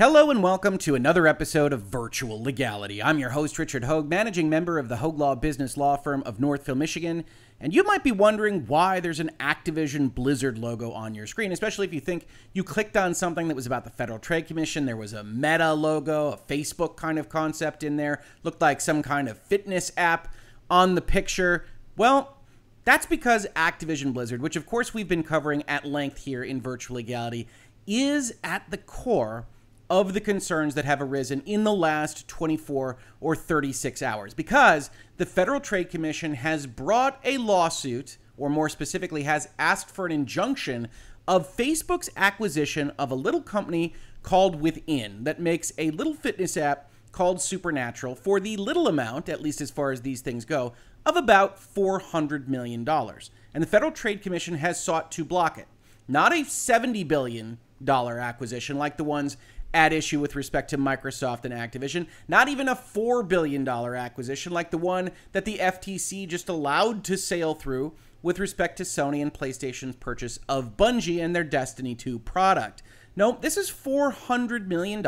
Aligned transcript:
Hello 0.00 0.30
and 0.30 0.42
welcome 0.42 0.78
to 0.78 0.94
another 0.94 1.26
episode 1.26 1.74
of 1.74 1.82
Virtual 1.82 2.42
Legality. 2.42 3.02
I'm 3.02 3.18
your 3.18 3.28
host, 3.28 3.58
Richard 3.58 3.82
Hoeg, 3.82 4.08
managing 4.08 4.48
member 4.48 4.78
of 4.78 4.88
the 4.88 4.96
Hoeg 4.96 5.18
Law 5.18 5.34
Business 5.34 5.76
Law 5.76 5.98
Firm 5.98 6.22
of 6.24 6.40
Northville, 6.40 6.74
Michigan. 6.74 7.22
And 7.60 7.74
you 7.74 7.84
might 7.84 8.02
be 8.02 8.10
wondering 8.10 8.66
why 8.66 9.00
there's 9.00 9.20
an 9.20 9.30
Activision 9.38 10.14
Blizzard 10.14 10.56
logo 10.56 10.90
on 10.90 11.14
your 11.14 11.26
screen, 11.26 11.52
especially 11.52 11.86
if 11.86 11.92
you 11.92 12.00
think 12.00 12.26
you 12.54 12.64
clicked 12.64 12.96
on 12.96 13.12
something 13.12 13.48
that 13.48 13.54
was 13.54 13.66
about 13.66 13.84
the 13.84 13.90
Federal 13.90 14.18
Trade 14.18 14.46
Commission. 14.46 14.86
There 14.86 14.96
was 14.96 15.12
a 15.12 15.22
Meta 15.22 15.74
logo, 15.74 16.28
a 16.28 16.38
Facebook 16.38 16.96
kind 16.96 17.18
of 17.18 17.28
concept 17.28 17.82
in 17.82 17.98
there, 17.98 18.22
looked 18.42 18.62
like 18.62 18.80
some 18.80 19.02
kind 19.02 19.28
of 19.28 19.38
fitness 19.38 19.92
app 19.98 20.32
on 20.70 20.94
the 20.94 21.02
picture. 21.02 21.66
Well, 21.98 22.38
that's 22.86 23.04
because 23.04 23.46
Activision 23.54 24.14
Blizzard, 24.14 24.40
which 24.40 24.56
of 24.56 24.64
course 24.64 24.94
we've 24.94 25.08
been 25.08 25.24
covering 25.24 25.62
at 25.68 25.84
length 25.84 26.24
here 26.24 26.42
in 26.42 26.62
Virtual 26.62 26.96
Legality, 26.96 27.46
is 27.86 28.32
at 28.42 28.64
the 28.70 28.78
core 28.78 29.46
of 29.90 30.14
the 30.14 30.20
concerns 30.20 30.76
that 30.76 30.84
have 30.84 31.02
arisen 31.02 31.42
in 31.44 31.64
the 31.64 31.74
last 31.74 32.28
24 32.28 32.96
or 33.20 33.36
36 33.36 34.00
hours 34.00 34.32
because 34.32 34.88
the 35.16 35.26
Federal 35.26 35.60
Trade 35.60 35.90
Commission 35.90 36.34
has 36.34 36.66
brought 36.68 37.20
a 37.24 37.36
lawsuit, 37.36 38.16
or 38.38 38.48
more 38.48 38.68
specifically, 38.68 39.24
has 39.24 39.48
asked 39.58 39.90
for 39.90 40.06
an 40.06 40.12
injunction 40.12 40.88
of 41.26 41.54
Facebook's 41.54 42.08
acquisition 42.16 42.92
of 42.98 43.10
a 43.10 43.16
little 43.16 43.42
company 43.42 43.92
called 44.22 44.60
Within 44.60 45.24
that 45.24 45.40
makes 45.40 45.72
a 45.76 45.90
little 45.90 46.14
fitness 46.14 46.56
app 46.56 46.90
called 47.10 47.40
Supernatural 47.40 48.14
for 48.14 48.38
the 48.38 48.56
little 48.56 48.86
amount, 48.86 49.28
at 49.28 49.42
least 49.42 49.60
as 49.60 49.70
far 49.70 49.90
as 49.90 50.02
these 50.02 50.20
things 50.20 50.44
go, 50.44 50.72
of 51.04 51.16
about 51.16 51.58
$400 51.58 52.46
million. 52.46 52.88
And 52.88 53.62
the 53.62 53.66
Federal 53.66 53.90
Trade 53.90 54.22
Commission 54.22 54.54
has 54.56 54.82
sought 54.82 55.10
to 55.12 55.24
block 55.24 55.58
it. 55.58 55.66
Not 56.06 56.32
a 56.32 56.44
$70 56.44 57.06
billion 57.06 57.58
acquisition 57.88 58.78
like 58.78 58.96
the 58.96 59.04
ones 59.04 59.36
at 59.72 59.92
issue 59.92 60.20
with 60.20 60.36
respect 60.36 60.70
to 60.70 60.78
Microsoft 60.78 61.44
and 61.44 61.54
Activision. 61.54 62.06
Not 62.28 62.48
even 62.48 62.68
a 62.68 62.74
$4 62.74 63.26
billion 63.26 63.66
acquisition 63.66 64.52
like 64.52 64.70
the 64.70 64.78
one 64.78 65.10
that 65.32 65.44
the 65.44 65.58
FTC 65.58 66.26
just 66.28 66.48
allowed 66.48 67.04
to 67.04 67.16
sail 67.16 67.54
through 67.54 67.92
with 68.22 68.38
respect 68.38 68.76
to 68.76 68.82
Sony 68.82 69.22
and 69.22 69.32
PlayStation's 69.32 69.96
purchase 69.96 70.38
of 70.48 70.76
Bungie 70.76 71.22
and 71.22 71.34
their 71.34 71.44
Destiny 71.44 71.94
2 71.94 72.18
product. 72.18 72.82
No, 73.16 73.38
this 73.40 73.56
is 73.56 73.70
$400 73.70 74.66
million 74.66 75.04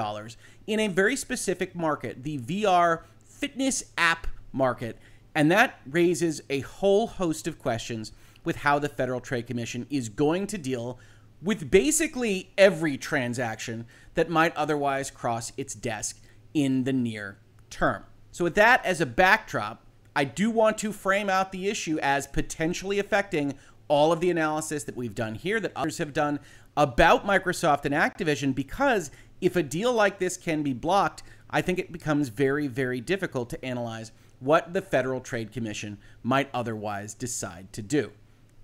in 0.66 0.80
a 0.80 0.88
very 0.88 1.16
specific 1.16 1.74
market, 1.74 2.22
the 2.22 2.38
VR 2.38 3.02
fitness 3.24 3.84
app 3.98 4.26
market. 4.52 4.98
And 5.34 5.50
that 5.50 5.80
raises 5.86 6.42
a 6.50 6.60
whole 6.60 7.06
host 7.06 7.46
of 7.46 7.58
questions 7.58 8.12
with 8.44 8.56
how 8.56 8.78
the 8.78 8.88
Federal 8.88 9.20
Trade 9.20 9.46
Commission 9.46 9.86
is 9.88 10.08
going 10.08 10.46
to 10.48 10.58
deal 10.58 10.98
with 11.40 11.70
basically 11.70 12.50
every 12.56 12.96
transaction 12.96 13.86
that 14.14 14.30
might 14.30 14.56
otherwise 14.56 15.10
cross 15.10 15.52
its 15.56 15.74
desk 15.74 16.20
in 16.54 16.84
the 16.84 16.92
near 16.92 17.38
term. 17.70 18.04
So, 18.30 18.44
with 18.44 18.54
that 18.54 18.84
as 18.84 19.00
a 19.00 19.06
backdrop, 19.06 19.84
I 20.14 20.24
do 20.24 20.50
want 20.50 20.78
to 20.78 20.92
frame 20.92 21.30
out 21.30 21.52
the 21.52 21.68
issue 21.68 21.98
as 22.02 22.26
potentially 22.26 22.98
affecting 22.98 23.54
all 23.88 24.12
of 24.12 24.20
the 24.20 24.30
analysis 24.30 24.84
that 24.84 24.96
we've 24.96 25.14
done 25.14 25.34
here, 25.34 25.60
that 25.60 25.72
others 25.76 25.98
have 25.98 26.12
done 26.12 26.40
about 26.76 27.26
Microsoft 27.26 27.84
and 27.84 27.94
Activision, 27.94 28.54
because 28.54 29.10
if 29.40 29.56
a 29.56 29.62
deal 29.62 29.92
like 29.92 30.18
this 30.18 30.36
can 30.36 30.62
be 30.62 30.72
blocked, 30.72 31.22
I 31.50 31.60
think 31.60 31.78
it 31.78 31.92
becomes 31.92 32.28
very, 32.28 32.66
very 32.66 33.00
difficult 33.00 33.50
to 33.50 33.64
analyze 33.64 34.12
what 34.40 34.72
the 34.72 34.80
Federal 34.80 35.20
Trade 35.20 35.52
Commission 35.52 35.98
might 36.22 36.48
otherwise 36.54 37.14
decide 37.14 37.72
to 37.74 37.82
do 37.82 38.12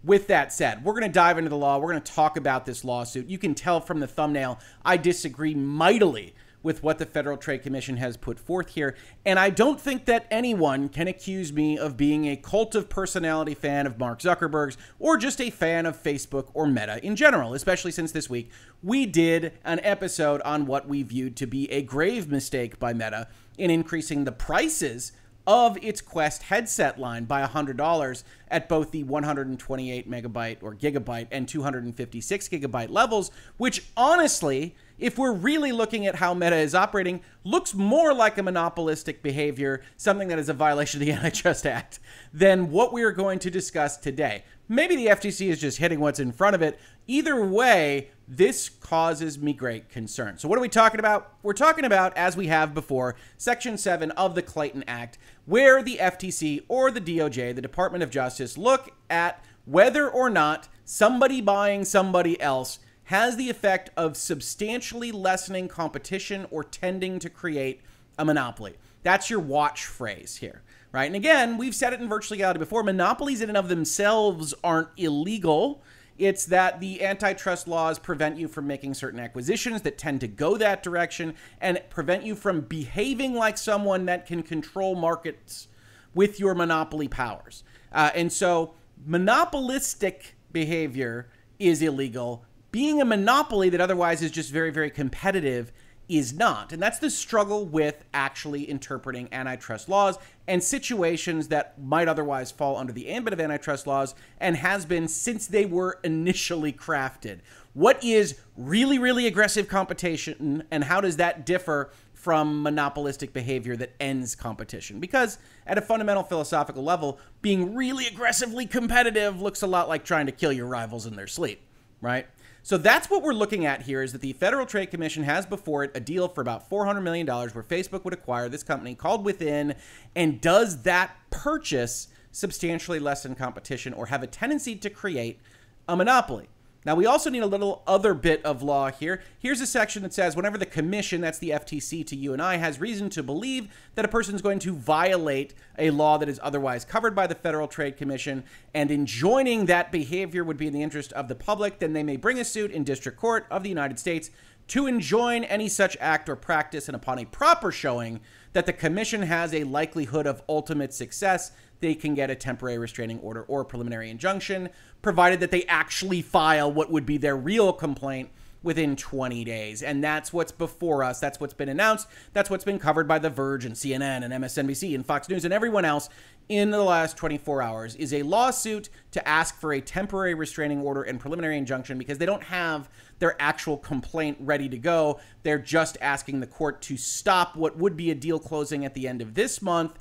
with 0.05 0.27
that 0.29 0.53
said, 0.53 0.85
we're 0.85 0.93
going 0.93 1.03
to 1.03 1.09
dive 1.09 1.39
into 1.39 1.51
the 1.51 1.57
law. 1.57 1.79
We're 1.79 1.91
going 1.91 2.03
to 2.03 2.13
talk 2.13 2.37
about 2.37 2.67
this 2.67 2.85
lawsuit. 2.85 3.29
You 3.29 3.39
can 3.39 3.55
tell 3.55 3.81
from 3.81 4.01
the 4.01 4.07
thumbnail, 4.07 4.59
I 4.85 4.97
disagree 4.97 5.55
mightily 5.55 6.35
with 6.63 6.83
what 6.83 6.99
the 6.99 7.07
Federal 7.07 7.37
Trade 7.37 7.63
Commission 7.63 7.99
has 7.99 8.17
put 8.17 8.39
forth 8.39 8.71
here. 8.71 8.97
And 9.25 9.39
I 9.39 9.51
don't 9.51 9.81
think 9.81 10.07
that 10.07 10.27
anyone 10.31 10.89
can 10.89 11.09
accuse 11.09 11.53
me 11.53 11.79
of 11.79 11.97
being 11.97 12.27
a 12.27 12.37
cult 12.37 12.75
of 12.75 12.89
personality 12.89 13.55
fan 13.55 13.87
of 13.87 13.99
Mark 13.99 14.21
Zuckerberg's 14.21 14.77
or 14.99 15.17
just 15.17 15.41
a 15.41 15.51
fan 15.51 15.87
of 15.87 16.01
Facebook 16.01 16.49
or 16.55 16.67
Meta 16.67 17.05
in 17.05 17.17
general, 17.17 17.55
especially 17.55 17.93
since 17.93 18.13
this 18.13 18.29
week 18.29 18.51
we 18.83 19.07
did 19.07 19.53
an 19.65 19.81
episode 19.83 20.41
on 20.43 20.67
what 20.67 20.89
we 20.89 21.03
viewed 21.03 21.37
to 21.37 21.47
be 21.47 21.71
a 21.71 21.83
grave 21.83 22.29
mistake 22.29 22.79
by 22.79 22.93
Meta 22.93 23.29
in 23.57 23.71
increasing 23.71 24.25
the 24.25 24.33
prices 24.33 25.13
of 25.49 25.79
its 25.83 26.03
Quest 26.03 26.43
headset 26.45 27.01
line 27.01 27.25
by 27.25 27.43
$100 27.43 28.23
at 28.51 28.69
both 28.69 28.91
the 28.91 29.03
128 29.03 30.09
megabyte 30.09 30.63
or 30.63 30.75
gigabyte 30.75 31.27
and 31.31 31.49
256 31.49 32.49
gigabyte 32.49 32.91
levels, 32.91 33.31
which 33.57 33.87
honestly, 33.97 34.77
if 34.99 35.17
we're 35.17 35.33
really 35.33 35.73
looking 35.73 36.07
at 36.07 36.17
how 36.17 36.35
Meta 36.35 36.57
is 36.57 36.75
operating, 36.75 37.23
looks 37.45 37.73
more 37.73 38.13
like 38.13 38.37
a 38.37 38.43
monopolistic 38.43 39.23
behavior, 39.23 39.81
something 39.97 40.29
that 40.29 40.39
is 40.39 40.51
a 40.51 40.55
violation 40.55 41.01
of 41.01 41.07
the 41.07 41.13
Antitrust 41.15 41.65
Act, 41.65 41.99
than 42.31 42.71
what 42.71 42.93
we 42.93 43.03
are 43.03 43.13
going 43.13 43.39
to 43.39 43.51
discuss 43.51 43.97
today. 43.97 44.45
Maybe 44.69 44.97
the 44.97 45.07
FTC 45.07 45.49
is 45.49 45.59
just 45.59 45.79
hitting 45.79 45.99
what's 45.99 46.21
in 46.21 46.31
front 46.31 46.57
of 46.57 46.61
it. 46.61 46.79
Either 47.07 47.43
way, 47.43 48.11
this 48.29 48.69
causes 48.69 49.39
me 49.39 49.55
great 49.55 49.89
concern. 49.89 50.37
So, 50.37 50.49
what 50.49 50.59
are 50.59 50.63
we 50.63 50.69
talking 50.69 51.01
about? 51.01 51.33
We're 51.43 51.55
talking 51.55 51.87
about, 51.87 52.15
as 52.17 52.37
we 52.37 52.49
have 52.49 52.75
before, 52.75 53.17
Section 53.39 53.79
7 53.79 54.11
of 54.13 54.35
the 54.35 54.43
Clayton 54.43 54.85
Act, 54.87 55.17
where 55.47 55.83
the 55.83 55.97
FTC 55.97 56.65
or 56.69 56.91
the 56.91 57.01
DOJ, 57.01 57.55
the 57.55 57.63
Department 57.63 58.05
of 58.05 58.11
Justice, 58.11 58.59
look 58.59 58.91
at 59.09 59.43
whether 59.65 60.09
or 60.09 60.29
not 60.29 60.69
somebody 60.85 61.41
buying 61.41 61.87
somebody 61.87 62.39
else 62.41 62.81
has 63.05 63.37
the 63.37 63.49
effect 63.49 63.89
of 63.97 64.19
substantially 64.19 65.11
lessening 65.11 65.67
competition 65.67 66.47
or 66.51 66.63
tending 66.63 67.19
to 67.19 67.31
create 67.31 67.81
a 68.19 68.25
monopoly. 68.25 68.77
That's 69.03 69.31
your 69.31 69.41
watch 69.41 69.87
phrase 69.87 70.37
here, 70.37 70.63
right? 70.93 71.07
And 71.07 71.17
again, 71.17 71.57
we've 71.57 71.75
said 71.75 71.95
it 71.95 72.01
in 72.01 72.09
virtual 72.11 72.35
legality 72.35 72.59
before 72.59 72.83
monopolies 72.83 73.41
in 73.41 73.49
and 73.49 73.57
of 73.57 73.71
themselves 73.71 74.53
aren't 74.63 74.89
illegal 74.99 75.83
it's 76.19 76.47
that 76.47 76.81
the 76.81 77.05
antitrust 77.05 77.69
laws 77.69 77.99
prevent 77.99 78.37
you 78.37 78.49
from 78.49 78.67
making 78.67 78.95
certain 78.95 79.21
acquisitions 79.21 79.83
that 79.83 79.97
tend 79.97 80.21
to 80.21 80.29
go 80.29 80.57
that 80.57 80.83
direction 80.83 81.35
and 81.61 81.81
prevent 81.91 82.25
you 82.25 82.35
from 82.35 82.63
behaving 82.63 83.35
like 83.35 83.57
someone 83.57 84.07
that 84.07 84.27
can 84.27 84.43
control 84.43 84.95
markets 84.95 85.69
with 86.15 86.41
your 86.41 86.55
monopoly 86.55 87.09
powers. 87.09 87.63
Uh, 87.93 88.11
and 88.15 88.33
so, 88.33 88.75
monopolistic 89.07 90.35
behavior 90.53 91.29
is 91.59 91.81
illegal. 91.81 92.45
Being 92.71 93.01
a 93.01 93.05
monopoly 93.05 93.69
that 93.71 93.81
otherwise 93.81 94.23
is 94.23 94.31
just 94.31 94.51
very, 94.51 94.71
very 94.71 94.91
competitive 94.91 95.73
is 96.09 96.33
not. 96.33 96.73
And 96.73 96.83
that's 96.83 96.99
the 96.99 97.11
struggle 97.11 97.67
with 97.67 98.05
actually 98.15 98.69
interpreting 98.69 99.29
antitrust 99.33 99.89
laws 99.89 100.19
and 100.47 100.63
situations 100.63 101.49
that 101.49 101.81
might 101.81 102.09
otherwise 102.09 102.51
fall 102.51 102.77
under 102.77 102.93
the 102.93 103.09
ambit 103.09 103.33
of 103.33 103.41
antitrust 103.41 103.87
laws 103.87 104.15
and 104.41 104.57
has 104.57 104.87
been 104.87 105.07
since 105.09 105.47
they 105.47 105.67
were 105.67 105.99
initially 106.03 106.73
crafted. 106.73 107.41
What 107.75 108.03
is 108.03 108.39
really, 108.57 108.99
really 108.99 109.27
aggressive 109.27 109.69
competition 109.69 110.65
and 110.71 110.85
how 110.85 111.01
does 111.01 111.19
that 111.19 111.45
differ 111.45 111.91
from 112.15 112.63
monopolistic 112.63 113.33
behavior 113.33 113.77
that 113.77 113.93
ends 114.01 114.35
competition? 114.35 114.99
Because 114.99 115.39
at 115.67 115.79
a 115.79 115.83
fundamental 115.83 116.23
philosophical 116.23 116.83
level, 116.83 117.21
being 117.43 117.75
really 117.75 118.07
aggressively 118.07 118.67
competitive 118.67 119.41
looks 119.41 119.63
a 119.63 119.67
lot 119.67 119.89
like 119.89 120.05
trying 120.05 120.27
to 120.27 120.33
kill 120.33 120.53
your 120.53 120.67
rivals 120.67 121.07
in 121.07 121.15
their 121.15 121.29
sleep, 121.29 121.61
right? 122.01 122.27
So 122.69 122.77
that's 122.77 123.09
what 123.09 123.23
we're 123.23 123.33
looking 123.33 123.65
at 123.65 123.81
here 123.81 124.03
is 124.03 124.13
that 124.13 124.21
the 124.21 124.35
Federal 124.35 124.67
Trade 124.67 124.91
Commission 124.91 125.23
has 125.23 125.47
before 125.47 125.85
it 125.85 125.91
a 125.95 126.01
deal 126.01 126.29
for 126.29 126.43
about 126.43 126.69
$400 126.69 127.03
million 127.03 127.27
where 127.27 127.65
Facebook 127.65 128.05
would 128.05 128.13
acquire 128.13 128.51
this 128.51 128.63
company 128.63 128.95
called 128.95 129.25
Within. 129.25 129.75
And 130.15 130.39
does 130.39 130.83
that 130.83 131.17
purchase 131.31 132.09
substantially 132.31 132.99
lessen 132.99 133.35
competition 133.35 133.95
or 133.95 134.05
have 134.09 134.23
a 134.23 134.27
tendency 134.27 134.77
to 134.77 134.91
create 134.91 135.41
a 135.89 135.97
monopoly? 135.97 136.51
Now, 136.85 136.95
we 136.95 137.07
also 137.07 137.29
need 137.29 137.43
a 137.43 137.47
little 137.47 137.83
other 137.87 138.15
bit 138.15 138.43
of 138.45 138.63
law 138.63 138.91
here. 138.91 139.21
Here's 139.39 139.61
a 139.61 139.67
section 139.67 140.03
that 140.05 140.15
says 140.15 140.37
whenever 140.37 140.57
the 140.57 140.65
commission, 140.65 141.21
that's 141.21 141.39
the 141.39 141.51
FTC 141.51 142.07
to 142.07 142.17
you 142.17 142.33
and 142.33 142.41
I, 142.41 142.57
has 142.57 142.81
reason 142.81 143.11
to 143.11 143.23
believe 143.23 143.69
that 143.97 144.05
a 144.05 144.09
person 144.09 144.35
is 144.35 144.43
going 144.43 144.61
to 144.61 144.75
violate 144.75 145.55
a 145.77 145.91
law 145.91 146.19
that 146.19 146.29
is 146.29 146.39
otherwise 146.43 146.85
covered 146.85 147.17
by 147.17 147.27
the 147.27 147.35
Federal 147.35 147.67
Trade 147.67 147.97
Commission, 147.97 148.45
and 148.75 148.91
enjoining 148.91 149.67
that 149.67 149.91
behavior 149.91 150.45
would 150.45 150.57
be 150.57 150.69
in 150.69 150.73
the 150.73 150.83
interest 150.83 151.13
of 151.15 151.27
the 151.27 151.35
public, 151.35 151.81
then 151.81 151.95
they 151.95 152.05
may 152.05 152.17
bring 152.17 152.39
a 152.39 152.45
suit 152.45 152.71
in 152.71 152.85
District 152.85 153.19
Court 153.19 153.47
of 153.51 153.65
the 153.65 153.69
United 153.69 153.99
States 153.99 154.31
to 154.69 154.87
enjoin 154.87 155.45
any 155.45 155.69
such 155.69 155.97
act 155.99 156.29
or 156.29 156.37
practice, 156.37 156.89
and 156.89 156.95
upon 156.95 157.19
a 157.19 157.25
proper 157.25 157.73
showing 157.73 158.21
that 158.53 158.67
the 158.67 158.73
commission 158.73 159.23
has 159.23 159.53
a 159.53 159.65
likelihood 159.65 160.27
of 160.27 160.43
ultimate 160.49 160.95
success, 160.95 161.53
they 161.81 161.95
can 161.95 162.15
get 162.15 162.31
a 162.31 162.35
temporary 162.35 162.79
restraining 162.79 163.19
order 163.21 163.43
or 163.43 163.63
a 163.63 163.65
preliminary 163.65 164.11
injunction, 164.11 164.69
provided 165.03 165.41
that 165.41 165.51
they 165.51 165.65
actually 165.65 166.23
file 166.23 166.73
what 166.73 166.91
would 166.91 167.07
be 167.07 167.17
their 167.17 167.37
real 167.37 167.73
complaint 167.73 168.31
within 168.63 168.97
20 168.97 169.45
days. 169.45 169.83
And 169.83 170.03
that's 170.03 170.33
what's 170.33 170.53
before 170.53 171.05
us. 171.05 171.21
That's 171.21 171.39
what's 171.39 171.55
been 171.55 171.69
announced. 171.69 172.09
That's 172.33 172.51
what's 172.51 172.65
been 172.65 172.79
covered 172.79 173.07
by 173.07 173.19
The 173.19 173.31
Verge 173.31 173.65
and 173.65 173.75
CNN 173.75 174.25
and 174.25 174.33
MSNBC 174.33 174.95
and 174.95 175.07
Fox 175.07 175.29
News 175.29 175.45
and 175.45 175.55
everyone 175.55 175.85
else 175.85 176.09
in 176.49 176.71
the 176.71 176.83
last 176.83 177.17
24 177.17 177.63
hours 177.63 177.95
is 177.97 178.13
a 178.13 178.23
lawsuit 178.23 178.89
to 179.13 179.29
ask 179.29 179.61
for 179.61 179.73
a 179.73 179.81
temporary 179.81 180.35
restraining 180.35 180.81
order 180.81 181.03
and 181.03 181.21
preliminary 181.21 181.59
injunction 181.59 181.99
because 181.99 182.19
they 182.19 182.27
don't 182.27 182.43
have 182.43 182.89
their 183.19 183.41
actual 183.41 183.77
complaint 183.77 184.39
ready 184.41 184.69
to 184.69 184.79
go. 184.79 185.21
They're 185.43 185.59
just 185.59 185.99
asking 186.01 186.41
the 186.41 186.47
court 186.47 186.81
to 186.83 186.97
stop 186.97 187.55
what 187.55 187.77
would 187.77 187.97
be 187.97 188.11
a 188.11 188.15
deal 188.15 188.39
closing 188.39 188.85
at 188.85 188.95
the 188.95 189.07
end 189.07 189.21
of 189.21 189.35
this 189.35 189.61
month 189.61 189.99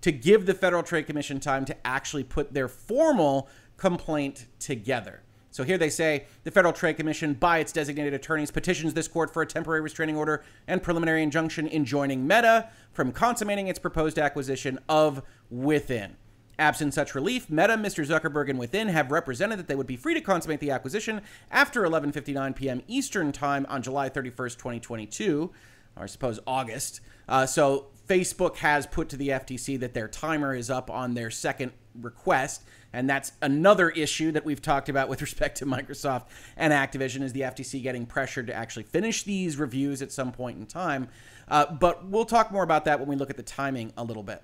to 0.00 0.12
give 0.12 0.46
the 0.46 0.54
Federal 0.54 0.82
Trade 0.82 1.06
Commission 1.06 1.40
time 1.40 1.64
to 1.66 1.86
actually 1.86 2.24
put 2.24 2.52
their 2.52 2.68
formal 2.68 3.48
complaint 3.76 4.46
together. 4.58 5.22
So 5.52 5.64
here 5.64 5.78
they 5.78 5.90
say 5.90 6.26
the 6.44 6.50
Federal 6.50 6.72
Trade 6.72 6.96
Commission, 6.96 7.34
by 7.34 7.58
its 7.58 7.72
designated 7.72 8.14
attorneys, 8.14 8.50
petitions 8.50 8.94
this 8.94 9.08
court 9.08 9.32
for 9.32 9.42
a 9.42 9.46
temporary 9.46 9.80
restraining 9.80 10.16
order 10.16 10.44
and 10.68 10.82
preliminary 10.82 11.22
injunction 11.22 11.66
enjoining 11.68 12.26
Meta 12.26 12.68
from 12.92 13.10
consummating 13.10 13.66
its 13.66 13.78
proposed 13.78 14.18
acquisition 14.18 14.78
of 14.88 15.22
Within. 15.50 16.16
Absent 16.58 16.94
such 16.94 17.14
relief, 17.14 17.50
Meta, 17.50 17.74
Mr. 17.74 18.06
Zuckerberg, 18.06 18.50
and 18.50 18.58
Within 18.58 18.88
have 18.88 19.10
represented 19.10 19.58
that 19.58 19.66
they 19.66 19.74
would 19.74 19.86
be 19.86 19.96
free 19.96 20.14
to 20.14 20.20
consummate 20.20 20.60
the 20.60 20.70
acquisition 20.70 21.22
after 21.50 21.82
11:59 21.82 22.54
p.m. 22.54 22.82
Eastern 22.86 23.32
Time 23.32 23.66
on 23.68 23.82
July 23.82 24.10
31st, 24.10 24.58
2022, 24.58 25.50
or 25.96 26.02
I 26.02 26.06
suppose 26.06 26.38
August. 26.46 27.00
Uh, 27.28 27.46
so 27.46 27.86
Facebook 28.10 28.56
has 28.56 28.88
put 28.88 29.08
to 29.10 29.16
the 29.16 29.28
FTC 29.28 29.78
that 29.78 29.94
their 29.94 30.08
timer 30.08 30.52
is 30.52 30.68
up 30.68 30.90
on 30.90 31.14
their 31.14 31.30
second 31.30 31.70
request, 31.94 32.64
and 32.92 33.08
that's 33.08 33.30
another 33.40 33.88
issue 33.90 34.32
that 34.32 34.44
we've 34.44 34.60
talked 34.60 34.88
about 34.88 35.08
with 35.08 35.20
respect 35.22 35.58
to 35.58 35.66
Microsoft 35.66 36.24
and 36.56 36.72
Activision 36.72 37.22
is 37.22 37.32
the 37.32 37.42
FTC 37.42 37.80
getting 37.84 38.06
pressured 38.06 38.48
to 38.48 38.54
actually 38.54 38.82
finish 38.82 39.22
these 39.22 39.56
reviews 39.56 40.02
at 40.02 40.10
some 40.10 40.32
point 40.32 40.58
in 40.58 40.66
time. 40.66 41.08
Uh, 41.46 41.66
but 41.72 42.04
we'll 42.08 42.24
talk 42.24 42.50
more 42.50 42.64
about 42.64 42.84
that 42.86 42.98
when 42.98 43.08
we 43.08 43.14
look 43.14 43.30
at 43.30 43.36
the 43.36 43.44
timing 43.44 43.92
a 43.96 44.02
little 44.02 44.24
bit. 44.24 44.42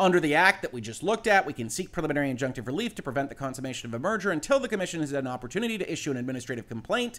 Under 0.00 0.20
the 0.20 0.36
act 0.36 0.62
that 0.62 0.72
we 0.72 0.80
just 0.80 1.02
looked 1.02 1.26
at, 1.26 1.44
we 1.44 1.52
can 1.52 1.68
seek 1.68 1.90
preliminary 1.90 2.32
injunctive 2.32 2.68
relief 2.68 2.94
to 2.94 3.02
prevent 3.02 3.30
the 3.30 3.34
consummation 3.34 3.90
of 3.90 3.94
a 3.94 3.98
merger 3.98 4.30
until 4.30 4.60
the 4.60 4.68
commission 4.68 5.00
has 5.00 5.10
had 5.10 5.24
an 5.24 5.26
opportunity 5.26 5.76
to 5.76 5.92
issue 5.92 6.12
an 6.12 6.16
administrative 6.16 6.68
complaint. 6.68 7.18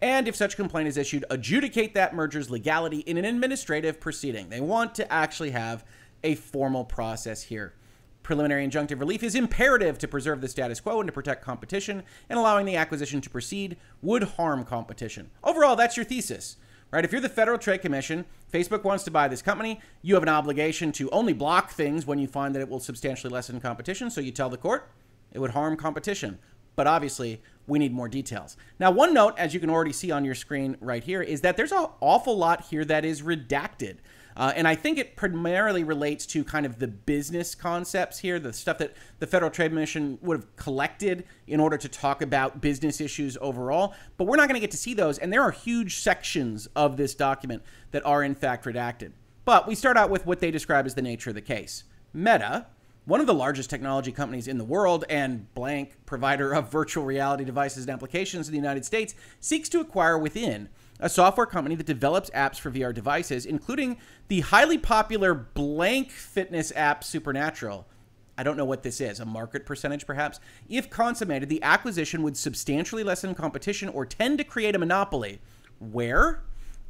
And 0.00 0.26
if 0.26 0.34
such 0.34 0.56
complaint 0.56 0.88
is 0.88 0.96
issued, 0.96 1.26
adjudicate 1.28 1.92
that 1.94 2.14
merger's 2.14 2.50
legality 2.50 3.00
in 3.00 3.18
an 3.18 3.26
administrative 3.26 4.00
proceeding. 4.00 4.48
They 4.48 4.62
want 4.62 4.94
to 4.94 5.12
actually 5.12 5.50
have 5.50 5.84
a 6.22 6.34
formal 6.34 6.84
process 6.84 7.42
here. 7.42 7.74
Preliminary 8.22 8.66
injunctive 8.66 9.00
relief 9.00 9.22
is 9.22 9.34
imperative 9.34 9.98
to 9.98 10.08
preserve 10.08 10.40
the 10.40 10.48
status 10.48 10.80
quo 10.80 11.00
and 11.00 11.06
to 11.06 11.12
protect 11.12 11.44
competition, 11.44 12.02
and 12.30 12.38
allowing 12.38 12.64
the 12.64 12.76
acquisition 12.76 13.20
to 13.20 13.28
proceed 13.28 13.76
would 14.00 14.22
harm 14.22 14.64
competition. 14.64 15.30
Overall, 15.42 15.76
that's 15.76 15.98
your 15.98 16.06
thesis 16.06 16.56
right? 16.94 17.04
If 17.04 17.10
you're 17.10 17.20
the 17.20 17.28
Federal 17.28 17.58
Trade 17.58 17.82
Commission, 17.82 18.24
Facebook 18.52 18.84
wants 18.84 19.02
to 19.04 19.10
buy 19.10 19.26
this 19.26 19.42
company, 19.42 19.80
you 20.00 20.14
have 20.14 20.22
an 20.22 20.28
obligation 20.28 20.92
to 20.92 21.10
only 21.10 21.32
block 21.32 21.72
things 21.72 22.06
when 22.06 22.20
you 22.20 22.28
find 22.28 22.54
that 22.54 22.60
it 22.60 22.68
will 22.68 22.78
substantially 22.78 23.32
lessen 23.32 23.60
competition. 23.60 24.10
So 24.10 24.20
you 24.20 24.30
tell 24.30 24.48
the 24.48 24.56
court 24.56 24.88
it 25.32 25.40
would 25.40 25.50
harm 25.50 25.76
competition. 25.76 26.38
But 26.76 26.86
obviously, 26.86 27.42
we 27.66 27.80
need 27.80 27.92
more 27.92 28.08
details. 28.08 28.56
Now, 28.78 28.92
one 28.92 29.12
note, 29.12 29.34
as 29.38 29.54
you 29.54 29.60
can 29.60 29.70
already 29.70 29.92
see 29.92 30.12
on 30.12 30.24
your 30.24 30.36
screen 30.36 30.76
right 30.80 31.02
here, 31.02 31.20
is 31.20 31.40
that 31.40 31.56
there's 31.56 31.72
an 31.72 31.86
awful 32.00 32.36
lot 32.36 32.66
here 32.66 32.84
that 32.84 33.04
is 33.04 33.22
redacted. 33.22 33.96
Uh, 34.36 34.52
and 34.56 34.66
I 34.66 34.74
think 34.74 34.98
it 34.98 35.16
primarily 35.16 35.84
relates 35.84 36.26
to 36.26 36.44
kind 36.44 36.66
of 36.66 36.78
the 36.78 36.88
business 36.88 37.54
concepts 37.54 38.18
here, 38.18 38.38
the 38.38 38.52
stuff 38.52 38.78
that 38.78 38.94
the 39.20 39.26
Federal 39.26 39.50
Trade 39.50 39.70
Commission 39.70 40.18
would 40.22 40.38
have 40.38 40.56
collected 40.56 41.24
in 41.46 41.60
order 41.60 41.76
to 41.76 41.88
talk 41.88 42.20
about 42.20 42.60
business 42.60 43.00
issues 43.00 43.38
overall. 43.40 43.94
But 44.16 44.24
we're 44.24 44.36
not 44.36 44.48
going 44.48 44.56
to 44.56 44.60
get 44.60 44.72
to 44.72 44.76
see 44.76 44.94
those. 44.94 45.18
And 45.18 45.32
there 45.32 45.42
are 45.42 45.52
huge 45.52 45.98
sections 45.98 46.66
of 46.74 46.96
this 46.96 47.14
document 47.14 47.62
that 47.92 48.04
are, 48.04 48.22
in 48.22 48.34
fact, 48.34 48.64
redacted. 48.64 49.12
But 49.44 49.68
we 49.68 49.74
start 49.74 49.96
out 49.96 50.10
with 50.10 50.26
what 50.26 50.40
they 50.40 50.50
describe 50.50 50.86
as 50.86 50.94
the 50.94 51.02
nature 51.02 51.30
of 51.30 51.34
the 51.34 51.42
case. 51.42 51.84
Meta, 52.12 52.66
one 53.04 53.20
of 53.20 53.26
the 53.26 53.34
largest 53.34 53.68
technology 53.68 54.10
companies 54.10 54.48
in 54.48 54.56
the 54.56 54.64
world 54.64 55.04
and 55.10 55.52
blank 55.54 55.94
provider 56.06 56.52
of 56.52 56.72
virtual 56.72 57.04
reality 57.04 57.44
devices 57.44 57.84
and 57.84 57.92
applications 57.92 58.48
in 58.48 58.52
the 58.52 58.58
United 58.58 58.84
States, 58.84 59.14
seeks 59.40 59.68
to 59.68 59.80
acquire 59.80 60.18
within 60.18 60.70
a 61.00 61.08
software 61.08 61.46
company 61.46 61.74
that 61.74 61.86
develops 61.86 62.30
apps 62.30 62.58
for 62.58 62.70
VR 62.70 62.94
devices, 62.94 63.46
including 63.46 63.98
the 64.28 64.40
highly 64.40 64.78
popular 64.78 65.34
blank 65.34 66.10
fitness 66.10 66.72
app 66.76 67.02
Supernatural. 67.02 67.86
I 68.36 68.42
don't 68.42 68.56
know 68.56 68.64
what 68.64 68.82
this 68.82 69.00
is, 69.00 69.20
a 69.20 69.24
market 69.24 69.66
percentage 69.66 70.06
perhaps. 70.06 70.40
If 70.68 70.90
consummated, 70.90 71.48
the 71.48 71.62
acquisition 71.62 72.22
would 72.22 72.36
substantially 72.36 73.04
lessen 73.04 73.34
competition 73.34 73.88
or 73.88 74.06
tend 74.06 74.38
to 74.38 74.44
create 74.44 74.74
a 74.74 74.78
monopoly. 74.78 75.40
Where? 75.78 76.42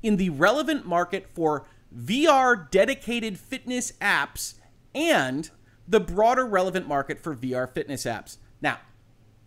In 0.02 0.16
the 0.16 0.30
relevant 0.30 0.86
market 0.86 1.26
for 1.34 1.66
VR 1.96 2.70
dedicated 2.70 3.38
fitness 3.38 3.92
apps 4.00 4.54
and 4.94 5.50
the 5.86 6.00
broader 6.00 6.46
relevant 6.46 6.88
market 6.88 7.20
for 7.20 7.34
VR 7.34 7.70
fitness 7.70 8.04
apps. 8.04 8.38
Now, 8.60 8.78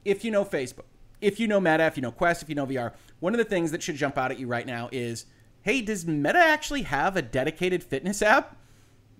if 0.05 0.23
you 0.23 0.31
know 0.31 0.45
Facebook, 0.45 0.85
if 1.21 1.39
you 1.39 1.47
know 1.47 1.59
Meta, 1.59 1.85
if 1.85 1.97
you 1.97 2.01
know 2.01 2.11
Quest, 2.11 2.43
if 2.43 2.49
you 2.49 2.55
know 2.55 2.65
VR, 2.65 2.93
one 3.19 3.33
of 3.33 3.37
the 3.37 3.45
things 3.45 3.71
that 3.71 3.81
should 3.81 3.95
jump 3.95 4.17
out 4.17 4.31
at 4.31 4.39
you 4.39 4.47
right 4.47 4.65
now 4.65 4.89
is 4.91 5.25
hey, 5.61 5.81
does 5.81 6.05
Meta 6.05 6.39
actually 6.39 6.83
have 6.83 7.17
a 7.17 7.21
dedicated 7.21 7.83
fitness 7.83 8.21
app? 8.21 8.55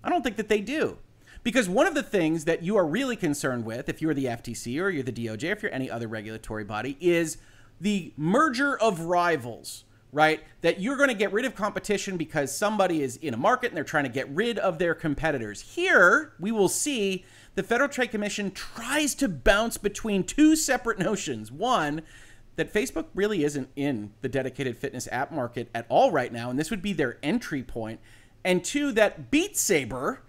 I 0.02 0.08
don't 0.08 0.22
think 0.22 0.36
that 0.36 0.48
they 0.48 0.62
do. 0.62 0.96
Because 1.42 1.68
one 1.68 1.86
of 1.86 1.94
the 1.94 2.02
things 2.02 2.46
that 2.46 2.62
you 2.62 2.76
are 2.76 2.86
really 2.86 3.16
concerned 3.16 3.64
with, 3.64 3.88
if 3.88 4.00
you're 4.00 4.14
the 4.14 4.24
FTC 4.24 4.80
or 4.82 4.88
you're 4.88 5.02
the 5.02 5.12
DOJ, 5.12 5.44
if 5.44 5.62
you're 5.62 5.72
any 5.72 5.90
other 5.90 6.08
regulatory 6.08 6.64
body, 6.64 6.96
is 7.00 7.36
the 7.80 8.12
merger 8.16 8.78
of 8.78 9.02
rivals, 9.02 9.84
right? 10.10 10.42
That 10.62 10.80
you're 10.80 10.96
going 10.96 11.10
to 11.10 11.14
get 11.14 11.32
rid 11.32 11.44
of 11.44 11.54
competition 11.54 12.16
because 12.16 12.56
somebody 12.56 13.02
is 13.02 13.16
in 13.18 13.34
a 13.34 13.36
market 13.38 13.68
and 13.68 13.76
they're 13.76 13.84
trying 13.84 14.04
to 14.04 14.10
get 14.10 14.28
rid 14.30 14.58
of 14.58 14.78
their 14.78 14.94
competitors. 14.94 15.60
Here, 15.60 16.32
we 16.40 16.50
will 16.50 16.68
see 16.68 17.24
the 17.58 17.64
Federal 17.64 17.88
Trade 17.88 18.12
Commission 18.12 18.52
tries 18.52 19.16
to 19.16 19.28
bounce 19.28 19.78
between 19.78 20.22
two 20.22 20.54
separate 20.54 20.96
notions. 20.96 21.50
One, 21.50 22.02
that 22.54 22.72
Facebook 22.72 23.06
really 23.16 23.42
isn't 23.42 23.68
in 23.74 24.12
the 24.20 24.28
dedicated 24.28 24.76
fitness 24.76 25.08
app 25.10 25.32
market 25.32 25.68
at 25.74 25.84
all 25.88 26.12
right 26.12 26.32
now, 26.32 26.50
and 26.50 26.58
this 26.58 26.70
would 26.70 26.82
be 26.82 26.92
their 26.92 27.18
entry 27.20 27.64
point. 27.64 27.98
And 28.44 28.64
two, 28.64 28.92
that 28.92 29.32
Beat 29.32 29.56
Saber, 29.56 30.22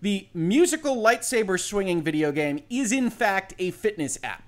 the 0.00 0.28
musical 0.32 0.96
lightsaber 0.96 1.58
swinging 1.58 2.02
video 2.02 2.30
game, 2.30 2.60
is 2.70 2.92
in 2.92 3.10
fact 3.10 3.52
a 3.58 3.72
fitness 3.72 4.16
app. 4.22 4.44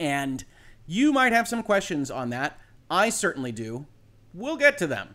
And 0.00 0.42
you 0.84 1.12
might 1.12 1.32
have 1.32 1.46
some 1.46 1.62
questions 1.62 2.10
on 2.10 2.30
that. 2.30 2.58
I 2.90 3.10
certainly 3.10 3.52
do. 3.52 3.86
We'll 4.32 4.56
get 4.56 4.78
to 4.78 4.88
them. 4.88 5.14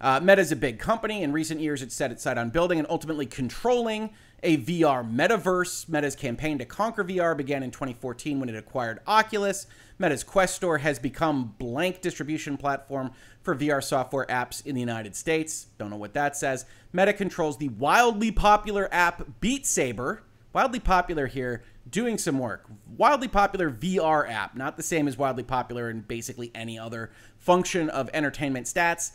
Uh, 0.00 0.20
Meta 0.20 0.42
is 0.42 0.52
a 0.52 0.56
big 0.56 0.78
company. 0.78 1.24
In 1.24 1.32
recent 1.32 1.60
years, 1.60 1.82
it's 1.82 1.94
set 1.94 2.12
its 2.12 2.22
sight 2.22 2.38
on 2.38 2.50
building 2.50 2.78
and 2.78 2.86
ultimately 2.88 3.26
controlling 3.26 4.10
a 4.44 4.58
VR 4.58 5.10
metaverse. 5.10 5.88
Meta's 5.88 6.14
campaign 6.14 6.58
to 6.58 6.64
conquer 6.64 7.02
VR 7.02 7.36
began 7.36 7.62
in 7.62 7.70
2014 7.70 8.38
when 8.38 8.48
it 8.48 8.54
acquired 8.54 9.00
Oculus. 9.06 9.66
Meta's 9.98 10.22
Quest 10.22 10.54
Store 10.54 10.78
has 10.78 10.98
become 10.98 11.54
blank 11.58 12.02
distribution 12.02 12.56
platform 12.56 13.10
for 13.42 13.56
VR 13.56 13.82
software 13.82 14.26
apps 14.26 14.64
in 14.66 14.74
the 14.74 14.80
United 14.80 15.16
States. 15.16 15.68
Don't 15.78 15.90
know 15.90 15.96
what 15.96 16.14
that 16.14 16.36
says. 16.36 16.66
Meta 16.92 17.12
controls 17.12 17.56
the 17.56 17.70
wildly 17.70 18.30
popular 18.30 18.88
app 18.92 19.40
Beat 19.40 19.66
Saber. 19.66 20.22
Wildly 20.52 20.78
popular 20.78 21.26
here, 21.26 21.64
doing 21.90 22.16
some 22.16 22.38
work. 22.38 22.66
Wildly 22.96 23.26
popular 23.26 23.72
VR 23.72 24.30
app, 24.30 24.54
not 24.54 24.76
the 24.76 24.84
same 24.84 25.08
as 25.08 25.18
wildly 25.18 25.42
popular 25.42 25.90
in 25.90 26.02
basically 26.02 26.52
any 26.54 26.78
other 26.78 27.10
function 27.38 27.90
of 27.90 28.08
entertainment 28.14 28.66
stats. 28.66 29.12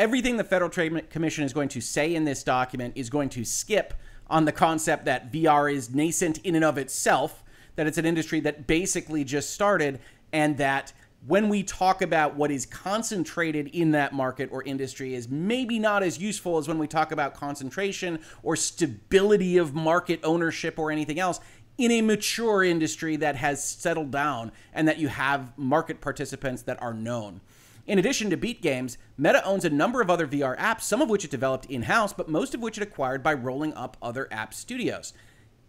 Everything 0.00 0.36
the 0.36 0.42
Federal 0.42 0.68
Trade 0.68 1.08
Commission 1.10 1.44
is 1.44 1.52
going 1.52 1.68
to 1.68 1.80
say 1.80 2.12
in 2.12 2.24
this 2.24 2.42
document 2.42 2.94
is 2.96 3.08
going 3.08 3.28
to 3.28 3.44
skip 3.44 3.94
on 4.30 4.44
the 4.44 4.52
concept 4.52 5.04
that 5.04 5.32
VR 5.32 5.72
is 5.72 5.94
nascent 5.94 6.38
in 6.38 6.54
and 6.54 6.64
of 6.64 6.78
itself, 6.78 7.42
that 7.76 7.86
it's 7.86 7.98
an 7.98 8.06
industry 8.06 8.40
that 8.40 8.66
basically 8.66 9.24
just 9.24 9.52
started, 9.52 10.00
and 10.32 10.56
that 10.58 10.92
when 11.26 11.48
we 11.50 11.62
talk 11.62 12.00
about 12.00 12.34
what 12.34 12.50
is 12.50 12.64
concentrated 12.64 13.68
in 13.68 13.90
that 13.90 14.14
market 14.14 14.48
or 14.52 14.62
industry 14.62 15.14
is 15.14 15.28
maybe 15.28 15.78
not 15.78 16.02
as 16.02 16.18
useful 16.18 16.56
as 16.56 16.66
when 16.66 16.78
we 16.78 16.86
talk 16.86 17.12
about 17.12 17.34
concentration 17.34 18.18
or 18.42 18.56
stability 18.56 19.58
of 19.58 19.74
market 19.74 20.18
ownership 20.22 20.78
or 20.78 20.90
anything 20.90 21.18
else 21.18 21.40
in 21.76 21.90
a 21.90 22.00
mature 22.00 22.64
industry 22.64 23.16
that 23.16 23.36
has 23.36 23.62
settled 23.62 24.10
down 24.10 24.50
and 24.72 24.88
that 24.88 24.98
you 24.98 25.08
have 25.08 25.56
market 25.58 26.00
participants 26.00 26.62
that 26.62 26.80
are 26.82 26.94
known. 26.94 27.40
In 27.86 27.98
addition 27.98 28.30
to 28.30 28.36
Beat 28.36 28.62
Games, 28.62 28.98
Meta 29.16 29.44
owns 29.44 29.64
a 29.64 29.70
number 29.70 30.00
of 30.00 30.10
other 30.10 30.26
VR 30.26 30.56
apps, 30.58 30.82
some 30.82 31.00
of 31.00 31.08
which 31.08 31.24
it 31.24 31.30
developed 31.30 31.66
in 31.66 31.82
house, 31.82 32.12
but 32.12 32.28
most 32.28 32.54
of 32.54 32.60
which 32.60 32.76
it 32.76 32.82
acquired 32.82 33.22
by 33.22 33.34
rolling 33.34 33.74
up 33.74 33.96
other 34.02 34.28
app 34.30 34.54
studios. 34.54 35.12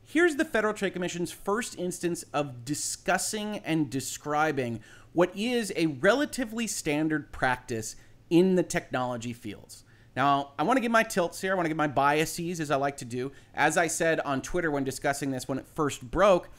Here's 0.03 0.36
the 0.36 0.46
Federal 0.46 0.74
Trade 0.74 0.94
Commission's 0.94 1.32
first 1.32 1.77
instance 1.80 2.25
of 2.34 2.65
discussing 2.65 3.60
and 3.60 3.89
describing 3.89 4.82
what 5.13 5.36
is 5.36 5.72
a 5.75 5.86
relatively 5.88 6.68
standard 6.68 7.32
practice 7.32 7.96
in 8.30 8.56
the 8.56 8.63
technology 8.63 9.34
fields. 9.34 9.84
Now, 10.15 10.51
I 10.60 10.63
want 10.63 10.77
to 10.77 10.82
give 10.82 10.91
my 10.91 11.03
tilts 11.03 11.39
here. 11.39 11.53
I 11.53 11.56
want 11.56 11.65
to 11.65 11.70
give 11.70 11.77
my 11.77 11.88
biases, 11.88 12.60
as 12.60 12.72
I 12.72 12.75
like 12.75 12.98
to 12.98 13.06
do. 13.06 13.32
As 13.56 13.77
I 13.77 13.88
said 13.88 14.20
on 14.22 14.41
Twitter 14.41 14.70
when 14.70 14.84
discussing 14.84 15.32
this 15.32 15.48
when 15.48 15.58
it 15.58 15.68
first 15.68 16.10
broke, 16.12 16.50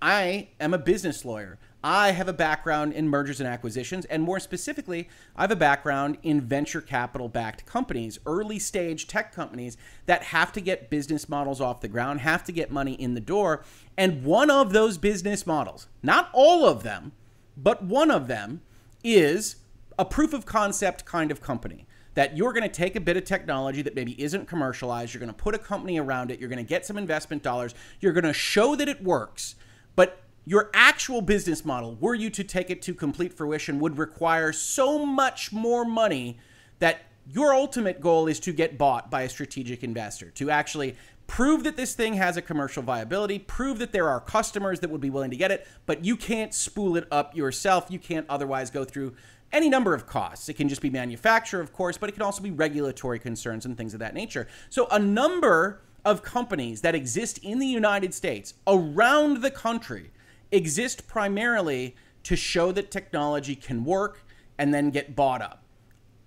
I 0.00 0.48
am 0.60 0.74
a 0.74 0.78
business 0.78 1.24
lawyer. 1.24 1.58
I 1.86 2.12
have 2.12 2.28
a 2.28 2.32
background 2.32 2.94
in 2.94 3.10
mergers 3.10 3.40
and 3.40 3.48
acquisitions, 3.48 4.06
and 4.06 4.22
more 4.22 4.40
specifically, 4.40 5.06
I 5.36 5.42
have 5.42 5.50
a 5.50 5.56
background 5.56 6.16
in 6.22 6.40
venture 6.40 6.80
capital 6.80 7.28
backed 7.28 7.66
companies, 7.66 8.18
early 8.24 8.58
stage 8.58 9.06
tech 9.06 9.34
companies 9.34 9.76
that 10.06 10.22
have 10.22 10.50
to 10.52 10.62
get 10.62 10.88
business 10.88 11.28
models 11.28 11.60
off 11.60 11.82
the 11.82 11.88
ground, 11.88 12.20
have 12.20 12.42
to 12.44 12.52
get 12.52 12.70
money 12.70 12.94
in 12.94 13.12
the 13.12 13.20
door. 13.20 13.64
And 13.98 14.24
one 14.24 14.48
of 14.48 14.72
those 14.72 14.96
business 14.96 15.46
models, 15.46 15.86
not 16.02 16.30
all 16.32 16.66
of 16.66 16.84
them, 16.84 17.12
but 17.54 17.84
one 17.84 18.10
of 18.10 18.28
them 18.28 18.62
is 19.04 19.56
a 19.98 20.06
proof 20.06 20.32
of 20.32 20.46
concept 20.46 21.04
kind 21.04 21.30
of 21.30 21.42
company 21.42 21.86
that 22.14 22.34
you're 22.34 22.54
going 22.54 22.62
to 22.62 22.68
take 22.74 22.96
a 22.96 23.00
bit 23.00 23.18
of 23.18 23.24
technology 23.24 23.82
that 23.82 23.94
maybe 23.94 24.20
isn't 24.22 24.48
commercialized, 24.48 25.12
you're 25.12 25.20
going 25.20 25.28
to 25.28 25.34
put 25.34 25.54
a 25.54 25.58
company 25.58 26.00
around 26.00 26.30
it, 26.30 26.40
you're 26.40 26.48
going 26.48 26.64
to 26.64 26.68
get 26.68 26.86
some 26.86 26.96
investment 26.96 27.42
dollars, 27.42 27.74
you're 28.00 28.14
going 28.14 28.24
to 28.24 28.32
show 28.32 28.74
that 28.74 28.88
it 28.88 29.02
works, 29.02 29.56
but 29.96 30.23
your 30.44 30.70
actual 30.74 31.22
business 31.22 31.64
model, 31.64 31.96
were 31.96 32.14
you 32.14 32.30
to 32.30 32.44
take 32.44 32.70
it 32.70 32.82
to 32.82 32.94
complete 32.94 33.32
fruition, 33.32 33.78
would 33.80 33.98
require 33.98 34.52
so 34.52 35.04
much 35.04 35.52
more 35.52 35.84
money 35.84 36.38
that 36.78 37.02
your 37.26 37.54
ultimate 37.54 38.00
goal 38.00 38.26
is 38.26 38.38
to 38.40 38.52
get 38.52 38.76
bought 38.76 39.10
by 39.10 39.22
a 39.22 39.28
strategic 39.28 39.82
investor, 39.82 40.30
to 40.32 40.50
actually 40.50 40.94
prove 41.26 41.64
that 41.64 41.76
this 41.76 41.94
thing 41.94 42.14
has 42.14 42.36
a 42.36 42.42
commercial 42.42 42.82
viability, 42.82 43.38
prove 43.38 43.78
that 43.78 43.92
there 43.92 44.08
are 44.08 44.20
customers 44.20 44.80
that 44.80 44.90
would 44.90 45.00
be 45.00 45.08
willing 45.08 45.30
to 45.30 45.36
get 45.36 45.50
it, 45.50 45.66
but 45.86 46.04
you 46.04 46.16
can't 46.16 46.52
spool 46.52 46.96
it 46.96 47.06
up 47.10 47.34
yourself. 47.34 47.86
You 47.88 47.98
can't 47.98 48.26
otherwise 48.28 48.70
go 48.70 48.84
through 48.84 49.14
any 49.50 49.70
number 49.70 49.94
of 49.94 50.06
costs. 50.06 50.48
It 50.50 50.54
can 50.54 50.68
just 50.68 50.82
be 50.82 50.90
manufacture, 50.90 51.60
of 51.60 51.72
course, 51.72 51.96
but 51.96 52.10
it 52.10 52.12
can 52.12 52.22
also 52.22 52.42
be 52.42 52.50
regulatory 52.50 53.18
concerns 53.18 53.64
and 53.64 53.76
things 53.76 53.94
of 53.94 54.00
that 54.00 54.12
nature. 54.12 54.48
So, 54.68 54.86
a 54.90 54.98
number 54.98 55.80
of 56.04 56.22
companies 56.22 56.82
that 56.82 56.94
exist 56.94 57.38
in 57.38 57.58
the 57.58 57.66
United 57.66 58.12
States 58.12 58.54
around 58.66 59.40
the 59.40 59.50
country 59.50 60.10
exist 60.50 61.06
primarily 61.06 61.96
to 62.24 62.36
show 62.36 62.72
that 62.72 62.90
technology 62.90 63.54
can 63.54 63.84
work 63.84 64.24
and 64.58 64.72
then 64.72 64.90
get 64.90 65.14
bought 65.14 65.42
up. 65.42 65.62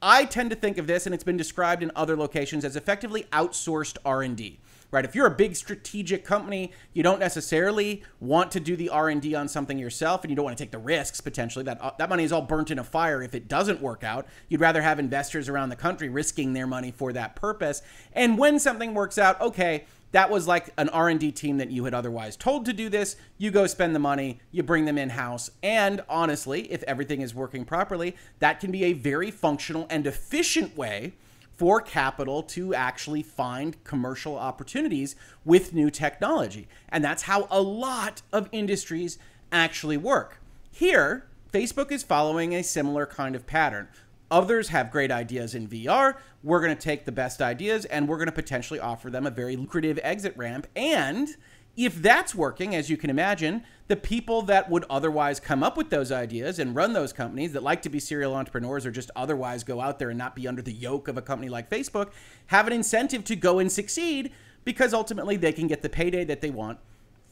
I 0.02 0.26
tend 0.26 0.52
to 0.52 0.56
think 0.56 0.78
of 0.78 0.86
this 0.86 1.06
and 1.06 1.16
it's 1.16 1.24
been 1.24 1.38
described 1.38 1.82
in 1.82 1.92
other 1.96 2.16
locations 2.16 2.64
as 2.64 2.76
effectively 2.76 3.24
outsourced 3.32 3.98
R&D 4.06 4.60
right? 4.92 5.06
If 5.06 5.16
you're 5.16 5.28
a 5.28 5.36
big 5.36 5.56
strategic 5.56 6.24
company 6.24 6.72
you 6.94 7.04
don't 7.04 7.20
necessarily 7.20 8.04
want 8.20 8.52
to 8.52 8.60
do 8.60 8.76
the 8.76 8.90
r&d 8.90 9.36
on 9.36 9.48
something 9.48 9.78
yourself 9.78 10.24
and 10.24 10.30
you 10.30 10.36
don't 10.36 10.46
want 10.46 10.58
to 10.58 10.64
take 10.64 10.72
the 10.72 10.78
risks 10.78 11.22
potentially. 11.22 11.66
That 11.66 11.82
uh, 11.82 11.92
that 11.98 12.10
money 12.10 12.24
is 12.24 12.32
all 12.32 12.42
burnt 12.42 12.72
in 12.72 12.80
a 12.80 12.84
fire 12.84 13.22
if 13.22 13.36
it 13.36 13.48
doesn't 13.48 13.82
work 13.82 14.04
out. 14.04 14.28
You'd 14.50 14.62
rather 14.62 14.82
have 14.82 15.00
investors 15.00 15.50
around 15.50 15.70
the 15.70 15.76
country 15.76 16.10
risking 16.10 16.54
their 16.54 16.68
money 16.68 16.92
for 16.92 17.14
that 17.14 17.36
purpose. 17.36 17.82
And 18.14 18.38
when 18.38 18.60
something 18.60 18.94
works 18.94 19.18
out 19.18 19.40
okay 19.42 19.86
that 20.12 20.30
was 20.30 20.48
like 20.48 20.70
an 20.78 20.90
r&d 20.90 21.32
team 21.32 21.58
that 21.58 21.72
you 21.72 21.86
had 21.86 21.94
otherwise 21.94 22.36
told 22.36 22.66
to 22.66 22.74
do 22.74 22.90
this. 22.90 23.16
You 23.38 23.52
go 23.52 23.68
spend 23.68 23.96
the 23.96 24.00
money 24.00 24.40
you 24.52 24.64
bring 24.64 24.86
them 24.86 24.98
in 24.98 25.10
house 25.10 25.52
and 25.62 26.02
honestly 26.10 26.72
if 26.72 26.84
everything 26.84 27.22
is 27.22 27.36
working 27.36 27.66
properly 27.66 28.16
that 28.40 28.60
can 28.60 28.72
be 28.72 28.86
a 28.86 28.94
very 28.94 29.32
functional 29.32 29.88
and 29.90 30.08
efficient 30.08 30.78
way 30.78 31.14
for 31.58 31.82
capital 31.82 32.44
to 32.44 32.76
actually 32.76 33.24
find 33.24 33.84
commercial 33.84 34.38
opportunities 34.38 35.16
with 35.44 35.74
new 35.74 35.90
technology. 35.90 36.68
And 36.88 37.04
that's 37.04 37.24
how 37.24 37.48
a 37.50 37.60
lot 37.60 38.22
of 38.32 38.48
industries 38.52 39.18
actually 39.52 39.98
work. 39.98 40.40
Here 40.72 41.26
facebook 41.52 41.92
is 41.92 42.04
following 42.04 42.54
a 42.54 42.62
similar 42.62 43.06
kind 43.06 43.36
of 43.36 43.48
pattern 43.48 43.88
Others 44.30 44.70
have 44.70 44.92
great 44.92 45.12
ideas 45.12 45.56
in 45.56 45.68
VR. 45.68 46.16
We're 46.44 46.62
going 46.62 46.76
to 46.76 46.82
take 46.82 47.06
the 47.06 47.12
best 47.12 47.42
ideas 47.42 47.86
and 47.86 48.08
we're 48.08 48.18
going 48.18 48.28
to 48.28 48.34
potentially 48.34 48.80
offer 48.80 49.10
them 49.10 49.26
a 49.26 49.32
very 49.32 49.56
lucrative 49.56 50.00
exit 50.04 50.36
ramp. 50.36 50.68
And 50.76 51.30
if 51.78 52.02
that's 52.02 52.34
working, 52.34 52.76
as 52.76 52.90
you 52.90 52.98
can 52.98 53.10
imagine, 53.10 53.64
the 53.88 53.96
people 53.96 54.42
that 54.44 54.70
would 54.70 54.84
otherwise 54.90 55.40
come 55.40 55.64
up 55.64 55.78
with 55.78 55.90
those 55.92 56.12
ideas 56.12 56.60
and 56.60 56.76
run 56.76 56.94
those 56.94 57.14
companies 57.14 57.54
that 57.54 57.64
like 57.64 57.84
to 57.84 57.90
be 57.90 58.00
serial 58.00 58.36
entrepreneurs 58.36 58.86
or 58.86 58.92
just 58.92 59.12
otherwise 59.16 59.64
go 59.64 59.80
out 59.80 60.00
there 60.00 60.10
and 60.10 60.18
not 60.18 60.36
be 60.36 60.48
under 60.48 60.62
the 60.62 60.74
yoke 60.74 61.08
of 61.08 61.18
a 61.18 61.22
company 61.22 61.50
like 61.50 61.70
Facebook 61.70 62.12
have 62.48 62.68
an 62.68 62.74
incentive 62.74 63.24
to 63.26 63.36
go 63.36 63.60
and 63.60 63.72
succeed 63.72 64.32
because 64.66 64.94
ultimately 64.94 65.38
they 65.38 65.54
can 65.54 65.68
get 65.68 65.84
the 65.84 65.90
payday 65.90 66.26
that 66.26 66.42
they 66.42 66.50
want 66.50 66.80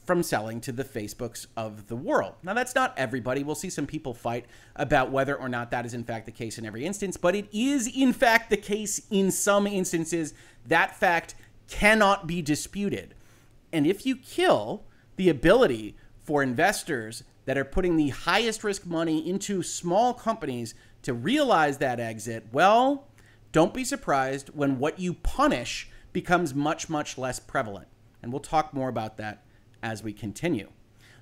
from 0.06 0.22
selling 0.22 0.60
to 0.60 0.72
the 0.72 0.84
Facebooks 0.84 1.46
of 1.56 1.88
the 1.88 1.96
world. 1.96 2.34
Now, 2.42 2.54
that's 2.54 2.74
not 2.74 2.94
everybody. 2.96 3.42
We'll 3.42 3.56
see 3.56 3.70
some 3.70 3.86
people 3.86 4.14
fight 4.14 4.46
about 4.76 5.10
whether 5.10 5.34
or 5.34 5.48
not 5.48 5.70
that 5.72 5.84
is 5.84 5.94
in 5.94 6.04
fact 6.04 6.26
the 6.26 6.32
case 6.32 6.58
in 6.58 6.64
every 6.64 6.86
instance, 6.86 7.16
but 7.16 7.34
it 7.34 7.48
is 7.52 7.88
in 7.88 8.12
fact 8.12 8.48
the 8.48 8.56
case 8.56 9.02
in 9.10 9.30
some 9.30 9.66
instances. 9.66 10.32
That 10.66 10.96
fact 10.96 11.34
cannot 11.68 12.26
be 12.26 12.40
disputed. 12.40 13.14
And 13.72 13.86
if 13.86 14.06
you 14.06 14.16
kill 14.16 14.84
the 15.16 15.28
ability 15.28 15.96
for 16.22 16.42
investors 16.42 17.24
that 17.44 17.58
are 17.58 17.64
putting 17.64 17.96
the 17.96 18.10
highest 18.10 18.62
risk 18.62 18.86
money 18.86 19.28
into 19.28 19.62
small 19.62 20.14
companies 20.14 20.74
to 21.02 21.14
realize 21.14 21.78
that 21.78 21.98
exit, 21.98 22.46
well, 22.52 23.08
don't 23.50 23.74
be 23.74 23.84
surprised 23.84 24.50
when 24.50 24.78
what 24.78 25.00
you 25.00 25.14
punish 25.14 25.88
becomes 26.12 26.54
much, 26.54 26.88
much 26.88 27.18
less 27.18 27.40
prevalent. 27.40 27.88
And 28.22 28.32
we'll 28.32 28.40
talk 28.40 28.72
more 28.72 28.88
about 28.88 29.16
that 29.16 29.42
as 29.86 30.02
we 30.02 30.12
continue. 30.12 30.68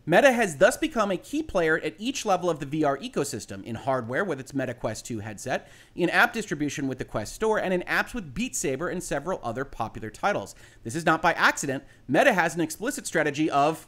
Meta 0.06 0.32
has 0.32 0.56
thus 0.56 0.76
become 0.76 1.10
a 1.10 1.16
key 1.16 1.42
player 1.42 1.78
at 1.78 1.94
each 1.98 2.26
level 2.26 2.50
of 2.50 2.60
the 2.60 2.66
VR 2.66 3.00
ecosystem 3.02 3.62
in 3.64 3.74
hardware 3.74 4.24
with 4.24 4.40
its 4.40 4.54
Meta 4.54 4.74
Quest 4.74 5.06
2 5.06 5.20
headset, 5.20 5.70
in 5.94 6.10
app 6.10 6.32
distribution 6.32 6.88
with 6.88 6.98
the 6.98 7.04
Quest 7.04 7.34
Store, 7.34 7.58
and 7.58 7.72
in 7.72 7.82
apps 7.82 8.14
with 8.14 8.34
Beat 8.34 8.56
Saber 8.56 8.88
and 8.88 9.02
several 9.02 9.40
other 9.42 9.64
popular 9.64 10.10
titles. 10.10 10.54
This 10.82 10.94
is 10.94 11.06
not 11.06 11.22
by 11.22 11.32
accident. 11.34 11.84
Meta 12.08 12.32
has 12.32 12.54
an 12.54 12.60
explicit 12.60 13.06
strategy 13.06 13.50
of 13.50 13.86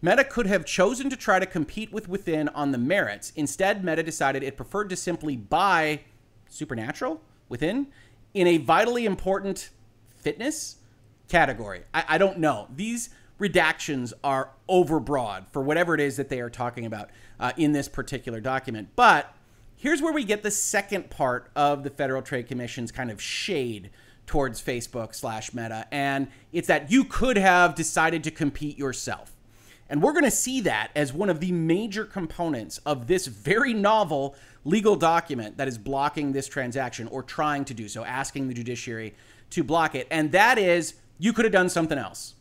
Meta 0.00 0.22
could 0.22 0.46
have 0.46 0.64
chosen 0.64 1.10
to 1.10 1.16
try 1.16 1.38
to 1.38 1.46
compete 1.46 1.92
with 1.92 2.08
Within 2.08 2.48
on 2.50 2.72
the 2.72 2.78
merits. 2.78 3.32
Instead, 3.36 3.84
Meta 3.84 4.02
decided 4.02 4.42
it 4.42 4.56
preferred 4.56 4.88
to 4.90 4.96
simply 4.96 5.36
buy 5.36 6.00
Supernatural 6.48 7.20
Within 7.48 7.88
in 8.32 8.46
a 8.46 8.58
vitally 8.58 9.06
important 9.06 9.70
fitness 10.16 10.77
category. 11.28 11.82
I, 11.92 12.04
I 12.08 12.18
don't 12.18 12.38
know. 12.38 12.68
These 12.74 13.10
redactions 13.40 14.12
are 14.24 14.50
overbroad 14.68 15.48
for 15.52 15.62
whatever 15.62 15.94
it 15.94 16.00
is 16.00 16.16
that 16.16 16.28
they 16.28 16.40
are 16.40 16.50
talking 16.50 16.86
about 16.86 17.10
uh, 17.38 17.52
in 17.56 17.72
this 17.72 17.88
particular 17.88 18.40
document. 18.40 18.88
But 18.96 19.32
here's 19.76 20.02
where 20.02 20.12
we 20.12 20.24
get 20.24 20.42
the 20.42 20.50
second 20.50 21.10
part 21.10 21.50
of 21.54 21.84
the 21.84 21.90
Federal 21.90 22.22
Trade 22.22 22.48
Commission's 22.48 22.90
kind 22.90 23.10
of 23.10 23.22
shade 23.22 23.90
towards 24.26 24.62
Facebook 24.62 25.14
slash 25.14 25.54
Meta, 25.54 25.86
and 25.90 26.28
it's 26.52 26.68
that 26.68 26.90
you 26.90 27.04
could 27.04 27.38
have 27.38 27.74
decided 27.74 28.22
to 28.24 28.30
compete 28.30 28.76
yourself. 28.76 29.32
And 29.88 30.02
we're 30.02 30.12
going 30.12 30.24
to 30.24 30.30
see 30.30 30.60
that 30.62 30.90
as 30.94 31.14
one 31.14 31.30
of 31.30 31.40
the 31.40 31.50
major 31.50 32.04
components 32.04 32.78
of 32.84 33.06
this 33.06 33.26
very 33.26 33.72
novel 33.72 34.36
legal 34.64 34.96
document 34.96 35.56
that 35.56 35.66
is 35.66 35.78
blocking 35.78 36.32
this 36.32 36.46
transaction 36.46 37.08
or 37.08 37.22
trying 37.22 37.64
to 37.64 37.72
do 37.72 37.88
so, 37.88 38.04
asking 38.04 38.48
the 38.48 38.54
judiciary 38.54 39.14
to 39.50 39.64
block 39.64 39.94
it. 39.94 40.06
And 40.10 40.30
that 40.32 40.58
is 40.58 40.94
you 41.18 41.32
could 41.32 41.44
have 41.44 41.52
done 41.52 41.68
something 41.68 41.98
else. 41.98 42.34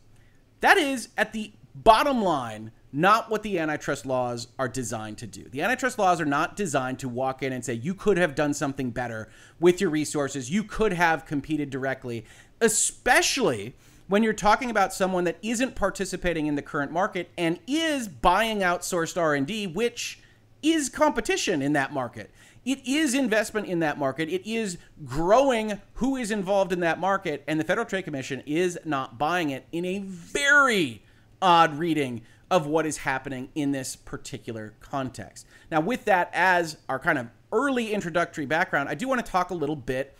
That 0.62 0.78
is, 0.78 1.10
at 1.18 1.34
the 1.34 1.52
bottom 1.76 2.22
line, 2.22 2.72
not 2.92 3.30
what 3.30 3.44
the 3.44 3.60
antitrust 3.60 4.06
laws 4.06 4.48
are 4.58 4.68
designed 4.68 5.18
to 5.20 5.28
do. 5.28 5.48
The 5.50 5.62
antitrust 5.62 6.00
laws 6.00 6.22
are 6.22 6.26
not 6.26 6.56
designed 6.56 7.00
to 7.00 7.10
walk 7.10 7.44
in 7.44 7.54
and 7.54 7.64
say, 7.64 7.74
you 7.74 7.94
could 7.94 8.18
have 8.18 8.34
done 8.34 8.54
something 8.54 8.92
better 8.92 9.30
with 9.60 9.82
your 9.82 9.90
resources. 9.90 10.50
You 10.50 10.64
could 10.64 10.94
have 10.94 11.26
competed 11.26 11.70
directly, 11.70 12.26
especially 12.62 13.76
when 14.08 14.24
you're 14.24 14.34
talking 14.34 14.72
about 14.72 14.94
someone 14.94 15.26
that 15.26 15.38
isn't 15.42 15.76
participating 15.76 16.48
in 16.48 16.56
the 16.56 16.62
current 16.62 16.92
market 16.92 17.30
and 17.38 17.60
is 17.68 18.08
buying 18.08 18.60
outsourced 18.60 19.22
R&D, 19.22 19.68
which 19.68 20.20
is 20.64 20.90
competition 20.90 21.62
in 21.62 21.74
that 21.74 21.94
market 21.94 22.32
it 22.68 22.86
is 22.86 23.14
investment 23.14 23.66
in 23.66 23.80
that 23.80 23.98
market. 23.98 24.28
It 24.28 24.46
is 24.46 24.78
growing 25.06 25.80
who 25.94 26.18
is 26.18 26.32
involved 26.32 26.74
in 26.74 26.82
that 26.82 27.00
market, 27.00 27.42
and 27.48 27.58
the 27.58 27.64
Federal 27.64 27.86
Trade 27.86 28.04
Commission 28.04 28.44
is 28.46 28.78
not 28.84 29.18
buying 29.18 29.52
it 29.52 29.66
in 29.72 29.86
a 29.86 30.00
very 30.00 31.02
odd 31.42 31.80
reading 31.80 32.24
of 32.52 32.68
what 32.68 32.86
is 32.86 32.98
happening 32.98 33.48
in 33.56 33.72
this 33.72 33.96
particular 33.96 34.74
context. 34.82 35.48
Now, 35.72 35.80
with 35.80 36.04
that 36.06 36.30
as 36.34 36.76
our 36.90 37.00
kind 37.00 37.18
of 37.18 37.28
early 37.54 37.94
introductory 37.94 38.46
background, 38.46 38.90
I 38.90 38.96
do 38.96 39.08
want 39.08 39.26
to 39.26 39.32
talk 39.32 39.50
a 39.50 39.56
little 39.56 39.78
bit 39.78 40.18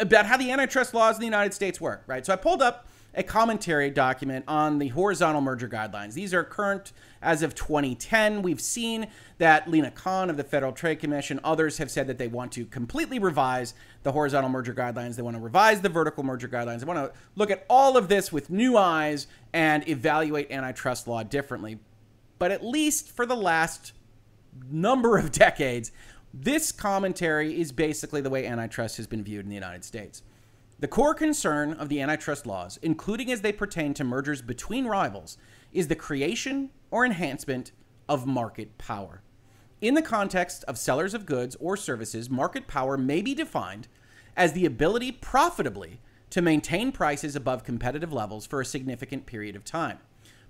about 0.00 0.24
how 0.24 0.38
the 0.38 0.50
antitrust 0.50 0.94
laws 0.94 1.16
in 1.16 1.20
the 1.20 1.26
United 1.26 1.52
States 1.52 1.78
work, 1.78 2.04
right? 2.06 2.24
So 2.24 2.32
I 2.32 2.36
pulled 2.36 2.62
up 2.62 2.86
a 3.14 3.22
commentary 3.22 3.90
document 3.90 4.44
on 4.48 4.78
the 4.78 4.88
horizontal 4.88 5.40
merger 5.40 5.68
guidelines. 5.68 6.14
These 6.14 6.32
are 6.32 6.42
current 6.44 6.92
as 7.20 7.42
of 7.42 7.54
2010. 7.54 8.42
We've 8.42 8.60
seen 8.60 9.08
that 9.38 9.68
Lina 9.68 9.90
Khan 9.90 10.30
of 10.30 10.36
the 10.36 10.44
Federal 10.44 10.72
Trade 10.72 10.98
Commission, 10.98 11.38
others 11.44 11.78
have 11.78 11.90
said 11.90 12.06
that 12.06 12.18
they 12.18 12.28
want 12.28 12.52
to 12.52 12.64
completely 12.64 13.18
revise 13.18 13.74
the 14.02 14.12
horizontal 14.12 14.50
merger 14.50 14.74
guidelines. 14.74 15.16
They 15.16 15.22
want 15.22 15.36
to 15.36 15.42
revise 15.42 15.80
the 15.80 15.88
vertical 15.88 16.24
merger 16.24 16.48
guidelines. 16.48 16.80
They 16.80 16.86
want 16.86 16.98
to 16.98 17.12
look 17.36 17.50
at 17.50 17.66
all 17.68 17.96
of 17.96 18.08
this 18.08 18.32
with 18.32 18.50
new 18.50 18.76
eyes 18.76 19.26
and 19.52 19.86
evaluate 19.88 20.50
antitrust 20.50 21.06
law 21.06 21.22
differently. 21.22 21.78
But 22.38 22.50
at 22.50 22.64
least 22.64 23.10
for 23.10 23.26
the 23.26 23.36
last 23.36 23.92
number 24.70 25.18
of 25.18 25.32
decades, 25.32 25.92
this 26.34 26.72
commentary 26.72 27.60
is 27.60 27.72
basically 27.72 28.22
the 28.22 28.30
way 28.30 28.46
antitrust 28.46 28.96
has 28.96 29.06
been 29.06 29.22
viewed 29.22 29.44
in 29.44 29.50
the 29.50 29.54
United 29.54 29.84
States. 29.84 30.22
The 30.82 30.88
core 30.88 31.14
concern 31.14 31.74
of 31.74 31.88
the 31.88 32.00
antitrust 32.00 32.44
laws, 32.44 32.76
including 32.82 33.30
as 33.30 33.42
they 33.42 33.52
pertain 33.52 33.94
to 33.94 34.02
mergers 34.02 34.42
between 34.42 34.86
rivals, 34.86 35.38
is 35.72 35.86
the 35.86 35.94
creation 35.94 36.70
or 36.90 37.04
enhancement 37.04 37.70
of 38.08 38.26
market 38.26 38.78
power. 38.78 39.22
In 39.80 39.94
the 39.94 40.02
context 40.02 40.64
of 40.64 40.76
sellers 40.76 41.14
of 41.14 41.24
goods 41.24 41.56
or 41.60 41.76
services, 41.76 42.28
market 42.28 42.66
power 42.66 42.98
may 42.98 43.22
be 43.22 43.32
defined 43.32 43.86
as 44.36 44.54
the 44.54 44.66
ability 44.66 45.12
profitably 45.12 46.00
to 46.30 46.42
maintain 46.42 46.90
prices 46.90 47.36
above 47.36 47.62
competitive 47.62 48.12
levels 48.12 48.44
for 48.44 48.60
a 48.60 48.66
significant 48.66 49.24
period 49.24 49.54
of 49.54 49.64
time. 49.64 50.00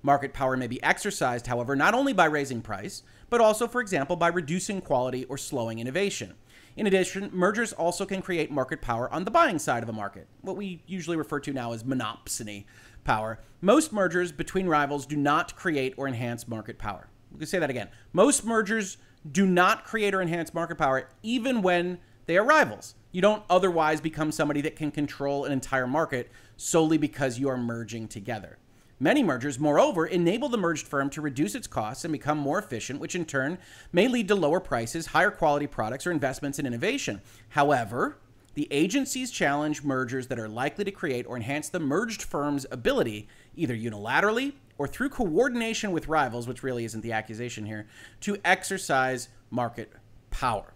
Market 0.03 0.33
power 0.33 0.57
may 0.57 0.67
be 0.67 0.83
exercised, 0.83 1.47
however, 1.47 1.77
not 1.77 1.93
only 1.93 2.15
by 2.15 2.25
raising 2.25 2.63
price, 2.63 3.03
but 3.29 3.43
also, 3.43 3.69
for 3.69 3.83
example, 3.83 4.17
by 4.17 4.29
reducing 4.29 4.81
quality 4.81 5.25
or 5.27 5.37
slowing 5.37 5.79
innovation. 5.79 6.33
In 6.75 6.87
addition, 6.87 7.29
mergers 7.35 7.75
also 7.75 8.07
can 8.07 8.23
create 8.23 8.51
market 8.51 8.81
power 8.81 9.13
on 9.13 9.25
the 9.25 9.31
buying 9.31 9.59
side 9.59 9.83
of 9.83 9.91
a 9.91 9.93
market, 9.93 10.27
what 10.41 10.57
we 10.57 10.83
usually 10.87 11.19
refer 11.19 11.39
to 11.41 11.53
now 11.53 11.73
as 11.73 11.85
monopsony 11.85 12.65
power. 13.05 13.41
Most 13.61 13.93
mergers 13.93 14.33
between 14.33 14.67
rivals 14.67 15.05
do 15.05 15.17
not 15.17 15.55
create 15.55 15.93
or 15.99 16.09
enhance 16.09 16.49
market 16.49 16.79
power. 16.79 17.09
We 17.31 17.39
can 17.39 17.47
say 17.47 17.59
that 17.59 17.69
again. 17.69 17.89
Most 18.15 18.45
mergers 18.45 18.97
do 19.31 19.45
not 19.45 19.85
create 19.85 20.15
or 20.15 20.23
enhance 20.23 20.55
market 20.55 20.79
power, 20.79 21.09
even 21.23 21.61
when 21.61 21.99
they 22.25 22.39
are 22.39 22.45
rivals. 22.45 22.95
You 23.11 23.21
don't 23.21 23.45
otherwise 23.51 24.01
become 24.01 24.33
somebody 24.33 24.63
that 24.63 24.77
can 24.77 24.91
control 24.91 25.45
an 25.45 25.53
entire 25.53 25.87
market 25.87 26.31
solely 26.57 26.97
because 26.97 27.39
you 27.39 27.49
are 27.49 27.59
merging 27.59 28.09
together. 28.09 28.57
Many 29.03 29.25
mergers, 29.25 29.59
moreover, 29.59 30.07
enable 30.07 30.49
the 30.49 30.57
merged 30.57 30.87
firm 30.87 31.11
to 31.11 31.21
reduce 31.21 31.57
its 31.57 31.67
costs 31.67 32.05
and 32.05 32.13
become 32.13 32.39
more 32.39 32.61
efficient, 32.61 33.01
which 33.01 33.17
in 33.17 33.25
turn 33.25 33.59
may 33.93 34.07
lead 34.07 34.29
to 34.29 34.37
lower 34.37 34.61
prices, 34.61 35.07
higher 35.07 35.33
quality 35.33 35.67
products, 35.67 36.07
or 36.07 36.13
investments 36.13 36.61
in 36.61 36.67
innovation. 36.67 37.21
However, 37.49 38.19
the 38.55 38.69
agencies 38.71 39.33
challenge 39.33 39.83
mergers 39.83 40.29
that 40.29 40.39
are 40.39 40.49
likely 40.49 40.85
to 40.85 40.93
create 40.93 41.27
or 41.27 41.35
enhance 41.35 41.69
the 41.69 41.81
merged 41.81 42.23
firm's 42.23 42.65
ability, 42.71 43.27
either 43.57 43.75
unilaterally 43.75 44.53
or 44.79 44.87
through 44.87 45.09
coordination 45.09 45.91
with 45.91 46.07
rivals, 46.07 46.47
which 46.47 46.63
really 46.63 46.85
isn't 46.85 47.01
the 47.01 47.11
accusation 47.11 47.67
here, 47.67 47.89
to 48.21 48.39
exercise 48.45 49.31
market 49.51 49.93
power. 50.31 50.75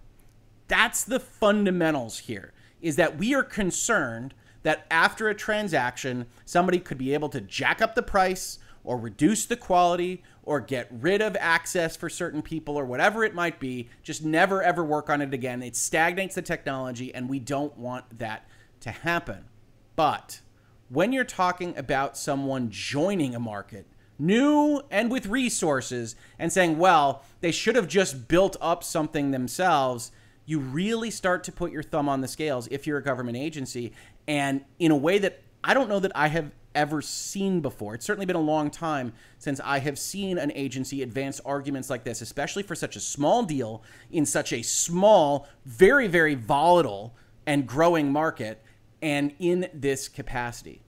That's 0.66 1.04
the 1.04 1.20
fundamentals 1.20 2.18
here, 2.18 2.52
is 2.82 2.96
that 2.96 3.18
we 3.18 3.36
are 3.36 3.44
concerned 3.44 4.34
that 4.66 4.84
after 4.90 5.28
a 5.28 5.34
transaction, 5.34 6.26
somebody 6.44 6.80
could 6.80 6.98
be 6.98 7.14
able 7.14 7.28
to 7.28 7.40
jack 7.40 7.80
up 7.80 7.94
the 7.94 8.02
price 8.02 8.58
or 8.82 8.98
reduce 8.98 9.46
the 9.46 9.54
quality 9.54 10.24
or 10.42 10.58
get 10.58 10.88
rid 10.90 11.22
of 11.22 11.36
access 11.38 11.96
for 11.96 12.08
certain 12.08 12.42
people 12.42 12.76
or 12.76 12.84
whatever 12.84 13.22
it 13.22 13.32
might 13.32 13.60
be. 13.60 13.88
Just 14.02 14.24
never 14.24 14.64
ever 14.64 14.84
work 14.84 15.08
on 15.08 15.22
it 15.22 15.32
again. 15.32 15.62
It 15.62 15.76
stagnates 15.76 16.34
the 16.34 16.42
technology, 16.42 17.14
and 17.14 17.28
we 17.28 17.38
don't 17.38 17.78
want 17.78 18.18
that 18.18 18.48
to 18.80 18.90
happen. 18.90 19.44
But 19.94 20.40
when 20.88 21.12
you're 21.12 21.22
talking 21.22 21.78
about 21.78 22.18
someone 22.18 22.68
joining 22.68 23.36
a 23.36 23.38
market, 23.38 23.86
new 24.18 24.82
and 24.90 25.12
with 25.12 25.26
resources, 25.26 26.16
and 26.40 26.52
saying, 26.52 26.76
well, 26.76 27.22
they 27.40 27.52
should 27.52 27.76
have 27.76 27.86
just 27.86 28.26
built 28.26 28.56
up 28.60 28.82
something 28.82 29.30
themselves, 29.30 30.10
you 30.44 30.58
really 30.58 31.10
start 31.10 31.44
to 31.44 31.52
put 31.52 31.70
your 31.72 31.82
thumb 31.84 32.08
on 32.08 32.20
the 32.20 32.28
scales 32.28 32.66
if 32.68 32.84
you're 32.84 32.98
a 32.98 33.02
government 33.02 33.36
agency 33.36 33.92
and 34.28 34.64
in 34.78 34.90
a 34.90 34.96
way 34.96 35.18
that 35.18 35.42
I 35.62 35.74
don't 35.74 35.88
know 35.88 36.00
that 36.00 36.12
I 36.14 36.28
have 36.28 36.52
ever 36.74 37.00
seen 37.00 37.60
before. 37.60 37.94
It's 37.94 38.04
certainly 38.04 38.26
been 38.26 38.36
a 38.36 38.40
long 38.40 38.70
time 38.70 39.14
since 39.38 39.60
I 39.64 39.78
have 39.78 39.98
seen 39.98 40.38
an 40.38 40.52
agency 40.54 41.02
advance 41.02 41.40
arguments 41.40 41.88
like 41.88 42.04
this, 42.04 42.20
especially 42.20 42.62
for 42.62 42.74
such 42.74 42.96
a 42.96 43.00
small 43.00 43.42
deal 43.42 43.82
in 44.12 44.26
such 44.26 44.52
a 44.52 44.62
small, 44.62 45.48
very, 45.64 46.06
very 46.06 46.34
volatile 46.34 47.16
and 47.46 47.66
growing 47.66 48.12
market, 48.12 48.62
and 49.00 49.32
in 49.38 49.68
this 49.72 50.08
capacity. 50.08 50.82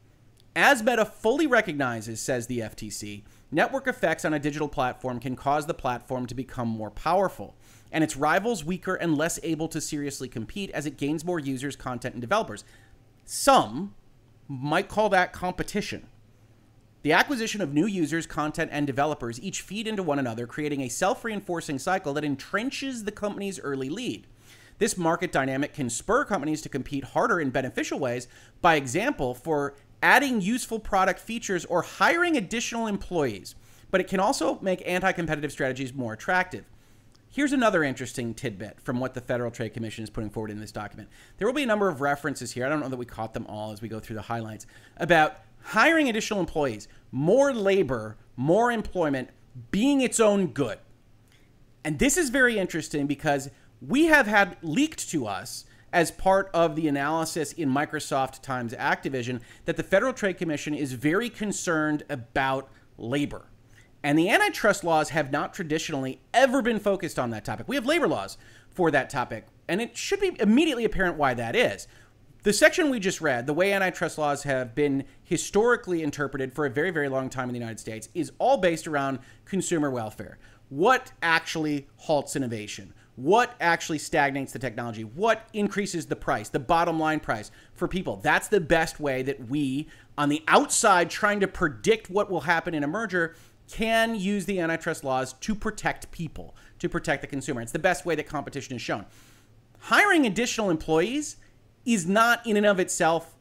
As 0.54 0.82
Meta 0.82 1.04
fully 1.04 1.46
recognizes, 1.46 2.20
says 2.20 2.46
the 2.46 2.58
FTC, 2.60 3.22
network 3.50 3.86
effects 3.86 4.24
on 4.24 4.34
a 4.34 4.38
digital 4.38 4.68
platform 4.68 5.20
can 5.20 5.36
cause 5.36 5.66
the 5.66 5.74
platform 5.74 6.26
to 6.26 6.34
become 6.34 6.68
more 6.68 6.90
powerful 6.90 7.54
and 7.92 8.04
its 8.04 8.16
rivals 8.16 8.64
weaker 8.64 8.94
and 8.94 9.16
less 9.16 9.38
able 9.42 9.68
to 9.68 9.80
seriously 9.80 10.28
compete 10.28 10.70
as 10.70 10.86
it 10.86 10.96
gains 10.96 11.24
more 11.24 11.38
users, 11.38 11.76
content, 11.76 12.14
and 12.14 12.20
developers. 12.20 12.64
Some 13.30 13.94
might 14.48 14.88
call 14.88 15.10
that 15.10 15.34
competition. 15.34 16.06
The 17.02 17.12
acquisition 17.12 17.60
of 17.60 17.74
new 17.74 17.84
users, 17.84 18.26
content, 18.26 18.70
and 18.72 18.86
developers 18.86 19.38
each 19.42 19.60
feed 19.60 19.86
into 19.86 20.02
one 20.02 20.18
another, 20.18 20.46
creating 20.46 20.80
a 20.80 20.88
self 20.88 21.22
reinforcing 21.26 21.78
cycle 21.78 22.14
that 22.14 22.24
entrenches 22.24 23.04
the 23.04 23.12
company's 23.12 23.60
early 23.60 23.90
lead. 23.90 24.26
This 24.78 24.96
market 24.96 25.30
dynamic 25.30 25.74
can 25.74 25.90
spur 25.90 26.24
companies 26.24 26.62
to 26.62 26.70
compete 26.70 27.04
harder 27.04 27.38
in 27.38 27.50
beneficial 27.50 27.98
ways, 27.98 28.28
by 28.62 28.76
example, 28.76 29.34
for 29.34 29.74
adding 30.02 30.40
useful 30.40 30.78
product 30.78 31.20
features 31.20 31.66
or 31.66 31.82
hiring 31.82 32.34
additional 32.34 32.86
employees. 32.86 33.54
But 33.90 34.00
it 34.00 34.08
can 34.08 34.20
also 34.20 34.58
make 34.62 34.82
anti 34.86 35.12
competitive 35.12 35.52
strategies 35.52 35.92
more 35.92 36.14
attractive. 36.14 36.64
Here's 37.38 37.52
another 37.52 37.84
interesting 37.84 38.34
tidbit 38.34 38.80
from 38.80 38.98
what 38.98 39.14
the 39.14 39.20
Federal 39.20 39.52
Trade 39.52 39.72
Commission 39.72 40.02
is 40.02 40.10
putting 40.10 40.28
forward 40.28 40.50
in 40.50 40.58
this 40.58 40.72
document. 40.72 41.08
There 41.36 41.46
will 41.46 41.54
be 41.54 41.62
a 41.62 41.66
number 41.66 41.88
of 41.88 42.00
references 42.00 42.50
here. 42.50 42.66
I 42.66 42.68
don't 42.68 42.80
know 42.80 42.88
that 42.88 42.96
we 42.96 43.06
caught 43.06 43.32
them 43.32 43.46
all 43.46 43.70
as 43.70 43.80
we 43.80 43.88
go 43.88 44.00
through 44.00 44.16
the 44.16 44.22
highlights 44.22 44.66
about 44.96 45.36
hiring 45.62 46.08
additional 46.08 46.40
employees, 46.40 46.88
more 47.12 47.54
labor, 47.54 48.16
more 48.34 48.72
employment 48.72 49.30
being 49.70 50.00
its 50.00 50.18
own 50.18 50.48
good. 50.48 50.80
And 51.84 52.00
this 52.00 52.16
is 52.16 52.30
very 52.30 52.58
interesting 52.58 53.06
because 53.06 53.50
we 53.80 54.06
have 54.06 54.26
had 54.26 54.56
leaked 54.60 55.08
to 55.10 55.28
us 55.28 55.64
as 55.92 56.10
part 56.10 56.50
of 56.52 56.74
the 56.74 56.88
analysis 56.88 57.52
in 57.52 57.68
Microsoft 57.68 58.42
times 58.42 58.72
Activision 58.74 59.40
that 59.64 59.76
the 59.76 59.84
Federal 59.84 60.12
Trade 60.12 60.38
Commission 60.38 60.74
is 60.74 60.94
very 60.94 61.30
concerned 61.30 62.02
about 62.10 62.68
labor. 62.96 63.46
And 64.02 64.18
the 64.18 64.28
antitrust 64.28 64.84
laws 64.84 65.10
have 65.10 65.32
not 65.32 65.52
traditionally 65.52 66.20
ever 66.32 66.62
been 66.62 66.78
focused 66.78 67.18
on 67.18 67.30
that 67.30 67.44
topic. 67.44 67.66
We 67.68 67.76
have 67.76 67.86
labor 67.86 68.08
laws 68.08 68.38
for 68.70 68.90
that 68.90 69.10
topic, 69.10 69.46
and 69.66 69.80
it 69.80 69.96
should 69.96 70.20
be 70.20 70.36
immediately 70.38 70.84
apparent 70.84 71.16
why 71.16 71.34
that 71.34 71.56
is. 71.56 71.88
The 72.44 72.52
section 72.52 72.90
we 72.90 73.00
just 73.00 73.20
read, 73.20 73.46
the 73.46 73.52
way 73.52 73.72
antitrust 73.72 74.16
laws 74.16 74.44
have 74.44 74.74
been 74.74 75.04
historically 75.24 76.02
interpreted 76.02 76.52
for 76.52 76.64
a 76.64 76.70
very, 76.70 76.92
very 76.92 77.08
long 77.08 77.28
time 77.28 77.48
in 77.48 77.52
the 77.52 77.58
United 77.58 77.80
States, 77.80 78.08
is 78.14 78.30
all 78.38 78.58
based 78.58 78.86
around 78.86 79.18
consumer 79.44 79.90
welfare. 79.90 80.38
What 80.68 81.10
actually 81.20 81.88
halts 81.96 82.36
innovation? 82.36 82.94
What 83.16 83.56
actually 83.60 83.98
stagnates 83.98 84.52
the 84.52 84.60
technology? 84.60 85.02
What 85.02 85.48
increases 85.52 86.06
the 86.06 86.14
price, 86.14 86.48
the 86.50 86.60
bottom 86.60 87.00
line 87.00 87.18
price 87.18 87.50
for 87.74 87.88
people? 87.88 88.20
That's 88.22 88.46
the 88.46 88.60
best 88.60 89.00
way 89.00 89.22
that 89.22 89.48
we, 89.48 89.88
on 90.16 90.28
the 90.28 90.44
outside, 90.46 91.10
trying 91.10 91.40
to 91.40 91.48
predict 91.48 92.08
what 92.08 92.30
will 92.30 92.42
happen 92.42 92.74
in 92.74 92.84
a 92.84 92.88
merger, 92.88 93.34
can 93.70 94.14
use 94.14 94.46
the 94.46 94.60
antitrust 94.60 95.04
laws 95.04 95.34
to 95.34 95.54
protect 95.54 96.10
people, 96.10 96.56
to 96.78 96.88
protect 96.88 97.20
the 97.20 97.26
consumer. 97.26 97.60
It's 97.60 97.72
the 97.72 97.78
best 97.78 98.06
way 98.06 98.14
that 98.14 98.26
competition 98.26 98.76
is 98.76 98.82
shown. 98.82 99.04
Hiring 99.80 100.26
additional 100.26 100.70
employees 100.70 101.36
is 101.84 102.06
not 102.06 102.46
in 102.46 102.56
and 102.56 102.66
of 102.66 102.80
itself 102.80 103.34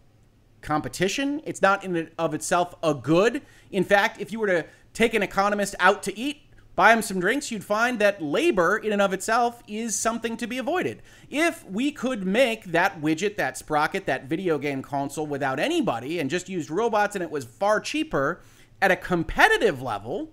competition. 0.62 1.42
It's 1.46 1.62
not 1.62 1.84
in 1.84 1.96
and 1.96 2.12
of 2.18 2.34
itself 2.34 2.76
a 2.84 2.94
good. 2.94 3.42
In 3.72 3.84
fact, 3.84 4.20
if 4.20 4.32
you 4.32 4.40
were 4.40 4.48
to 4.48 4.66
take 4.94 5.14
an 5.14 5.24
economist 5.24 5.76
out 5.80 6.04
to 6.04 6.18
eat, 6.18 6.42
buy 6.76 6.94
him 6.94 7.02
some 7.02 7.20
drinks, 7.20 7.52
you'd 7.52 7.64
find 7.64 8.00
that 8.00 8.22
labor 8.22 8.78
in 8.78 8.94
and 8.94 9.02
of 9.02 9.14
itself 9.14 9.64
is 9.68 9.98
something 9.98 10.38
to 10.38 10.48
be 10.48 10.58
avoided. 10.58 11.02
If 11.30 11.66
we 11.66 11.92
could 11.92 12.26
make 12.26 12.66
that 12.66 13.02
widget, 13.02 13.36
that 13.38 13.58
sprocket, 13.58 14.06
that 14.06 14.26
video 14.26 14.58
game 14.58 14.82
console 14.82 15.26
without 15.26 15.60
anybody 15.60 16.20
and 16.20 16.30
just 16.30 16.50
used 16.50 16.70
robots 16.70 17.16
and 17.16 17.24
it 17.24 17.32
was 17.32 17.46
far 17.46 17.80
cheaper, 17.80 18.42
at 18.82 18.92
a 18.92 18.96
competitive 18.96 19.82
level, 19.82 20.32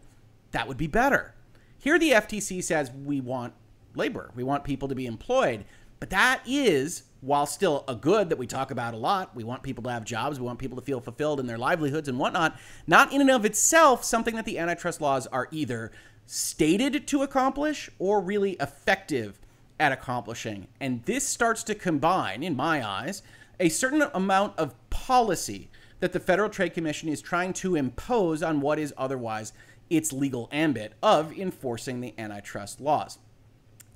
that 0.52 0.68
would 0.68 0.76
be 0.76 0.87
better. 0.87 1.35
Here, 1.78 1.98
the 1.98 2.12
FTC 2.12 2.62
says 2.62 2.90
we 2.90 3.20
want 3.20 3.54
labor, 3.94 4.30
we 4.35 4.42
want 4.42 4.64
people 4.64 4.88
to 4.88 4.94
be 4.94 5.07
employed. 5.07 5.64
But 6.00 6.11
that 6.11 6.42
is, 6.46 7.04
while 7.20 7.46
still 7.46 7.85
a 7.88 7.94
good 7.94 8.28
that 8.28 8.38
we 8.38 8.46
talk 8.46 8.70
about 8.70 8.94
a 8.94 8.98
lot, 8.98 9.35
we 9.35 9.44
want 9.44 9.62
people 9.62 9.83
to 9.85 9.90
have 9.90 10.04
jobs, 10.04 10.38
we 10.38 10.46
want 10.46 10.59
people 10.59 10.76
to 10.76 10.85
feel 10.85 11.00
fulfilled 11.00 11.40
in 11.40 11.46
their 11.46 11.59
livelihoods 11.59 12.09
and 12.09 12.18
whatnot, 12.18 12.59
not 12.87 13.12
in 13.12 13.20
and 13.20 13.30
of 13.30 13.44
itself 13.44 14.04
something 14.04 14.35
that 14.35 14.44
the 14.44 14.59
antitrust 14.59 15.00
laws 15.00 15.26
are 15.28 15.48
either 15.50 15.92
stated 16.26 17.07
to 17.07 17.22
accomplish 17.22 17.88
or 17.98 18.20
really 18.20 18.52
effective 18.61 19.38
at 19.78 19.92
accomplishing. 19.92 20.68
And 20.80 21.02
this 21.04 21.26
starts 21.26 21.62
to 21.64 21.74
combine, 21.74 22.42
in 22.42 22.57
my 22.57 22.87
eyes, 22.87 23.22
a 23.59 23.68
certain 23.68 24.02
amount 24.14 24.59
of 24.59 24.74
policy 24.90 25.70
that 26.00 26.12
the 26.12 26.20
Federal 26.20 26.48
Trade 26.48 26.74
Commission 26.74 27.09
is 27.09 27.22
trying 27.22 27.52
to 27.54 27.76
impose 27.76 28.42
on 28.42 28.61
what 28.61 28.78
is 28.78 28.92
otherwise 28.96 29.52
its 29.90 30.12
legal 30.12 30.48
ambit 30.50 30.94
of 31.02 31.37
enforcing 31.38 32.00
the 32.00 32.14
antitrust 32.18 32.80
laws. 32.80 33.18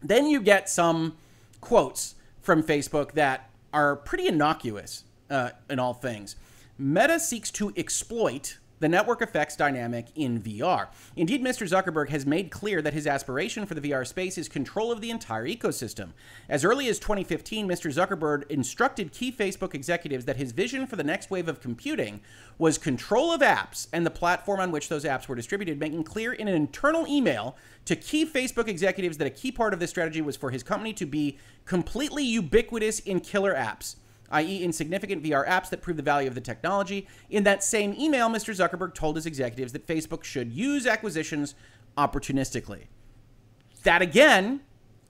Then 0.02 0.26
you 0.26 0.40
get 0.40 0.68
some 0.68 1.16
quotes 1.60 2.14
from 2.40 2.62
Facebook 2.62 3.12
that 3.12 3.50
are 3.72 3.96
pretty 3.96 4.28
innocuous 4.28 5.04
uh, 5.30 5.50
in 5.68 5.78
all 5.78 5.94
things. 5.94 6.36
Meta 6.78 7.18
seeks 7.18 7.50
to 7.52 7.72
exploit 7.76 8.57
the 8.80 8.88
network 8.88 9.22
effects 9.22 9.56
dynamic 9.56 10.06
in 10.14 10.40
VR. 10.40 10.88
Indeed, 11.16 11.42
Mr. 11.42 11.68
Zuckerberg 11.68 12.10
has 12.10 12.26
made 12.26 12.50
clear 12.50 12.80
that 12.82 12.94
his 12.94 13.06
aspiration 13.06 13.66
for 13.66 13.74
the 13.74 13.80
VR 13.80 14.06
space 14.06 14.38
is 14.38 14.48
control 14.48 14.92
of 14.92 15.00
the 15.00 15.10
entire 15.10 15.46
ecosystem. 15.46 16.10
As 16.48 16.64
early 16.64 16.88
as 16.88 16.98
2015, 16.98 17.68
Mr. 17.68 17.92
Zuckerberg 17.92 18.48
instructed 18.50 19.12
key 19.12 19.32
Facebook 19.32 19.74
executives 19.74 20.24
that 20.26 20.36
his 20.36 20.52
vision 20.52 20.86
for 20.86 20.96
the 20.96 21.04
next 21.04 21.30
wave 21.30 21.48
of 21.48 21.60
computing 21.60 22.20
was 22.58 22.78
control 22.78 23.32
of 23.32 23.40
apps 23.40 23.88
and 23.92 24.04
the 24.04 24.10
platform 24.10 24.60
on 24.60 24.70
which 24.70 24.88
those 24.88 25.04
apps 25.04 25.28
were 25.28 25.34
distributed, 25.34 25.78
making 25.78 26.04
clear 26.04 26.32
in 26.32 26.48
an 26.48 26.54
internal 26.54 27.06
email 27.06 27.56
to 27.84 27.96
key 27.96 28.26
Facebook 28.26 28.68
executives 28.68 29.18
that 29.18 29.26
a 29.26 29.30
key 29.30 29.52
part 29.52 29.72
of 29.72 29.80
this 29.80 29.90
strategy 29.90 30.20
was 30.20 30.36
for 30.36 30.50
his 30.50 30.62
company 30.62 30.92
to 30.92 31.06
be 31.06 31.38
completely 31.64 32.24
ubiquitous 32.24 33.00
in 33.00 33.20
killer 33.20 33.54
apps 33.54 33.96
i.e., 34.30 34.62
in 34.62 34.72
significant 34.72 35.22
VR 35.22 35.46
apps 35.46 35.70
that 35.70 35.82
prove 35.82 35.96
the 35.96 36.02
value 36.02 36.28
of 36.28 36.34
the 36.34 36.40
technology. 36.40 37.06
In 37.30 37.44
that 37.44 37.64
same 37.64 37.94
email, 37.94 38.28
Mr. 38.28 38.54
Zuckerberg 38.54 38.94
told 38.94 39.16
his 39.16 39.26
executives 39.26 39.72
that 39.72 39.86
Facebook 39.86 40.24
should 40.24 40.52
use 40.52 40.86
acquisitions 40.86 41.54
opportunistically. 41.96 42.86
That 43.82 44.02
again, 44.02 44.60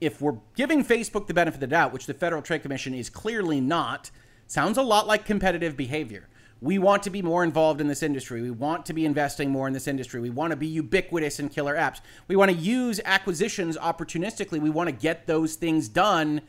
if 0.01 0.21
we're 0.21 0.37
giving 0.55 0.83
Facebook 0.83 1.27
the 1.27 1.33
benefit 1.33 1.57
of 1.57 1.61
the 1.61 1.67
doubt, 1.67 1.91
which 1.91 2.05
the 2.05 2.13
Federal 2.13 2.41
Trade 2.41 2.61
Commission 2.61 2.93
is 2.93 3.09
clearly 3.09 3.59
not, 3.59 4.11
sounds 4.47 4.77
a 4.77 4.81
lot 4.81 5.07
like 5.07 5.25
competitive 5.25 5.75
behavior. 5.75 6.27
We 6.61 6.77
want 6.77 7.03
to 7.03 7.09
be 7.09 7.21
more 7.21 7.43
involved 7.43 7.79
in 7.79 7.87
this 7.87 8.03
industry. 8.03 8.41
We 8.41 8.51
want 8.51 8.85
to 8.87 8.93
be 8.93 9.05
investing 9.05 9.49
more 9.49 9.67
in 9.67 9.73
this 9.73 9.87
industry. 9.87 10.19
We 10.19 10.29
want 10.29 10.51
to 10.51 10.57
be 10.57 10.67
ubiquitous 10.67 11.39
in 11.39 11.47
killer 11.47 11.75
apps. 11.75 12.01
We 12.27 12.35
want 12.35 12.51
to 12.51 12.57
use 12.57 12.99
acquisitions 13.05 13.77
opportunistically. 13.77 14.59
We 14.59 14.69
want 14.69 14.89
to 14.89 14.95
get 14.95 15.25
those 15.25 15.55
things 15.55 15.87
done 15.87 16.41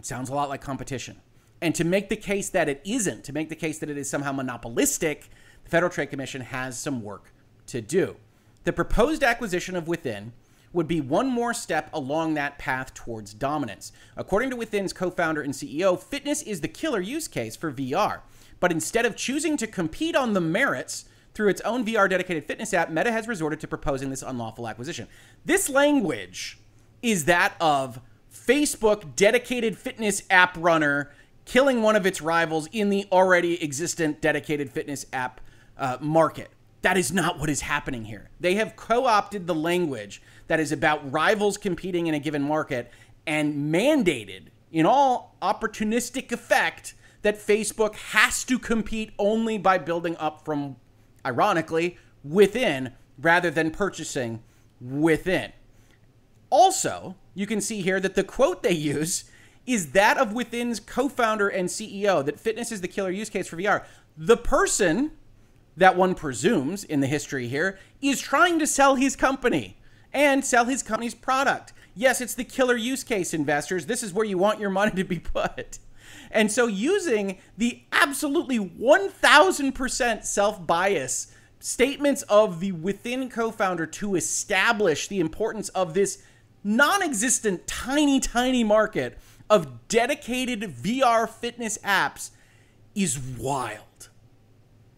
it 0.00 0.06
sounds 0.06 0.30
a 0.30 0.34
lot 0.34 0.48
like 0.48 0.62
competition. 0.62 1.20
And 1.60 1.74
to 1.74 1.84
make 1.84 2.08
the 2.08 2.16
case 2.16 2.48
that 2.48 2.70
it 2.70 2.80
isn't, 2.86 3.22
to 3.24 3.34
make 3.34 3.50
the 3.50 3.54
case 3.54 3.78
that 3.80 3.90
it 3.90 3.98
is 3.98 4.08
somehow 4.08 4.32
monopolistic, 4.32 5.28
the 5.62 5.68
Federal 5.68 5.92
Trade 5.92 6.08
Commission 6.08 6.40
has 6.40 6.78
some 6.78 7.02
work 7.02 7.34
to 7.66 7.82
do. 7.82 8.16
The 8.64 8.72
proposed 8.72 9.22
acquisition 9.22 9.76
of 9.76 9.88
Within 9.88 10.32
would 10.72 10.88
be 10.88 11.02
one 11.02 11.28
more 11.28 11.52
step 11.52 11.90
along 11.92 12.32
that 12.32 12.58
path 12.58 12.94
towards 12.94 13.34
dominance. 13.34 13.92
According 14.16 14.48
to 14.50 14.56
Within's 14.56 14.94
co 14.94 15.10
founder 15.10 15.42
and 15.42 15.52
CEO, 15.52 16.00
fitness 16.00 16.40
is 16.40 16.62
the 16.62 16.68
killer 16.68 17.00
use 17.00 17.28
case 17.28 17.54
for 17.54 17.70
VR. 17.70 18.20
But 18.58 18.72
instead 18.72 19.04
of 19.04 19.14
choosing 19.14 19.58
to 19.58 19.66
compete 19.66 20.16
on 20.16 20.32
the 20.32 20.40
merits 20.40 21.04
through 21.34 21.50
its 21.50 21.60
own 21.60 21.84
VR 21.84 22.08
dedicated 22.08 22.46
fitness 22.46 22.72
app, 22.72 22.90
Meta 22.90 23.12
has 23.12 23.28
resorted 23.28 23.60
to 23.60 23.68
proposing 23.68 24.08
this 24.08 24.22
unlawful 24.22 24.66
acquisition. 24.66 25.08
This 25.44 25.68
language 25.68 26.58
is 27.02 27.26
that 27.26 27.54
of 27.60 28.00
Facebook 28.32 29.16
dedicated 29.16 29.76
fitness 29.76 30.22
app 30.30 30.56
runner 30.58 31.10
killing 31.44 31.82
one 31.82 31.96
of 31.96 32.06
its 32.06 32.20
rivals 32.20 32.68
in 32.72 32.90
the 32.90 33.06
already 33.10 33.60
existent 33.62 34.20
dedicated 34.20 34.70
fitness 34.70 35.06
app 35.12 35.40
uh, 35.78 35.96
market. 36.00 36.48
That 36.82 36.96
is 36.96 37.12
not 37.12 37.38
what 37.38 37.50
is 37.50 37.62
happening 37.62 38.04
here. 38.04 38.30
They 38.38 38.54
have 38.54 38.76
co 38.76 39.06
opted 39.06 39.46
the 39.46 39.54
language 39.54 40.22
that 40.46 40.60
is 40.60 40.72
about 40.72 41.12
rivals 41.12 41.58
competing 41.58 42.06
in 42.06 42.14
a 42.14 42.18
given 42.18 42.42
market 42.42 42.90
and 43.26 43.72
mandated, 43.72 44.46
in 44.72 44.86
all 44.86 45.36
opportunistic 45.42 46.32
effect, 46.32 46.94
that 47.22 47.36
Facebook 47.36 47.94
has 47.96 48.44
to 48.44 48.58
compete 48.58 49.12
only 49.18 49.58
by 49.58 49.76
building 49.76 50.16
up 50.16 50.44
from, 50.44 50.76
ironically, 51.26 51.98
within 52.24 52.92
rather 53.18 53.50
than 53.50 53.70
purchasing 53.70 54.42
within. 54.80 55.52
Also, 56.50 57.16
you 57.34 57.46
can 57.46 57.60
see 57.60 57.80
here 57.80 58.00
that 58.00 58.16
the 58.16 58.24
quote 58.24 58.62
they 58.62 58.72
use 58.72 59.24
is 59.66 59.92
that 59.92 60.18
of 60.18 60.32
Within's 60.32 60.80
co 60.80 61.08
founder 61.08 61.48
and 61.48 61.68
CEO 61.68 62.24
that 62.24 62.40
fitness 62.40 62.72
is 62.72 62.80
the 62.80 62.88
killer 62.88 63.10
use 63.10 63.30
case 63.30 63.48
for 63.48 63.56
VR. 63.56 63.84
The 64.16 64.36
person 64.36 65.12
that 65.76 65.96
one 65.96 66.14
presumes 66.14 66.84
in 66.84 67.00
the 67.00 67.06
history 67.06 67.48
here 67.48 67.78
is 68.02 68.20
trying 68.20 68.58
to 68.58 68.66
sell 68.66 68.96
his 68.96 69.16
company 69.16 69.78
and 70.12 70.44
sell 70.44 70.64
his 70.64 70.82
company's 70.82 71.14
product. 71.14 71.72
Yes, 71.94 72.20
it's 72.20 72.34
the 72.34 72.44
killer 72.44 72.76
use 72.76 73.04
case, 73.04 73.32
investors. 73.32 73.86
This 73.86 74.02
is 74.02 74.12
where 74.12 74.26
you 74.26 74.38
want 74.38 74.60
your 74.60 74.70
money 74.70 74.92
to 74.92 75.04
be 75.04 75.18
put. 75.18 75.78
And 76.30 76.50
so, 76.50 76.66
using 76.66 77.38
the 77.56 77.82
absolutely 77.92 78.58
1000% 78.58 80.24
self 80.24 80.66
bias 80.66 81.32
statements 81.60 82.22
of 82.22 82.60
the 82.60 82.72
Within 82.72 83.28
co 83.28 83.50
founder 83.50 83.86
to 83.86 84.16
establish 84.16 85.08
the 85.08 85.20
importance 85.20 85.68
of 85.70 85.94
this 85.94 86.22
non 86.64 87.02
existent, 87.02 87.66
tiny, 87.66 88.20
tiny 88.20 88.64
market 88.64 89.18
of 89.48 89.88
dedicated 89.88 90.62
VR 90.62 91.28
fitness 91.28 91.78
apps 91.78 92.30
is 92.94 93.18
wild. 93.18 94.08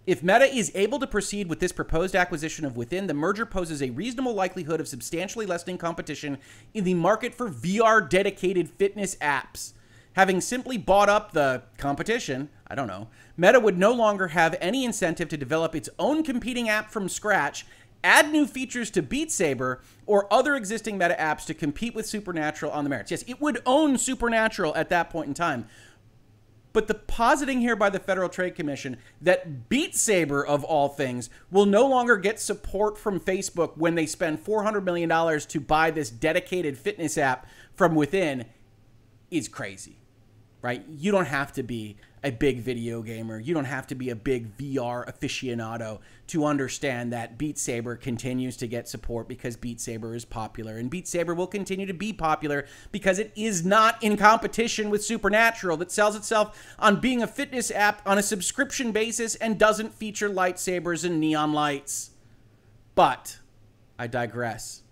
If 0.05 0.23
Meta 0.23 0.45
is 0.45 0.73
able 0.75 0.99
to 0.99 1.07
proceed 1.07 1.49
with 1.49 1.61
this 1.61 1.71
proposed 1.71 2.17
acquisition 2.17 2.65
of 2.65 2.77
Within, 2.77 3.07
the 3.07 3.15
merger 3.15 3.47
poses 3.47 3.81
a 3.81 3.91
reasonable 3.91 4.35
likelihood 4.35 4.81
of 4.81 4.89
substantially 4.89 5.47
lessening 5.47 5.79
competition 5.79 6.39
in 6.75 6.83
the 6.83 6.95
market 6.95 7.35
for 7.35 7.49
VR 7.49 8.09
dedicated 8.09 8.69
fitness 8.69 9.15
apps. 9.17 9.75
Having 10.15 10.41
simply 10.41 10.77
bought 10.77 11.09
up 11.09 11.33
the 11.33 11.63
competition, 11.79 12.51
I 12.67 12.75
don't 12.75 12.89
know, 12.89 13.09
Meta 13.37 13.61
would 13.61 13.79
no 13.79 13.93
longer 13.93 14.29
have 14.29 14.57
any 14.61 14.85
incentive 14.85 15.29
to 15.29 15.37
develop 15.37 15.75
its 15.75 15.89
own 15.99 16.25
competing 16.25 16.69
app 16.69 16.91
from 16.91 17.09
scratch 17.09 17.65
add 18.05 18.31
new 18.33 18.47
features 18.47 18.91
to 18.93 19.03
Beat 19.03 19.31
Saber 19.31 19.81
or 20.07 20.33
other 20.33 20.55
existing 20.55 20.99
meta 20.99 21.17
apps 21.19 21.45
to 21.47 21.55
compete 21.55 21.95
with 21.95 22.07
Supernatural 22.07 22.73
on 22.73 22.85
the 22.85 22.91
merits. 22.91 23.11
Yes, 23.11 23.25
it 23.27 23.41
would 23.41 23.63
own 23.67 23.99
Supernatural 23.99 24.75
at 24.75 24.89
that 24.91 25.11
point 25.11 25.29
in 25.29 25.35
time. 25.35 25.67
But 26.73 26.89
the 26.89 26.95
positing 26.95 27.61
here 27.61 27.77
by 27.77 27.91
the 27.91 27.99
Federal 27.99 28.29
Trade 28.29 28.55
Commission 28.55 28.97
that 29.21 29.69
Beat 29.69 29.95
Saber, 29.95 30.45
of 30.45 30.65
all 30.65 30.89
things, 30.89 31.29
will 31.51 31.67
no 31.67 31.87
longer 31.87 32.17
get 32.17 32.41
support 32.41 32.97
from 32.97 33.21
Facebook 33.21 33.77
when 33.77 33.95
they 33.95 34.07
spend 34.07 34.43
$400 34.43 34.83
million 34.83 35.39
to 35.41 35.61
buy 35.61 35.91
this 35.91 36.09
dedicated 36.11 36.79
fitness 36.79 37.19
app 37.19 37.47
from 37.75 37.95
within 37.95 38.47
is 39.31 39.49
crazy, 39.49 39.99
right? 40.63 40.85
You 40.89 41.13
don't 41.13 41.27
have 41.27 41.53
to 41.55 41.63
be 41.63 41.97
a 42.25 42.31
big 42.31 42.61
video 42.61 43.03
gamer. 43.03 43.41
You 43.41 43.53
don't 43.53 43.65
have 43.65 43.87
to 43.89 43.95
be 43.95 44.11
a 44.11 44.17
big 44.17 44.57
VR 44.57 45.05
aficionado 45.07 45.99
to 46.29 46.45
understand 46.45 47.13
that 47.13 47.37
Beat 47.37 47.59
Saber 47.59 47.97
continues 47.97 48.57
to 48.59 48.69
get 48.69 48.89
support 48.89 49.29
because 49.29 49.57
Beat 49.57 49.81
Saber 49.81 50.15
is 50.15 50.25
popular. 50.25 50.79
And 50.79 50.89
Beat 50.89 51.09
Saber 51.09 51.35
will 51.35 51.49
continue 51.49 51.87
to 51.87 51.95
be 51.95 52.13
popular 52.13 52.67
because 52.93 53.19
it 53.19 53.33
is 53.35 53.65
not 53.65 54.01
in 54.03 54.17
competition 54.17 54.89
with 54.89 55.05
Supernatural 55.05 55.77
that 55.79 55.91
sells 55.91 56.15
itself 56.15 56.75
on 56.79 57.01
being 57.01 57.23
a 57.23 57.27
fitness 57.27 57.73
app 57.73 58.01
on 58.07 58.19
a 58.19 58.23
subscription 58.23 58.93
basis 58.93 59.35
and 59.37 59.59
doesn't 59.59 59.93
feature 59.93 60.31
lightsabers 60.31 61.05
and 61.05 61.19
neon 61.19 61.53
lights. 61.53 62.11
But 62.95 63.39
I 63.99 64.07
digress. 64.07 64.83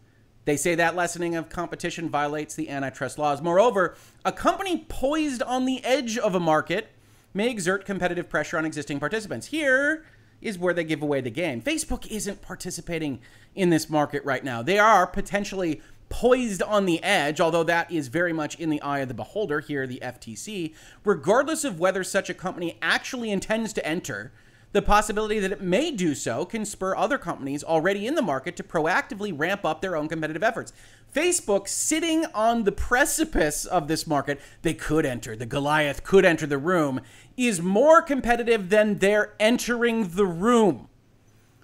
They 0.47 0.57
say 0.57 0.75
that 0.75 0.97
lessening 0.97 1.37
of 1.37 1.49
competition 1.49 2.09
violates 2.09 2.57
the 2.57 2.71
antitrust 2.71 3.19
laws. 3.19 3.41
Moreover, 3.41 3.95
a 4.25 4.33
company 4.33 4.85
poised 4.89 5.43
on 5.43 5.65
the 5.65 5.85
edge 5.85 6.19
of 6.19 6.35
a 6.35 6.41
market 6.41 6.89
may 7.33 7.51
exert 7.51 7.85
competitive 7.85 8.29
pressure 8.29 8.59
on 8.59 8.65
existing 8.65 9.01
participants. 9.01 9.47
Here 9.49 10.05
is 10.41 10.59
where 10.59 10.75
they 10.75 10.85
give 10.85 11.03
away 11.03 11.21
the 11.21 11.31
game. 11.31 11.61
Facebook 11.61 12.07
isn't 12.07 12.43
participating 12.43 13.21
in 13.55 13.71
this 13.71 13.91
market 13.91 14.25
right 14.25 14.43
now. 14.43 14.63
They 14.63 14.79
are 14.79 15.07
potentially 15.07 15.81
poised 16.09 16.63
on 16.63 16.87
the 16.87 17.03
edge, 17.03 17.41
although 17.41 17.63
that 17.63 17.91
is 17.91 18.09
very 18.09 18.33
much 18.33 18.57
in 18.57 18.69
the 18.69 18.83
eye 18.83 18.99
of 18.99 19.09
the 19.09 19.15
beholder 19.15 19.61
here, 19.61 19.87
the 19.87 20.01
FTC. 20.03 20.75
Regardless 21.05 21.65
of 21.65 21.79
whether 21.79 22.03
such 22.03 22.29
a 22.29 22.35
company 22.35 22.79
actually 22.83 23.31
intends 23.31 23.73
to 23.75 23.87
enter, 23.87 24.33
the 24.73 24.83
possibility 24.83 25.39
that 25.41 25.53
it 25.53 25.61
may 25.61 25.91
do 25.91 26.15
so 26.15 26.45
can 26.45 26.65
spur 26.65 26.95
other 26.95 27.19
companies 27.19 27.65
already 27.65 28.07
in 28.07 28.15
the 28.15 28.23
market 28.23 28.57
to 28.57 28.63
proactively 28.63 29.37
ramp 29.37 29.65
up 29.65 29.81
their 29.81 29.97
own 29.97 30.09
competitive 30.09 30.43
efforts. 30.43 30.73
Facebook, 31.13 31.67
sitting 31.67 32.25
on 32.35 32.63
the 32.63 32.73
precipice 32.73 33.65
of 33.65 33.89
this 33.89 34.07
market, 34.07 34.41
they 34.63 34.75
could 34.75 35.05
enter, 35.05 35.35
the 35.35 35.47
Goliath 35.47 36.05
could 36.05 36.25
enter 36.25 36.47
the 36.47 36.59
room, 36.59 37.01
is 37.37 37.61
more 37.61 38.01
competitive 38.01 38.69
than 38.69 38.99
they're 38.99 39.35
entering 39.41 40.11
the 40.11 40.27
room. 40.27 40.89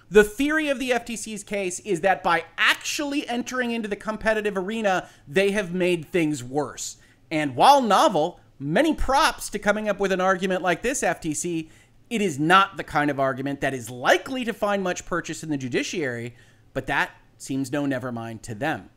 The 0.09 0.23
theory 0.23 0.69
of 0.69 0.79
the 0.79 0.91
FTC's 0.91 1.43
case 1.43 1.79
is 1.81 2.01
that 2.01 2.23
by 2.23 2.45
actually 2.57 3.27
entering 3.27 3.71
into 3.71 3.87
the 3.87 3.95
competitive 3.95 4.57
arena, 4.57 5.09
they 5.27 5.51
have 5.51 5.73
made 5.73 6.05
things 6.05 6.43
worse. 6.43 6.97
And 7.29 7.55
while 7.55 7.81
novel, 7.81 8.39
many 8.59 8.93
props 8.93 9.49
to 9.49 9.59
coming 9.59 9.89
up 9.89 9.99
with 9.99 10.11
an 10.11 10.21
argument 10.21 10.61
like 10.61 10.81
this, 10.81 11.01
FTC, 11.01 11.69
it 12.09 12.21
is 12.21 12.39
not 12.39 12.77
the 12.77 12.83
kind 12.83 13.11
of 13.11 13.19
argument 13.19 13.61
that 13.61 13.73
is 13.73 13.89
likely 13.89 14.45
to 14.45 14.53
find 14.53 14.83
much 14.83 15.05
purchase 15.05 15.43
in 15.43 15.49
the 15.49 15.57
judiciary, 15.57 16.35
but 16.73 16.87
that 16.87 17.11
seems 17.37 17.71
no 17.71 17.85
never 17.85 18.11
mind 18.11 18.43
to 18.43 18.55
them. 18.55 18.89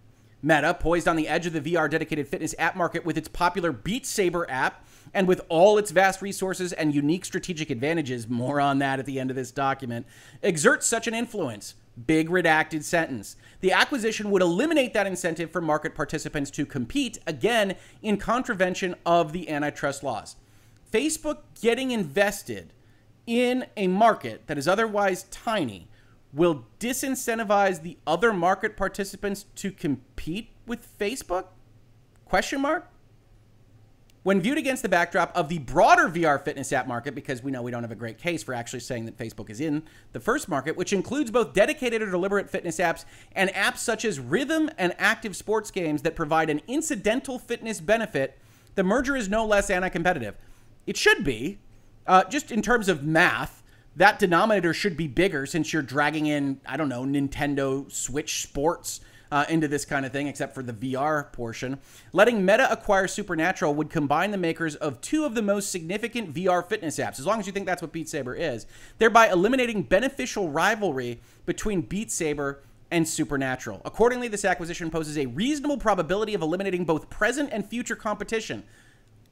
Meta, 0.43 0.73
poised 0.73 1.07
on 1.07 1.17
the 1.17 1.29
edge 1.29 1.45
of 1.45 1.53
the 1.53 1.61
VR 1.61 1.91
dedicated 1.91 2.27
fitness 2.27 2.55
app 2.59 2.75
market 2.75 3.05
with 3.05 3.19
its 3.19 3.29
popular 3.29 3.73
Beat 3.73 4.07
Saber 4.07 4.51
app 4.51 4.87
and 5.13 5.29
with 5.29 5.43
all 5.49 5.77
its 5.77 5.91
vast 5.91 6.23
resources 6.23 6.73
and 6.73 6.95
unique 6.95 7.27
strategic 7.27 7.69
advantages, 7.69 8.29
more 8.29 8.61
on 8.61 8.79
that 8.79 8.99
at 8.99 9.07
the 9.07 9.21
end 9.21 9.29
of 9.29 9.37
this 9.37 9.51
document, 9.51 10.07
exerts 10.43 10.87
such 10.87 11.07
an 11.07 11.15
influence. 11.15 11.75
Big 12.07 12.31
redacted 12.31 12.85
sentence. 12.85 13.37
The 13.61 13.73
acquisition 13.73 14.31
would 14.31 14.41
eliminate 14.41 14.95
that 14.95 15.07
incentive 15.07 15.51
for 15.51 15.61
market 15.61 15.95
participants 15.95 16.51
to 16.53 16.65
compete, 16.65 17.19
again, 17.27 17.75
in 18.01 18.17
contravention 18.17 18.95
of 19.05 19.33
the 19.33 19.51
antitrust 19.51 20.03
laws. 20.03 20.37
Facebook 20.91 21.39
getting 21.61 21.91
invested 21.91 22.73
in 23.31 23.65
a 23.77 23.87
market 23.87 24.49
that 24.49 24.59
is 24.59 24.67
otherwise 24.67 25.23
tiny 25.31 25.87
will 26.33 26.65
disincentivize 26.81 27.83
the 27.83 27.97
other 28.05 28.33
market 28.33 28.77
participants 28.77 29.47
to 29.55 29.71
compete 29.71 30.51
with 30.67 30.99
Facebook? 30.99 31.45
Question 32.25 32.61
mark? 32.61 32.89
When 34.25 34.41
viewed 34.41 34.59
against 34.59 34.83
the 34.83 34.89
backdrop 34.89 35.35
of 35.37 35.49
the 35.49 35.61
broader 35.61 36.09
VR 36.09 36.45
fitness 36.45 36.73
app 36.73 36.89
market, 36.89 37.15
because 37.15 37.41
we 37.41 37.53
know 37.53 37.63
we 37.63 37.71
don't 37.71 37.85
have 37.85 37.93
a 37.93 37.97
great 37.97 38.19
case 38.19 38.43
for 38.43 38.53
actually 38.53 38.81
saying 38.81 39.07
that 39.07 39.17
Facebook 39.17 39.49
is 39.49 39.61
in 39.61 39.85
the 40.13 40.21
first 40.21 40.49
market, 40.49 40.77
which 40.77 40.93
includes 40.93 41.31
both 41.31 41.55
dedicated 41.55 42.03
or 42.03 42.11
deliberate 42.11 42.51
fitness 42.51 42.79
apps 42.79 43.05
and 43.33 43.49
apps 43.51 43.79
such 43.79 44.05
as 44.05 44.19
rhythm 44.19 44.71
and 44.77 44.93
active 44.99 45.37
sports 45.37 45.71
games 45.71 46.03
that 46.03 46.17
provide 46.17 46.51
an 46.51 46.61
incidental 46.67 47.39
fitness 47.39 47.81
benefit, 47.81 48.39
the 48.75 48.83
merger 48.83 49.15
is 49.15 49.29
no 49.29 49.47
less 49.47 49.71
anti 49.71 49.89
competitive. 49.89 50.35
It 50.85 50.97
should 50.97 51.23
be, 51.23 51.61
uh, 52.11 52.25
just 52.25 52.51
in 52.51 52.61
terms 52.61 52.89
of 52.89 53.05
math, 53.05 53.63
that 53.95 54.19
denominator 54.19 54.75
should 54.75 54.97
be 54.97 55.07
bigger 55.07 55.47
since 55.47 55.73
you're 55.73 55.81
dragging 55.81 56.27
in, 56.27 56.61
I 56.67 56.77
don't 56.77 56.89
know, 56.89 57.05
Nintendo 57.05 57.91
Switch 57.91 58.43
Sports 58.43 59.01
uh, 59.31 59.45
into 59.49 59.69
this 59.69 59.85
kind 59.85 60.05
of 60.05 60.11
thing, 60.11 60.27
except 60.27 60.53
for 60.53 60.65
the 60.65 60.73
VR 60.73 61.33
portion. 61.33 61.79
Letting 62.13 62.45
Meta 62.45 62.71
acquire 62.71 63.07
Supernatural 63.07 63.77
would 63.77 63.91
combine 63.91 64.33
the 64.33 64.39
makers 64.39 64.75
of 64.75 65.01
two 65.01 65.25
of 65.25 65.37
the 65.37 65.43
most 65.43 65.71
significant 65.71 66.35
VR 66.35 66.69
fitness 66.69 66.99
apps, 66.99 67.21
as 67.21 67.27
long 67.27 67.39
as 67.39 67.47
you 67.47 67.53
think 67.53 67.65
that's 67.65 67.81
what 67.81 67.93
Beat 67.93 68.09
Saber 68.09 68.35
is, 68.35 68.67
thereby 68.99 69.29
eliminating 69.29 69.85
beneficial 69.85 70.49
rivalry 70.49 71.21
between 71.47 71.81
Beat 71.81 72.11
Saber 72.11 72.61
and 72.91 73.09
Supernatural. 73.09 73.83
Accordingly, 73.85 74.27
this 74.27 74.45
acquisition 74.45 74.91
poses 74.91 75.17
a 75.17 75.27
reasonable 75.27 75.79
probability 75.79 76.35
of 76.35 76.43
eliminating 76.43 76.85
both 76.85 77.09
present 77.09 77.51
and 77.53 77.65
future 77.65 77.95
competition. 77.95 78.65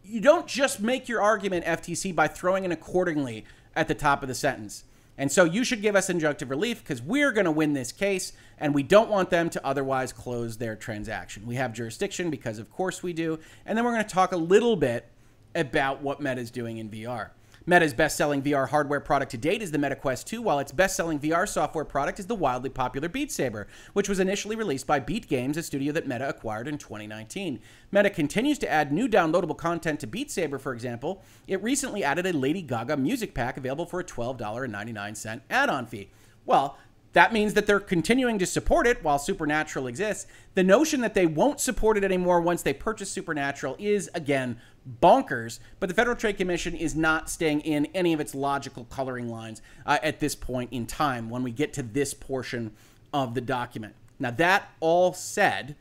You 0.08 0.22
don't 0.22 0.46
just 0.46 0.80
make 0.80 1.06
your 1.06 1.20
argument, 1.20 1.66
FTC, 1.66 2.14
by 2.14 2.28
throwing 2.28 2.64
an 2.64 2.72
accordingly 2.72 3.44
at 3.76 3.88
the 3.88 3.94
top 3.94 4.22
of 4.22 4.28
the 4.28 4.34
sentence. 4.34 4.84
And 5.18 5.30
so 5.30 5.44
you 5.44 5.64
should 5.64 5.82
give 5.82 5.94
us 5.94 6.08
injunctive 6.08 6.48
relief 6.48 6.82
because 6.82 7.02
we're 7.02 7.30
going 7.32 7.44
to 7.44 7.50
win 7.50 7.74
this 7.74 7.92
case 7.92 8.32
and 8.56 8.74
we 8.74 8.82
don't 8.82 9.10
want 9.10 9.28
them 9.28 9.50
to 9.50 9.66
otherwise 9.66 10.12
close 10.12 10.56
their 10.56 10.76
transaction. 10.76 11.46
We 11.46 11.56
have 11.56 11.74
jurisdiction 11.74 12.30
because, 12.30 12.58
of 12.58 12.70
course, 12.70 13.02
we 13.02 13.12
do. 13.12 13.38
And 13.66 13.76
then 13.76 13.84
we're 13.84 13.92
going 13.92 14.04
to 14.04 14.14
talk 14.14 14.32
a 14.32 14.36
little 14.36 14.76
bit 14.76 15.06
about 15.54 16.00
what 16.00 16.22
Meta 16.22 16.40
is 16.40 16.50
doing 16.50 16.78
in 16.78 16.88
VR. 16.88 17.30
Meta's 17.68 17.92
best 17.92 18.16
selling 18.16 18.40
VR 18.40 18.66
hardware 18.66 18.98
product 18.98 19.30
to 19.32 19.36
date 19.36 19.60
is 19.60 19.70
the 19.70 19.76
Meta 19.76 19.94
Quest 19.94 20.26
2, 20.26 20.40
while 20.40 20.58
its 20.58 20.72
best 20.72 20.96
selling 20.96 21.20
VR 21.20 21.46
software 21.46 21.84
product 21.84 22.18
is 22.18 22.26
the 22.26 22.34
wildly 22.34 22.70
popular 22.70 23.10
Beat 23.10 23.30
Saber, 23.30 23.66
which 23.92 24.08
was 24.08 24.18
initially 24.18 24.56
released 24.56 24.86
by 24.86 24.98
Beat 24.98 25.28
Games, 25.28 25.58
a 25.58 25.62
studio 25.62 25.92
that 25.92 26.08
Meta 26.08 26.26
acquired 26.26 26.66
in 26.66 26.78
2019. 26.78 27.60
Meta 27.92 28.08
continues 28.08 28.58
to 28.60 28.70
add 28.70 28.90
new 28.90 29.06
downloadable 29.06 29.54
content 29.54 30.00
to 30.00 30.06
Beat 30.06 30.30
Saber, 30.30 30.58
for 30.58 30.72
example. 30.72 31.22
It 31.46 31.62
recently 31.62 32.02
added 32.02 32.24
a 32.24 32.32
Lady 32.32 32.62
Gaga 32.62 32.96
music 32.96 33.34
pack 33.34 33.58
available 33.58 33.84
for 33.84 34.00
a 34.00 34.04
$12.99 34.04 35.42
add 35.50 35.68
on 35.68 35.84
fee. 35.84 36.08
Well, 36.46 36.78
that 37.14 37.32
means 37.32 37.54
that 37.54 37.66
they're 37.66 37.80
continuing 37.80 38.38
to 38.38 38.46
support 38.46 38.86
it 38.86 39.02
while 39.02 39.18
Supernatural 39.18 39.86
exists. 39.86 40.26
The 40.54 40.62
notion 40.62 41.00
that 41.00 41.14
they 41.14 41.26
won't 41.26 41.60
support 41.60 41.96
it 41.96 42.04
anymore 42.04 42.40
once 42.40 42.62
they 42.62 42.74
purchase 42.74 43.10
Supernatural 43.10 43.76
is, 43.78 44.10
again, 44.14 44.60
bonkers. 45.02 45.58
But 45.80 45.88
the 45.88 45.94
Federal 45.94 46.16
Trade 46.16 46.36
Commission 46.36 46.74
is 46.74 46.94
not 46.94 47.30
staying 47.30 47.62
in 47.62 47.86
any 47.86 48.12
of 48.12 48.20
its 48.20 48.34
logical 48.34 48.84
coloring 48.84 49.28
lines 49.28 49.62
uh, 49.86 49.98
at 50.02 50.20
this 50.20 50.34
point 50.34 50.72
in 50.72 50.86
time 50.86 51.30
when 51.30 51.42
we 51.42 51.50
get 51.50 51.72
to 51.74 51.82
this 51.82 52.12
portion 52.12 52.72
of 53.12 53.34
the 53.34 53.40
document. 53.40 53.94
Now, 54.18 54.30
that 54.32 54.70
all 54.80 55.14
said, 55.14 55.76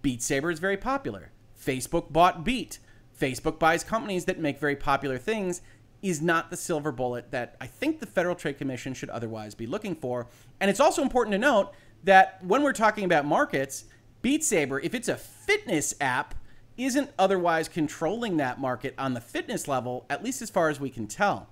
Beat 0.00 0.22
Saber 0.22 0.50
is 0.50 0.58
very 0.58 0.76
popular. 0.76 1.30
Facebook 1.60 2.12
bought 2.12 2.44
Beat. 2.44 2.78
Facebook 3.18 3.58
buys 3.58 3.84
companies 3.84 4.24
that 4.24 4.40
make 4.40 4.58
very 4.58 4.74
popular 4.74 5.18
things 5.18 5.60
is 6.02 6.20
not 6.20 6.50
the 6.50 6.56
silver 6.56 6.92
bullet 6.92 7.30
that 7.30 7.56
I 7.60 7.66
think 7.66 8.00
the 8.00 8.06
Federal 8.06 8.34
Trade 8.34 8.58
Commission 8.58 8.92
should 8.92 9.10
otherwise 9.10 9.54
be 9.54 9.66
looking 9.66 9.94
for. 9.94 10.26
And 10.60 10.68
it's 10.68 10.80
also 10.80 11.00
important 11.00 11.32
to 11.32 11.38
note 11.38 11.72
that 12.04 12.44
when 12.44 12.62
we're 12.62 12.72
talking 12.72 13.04
about 13.04 13.24
markets, 13.24 13.84
Beat 14.20 14.44
Saber, 14.44 14.80
if 14.80 14.94
it's 14.94 15.08
a 15.08 15.16
fitness 15.16 15.94
app, 16.00 16.34
isn't 16.76 17.10
otherwise 17.18 17.68
controlling 17.68 18.38
that 18.38 18.58
market 18.58 18.94
on 18.98 19.14
the 19.14 19.20
fitness 19.20 19.68
level, 19.68 20.06
at 20.10 20.24
least 20.24 20.42
as 20.42 20.50
far 20.50 20.68
as 20.68 20.80
we 20.80 20.90
can 20.90 21.06
tell. 21.06 21.48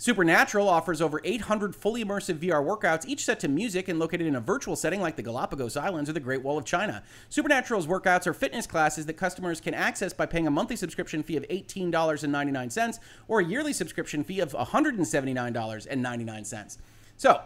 Supernatural 0.00 0.68
offers 0.68 1.02
over 1.02 1.20
800 1.24 1.74
fully 1.74 2.04
immersive 2.04 2.38
VR 2.38 2.64
workouts, 2.64 3.04
each 3.06 3.24
set 3.24 3.40
to 3.40 3.48
music 3.48 3.88
and 3.88 3.98
located 3.98 4.28
in 4.28 4.36
a 4.36 4.40
virtual 4.40 4.76
setting 4.76 5.00
like 5.00 5.16
the 5.16 5.24
Galapagos 5.24 5.76
Islands 5.76 6.08
or 6.08 6.12
the 6.12 6.20
Great 6.20 6.40
Wall 6.40 6.56
of 6.56 6.64
China. 6.64 7.02
Supernatural's 7.28 7.88
workouts 7.88 8.24
are 8.28 8.32
fitness 8.32 8.68
classes 8.68 9.06
that 9.06 9.14
customers 9.14 9.60
can 9.60 9.74
access 9.74 10.12
by 10.12 10.24
paying 10.24 10.46
a 10.46 10.52
monthly 10.52 10.76
subscription 10.76 11.24
fee 11.24 11.36
of 11.36 11.42
$18.99 11.48 12.98
or 13.26 13.40
a 13.40 13.44
yearly 13.44 13.72
subscription 13.72 14.22
fee 14.22 14.38
of 14.38 14.52
$179.99. 14.52 16.78
So, 17.16 17.40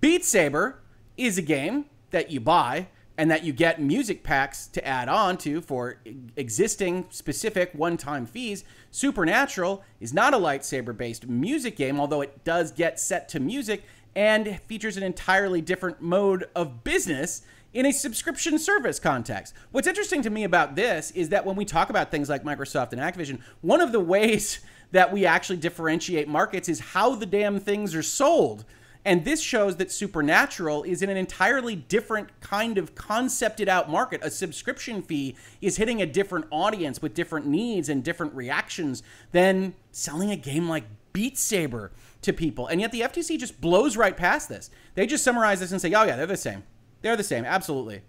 Beat 0.00 0.24
Saber 0.24 0.80
is 1.16 1.38
a 1.38 1.42
game 1.42 1.84
that 2.10 2.32
you 2.32 2.40
buy 2.40 2.88
and 3.18 3.30
that 3.30 3.44
you 3.44 3.52
get 3.52 3.80
music 3.80 4.22
packs 4.22 4.66
to 4.68 4.86
add 4.86 5.08
on 5.08 5.36
to 5.38 5.60
for 5.60 5.98
existing 6.36 7.06
specific 7.10 7.70
one 7.74 7.96
time 7.96 8.26
fees. 8.26 8.64
Supernatural 8.90 9.84
is 10.00 10.14
not 10.14 10.34
a 10.34 10.38
lightsaber 10.38 10.96
based 10.96 11.26
music 11.26 11.76
game, 11.76 12.00
although 12.00 12.22
it 12.22 12.44
does 12.44 12.72
get 12.72 12.98
set 12.98 13.28
to 13.30 13.40
music 13.40 13.84
and 14.14 14.60
features 14.66 14.96
an 14.96 15.02
entirely 15.02 15.60
different 15.60 16.00
mode 16.00 16.48
of 16.54 16.84
business 16.84 17.42
in 17.72 17.86
a 17.86 17.92
subscription 17.92 18.58
service 18.58 18.98
context. 18.98 19.54
What's 19.70 19.86
interesting 19.86 20.22
to 20.22 20.30
me 20.30 20.44
about 20.44 20.76
this 20.76 21.10
is 21.12 21.30
that 21.30 21.46
when 21.46 21.56
we 21.56 21.64
talk 21.64 21.90
about 21.90 22.10
things 22.10 22.28
like 22.28 22.44
Microsoft 22.44 22.92
and 22.92 23.00
Activision, 23.00 23.40
one 23.62 23.80
of 23.80 23.92
the 23.92 24.00
ways 24.00 24.60
that 24.92 25.12
we 25.12 25.24
actually 25.24 25.56
differentiate 25.56 26.28
markets 26.28 26.68
is 26.68 26.80
how 26.80 27.14
the 27.14 27.24
damn 27.24 27.58
things 27.58 27.94
are 27.94 28.02
sold. 28.02 28.64
And 29.04 29.24
this 29.24 29.40
shows 29.40 29.76
that 29.76 29.90
Supernatural 29.90 30.84
is 30.84 31.02
in 31.02 31.10
an 31.10 31.16
entirely 31.16 31.74
different 31.74 32.40
kind 32.40 32.78
of 32.78 32.94
concepted 32.94 33.68
out 33.68 33.90
market. 33.90 34.20
A 34.22 34.30
subscription 34.30 35.02
fee 35.02 35.36
is 35.60 35.76
hitting 35.76 36.00
a 36.00 36.06
different 36.06 36.46
audience 36.50 37.02
with 37.02 37.12
different 37.12 37.46
needs 37.46 37.88
and 37.88 38.04
different 38.04 38.32
reactions 38.34 39.02
than 39.32 39.74
selling 39.90 40.30
a 40.30 40.36
game 40.36 40.68
like 40.68 40.84
Beat 41.12 41.36
Saber 41.36 41.90
to 42.22 42.32
people. 42.32 42.68
And 42.68 42.80
yet 42.80 42.92
the 42.92 43.00
FTC 43.00 43.38
just 43.38 43.60
blows 43.60 43.96
right 43.96 44.16
past 44.16 44.48
this. 44.48 44.70
They 44.94 45.06
just 45.06 45.24
summarize 45.24 45.58
this 45.58 45.72
and 45.72 45.80
say, 45.80 45.92
oh, 45.94 46.04
yeah, 46.04 46.14
they're 46.14 46.26
the 46.26 46.36
same. 46.36 46.62
They're 47.02 47.16
the 47.16 47.24
same, 47.24 47.44
absolutely. 47.44 48.02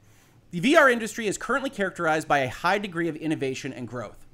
The 0.51 0.61
VR 0.61 0.93
industry 0.93 1.25
is 1.25 1.39
currently 1.39 1.71
characterized 1.71 2.27
by 2.27 2.39
a 2.39 2.49
high 2.49 2.77
degree 2.77 3.07
of 3.07 3.15
innovation 3.15 3.73
and 3.73 3.87
growth. 3.87 4.27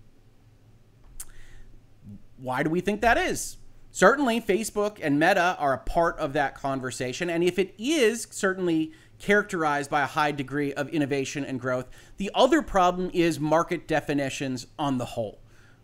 Why 2.36 2.64
do 2.64 2.70
we 2.70 2.82
think 2.82 3.00
that 3.00 3.18
is? 3.18 3.56
Certainly, 3.92 4.42
Facebook 4.42 5.00
and 5.02 5.20
Meta 5.20 5.56
are 5.60 5.74
a 5.74 5.80
part 5.80 6.18
of 6.20 6.34
that 6.34 6.56
conversation. 6.56 7.30
And 7.30 7.44
if 7.44 7.58
it 7.58 7.74
is 7.78 8.28
certainly 8.30 8.92
characterized 9.18 9.90
by 9.90 10.02
a 10.02 10.06
high 10.06 10.32
degree 10.32 10.74
of 10.74 10.90
innovation 10.90 11.44
and 11.44 11.60
growth, 11.60 11.90
the 12.18 12.32
other 12.34 12.62
problem 12.62 13.10
is 13.14 13.40
market 13.40 13.88
definitions 13.88 14.68
on 14.78 14.98
the 14.98 15.06
whole. 15.06 15.40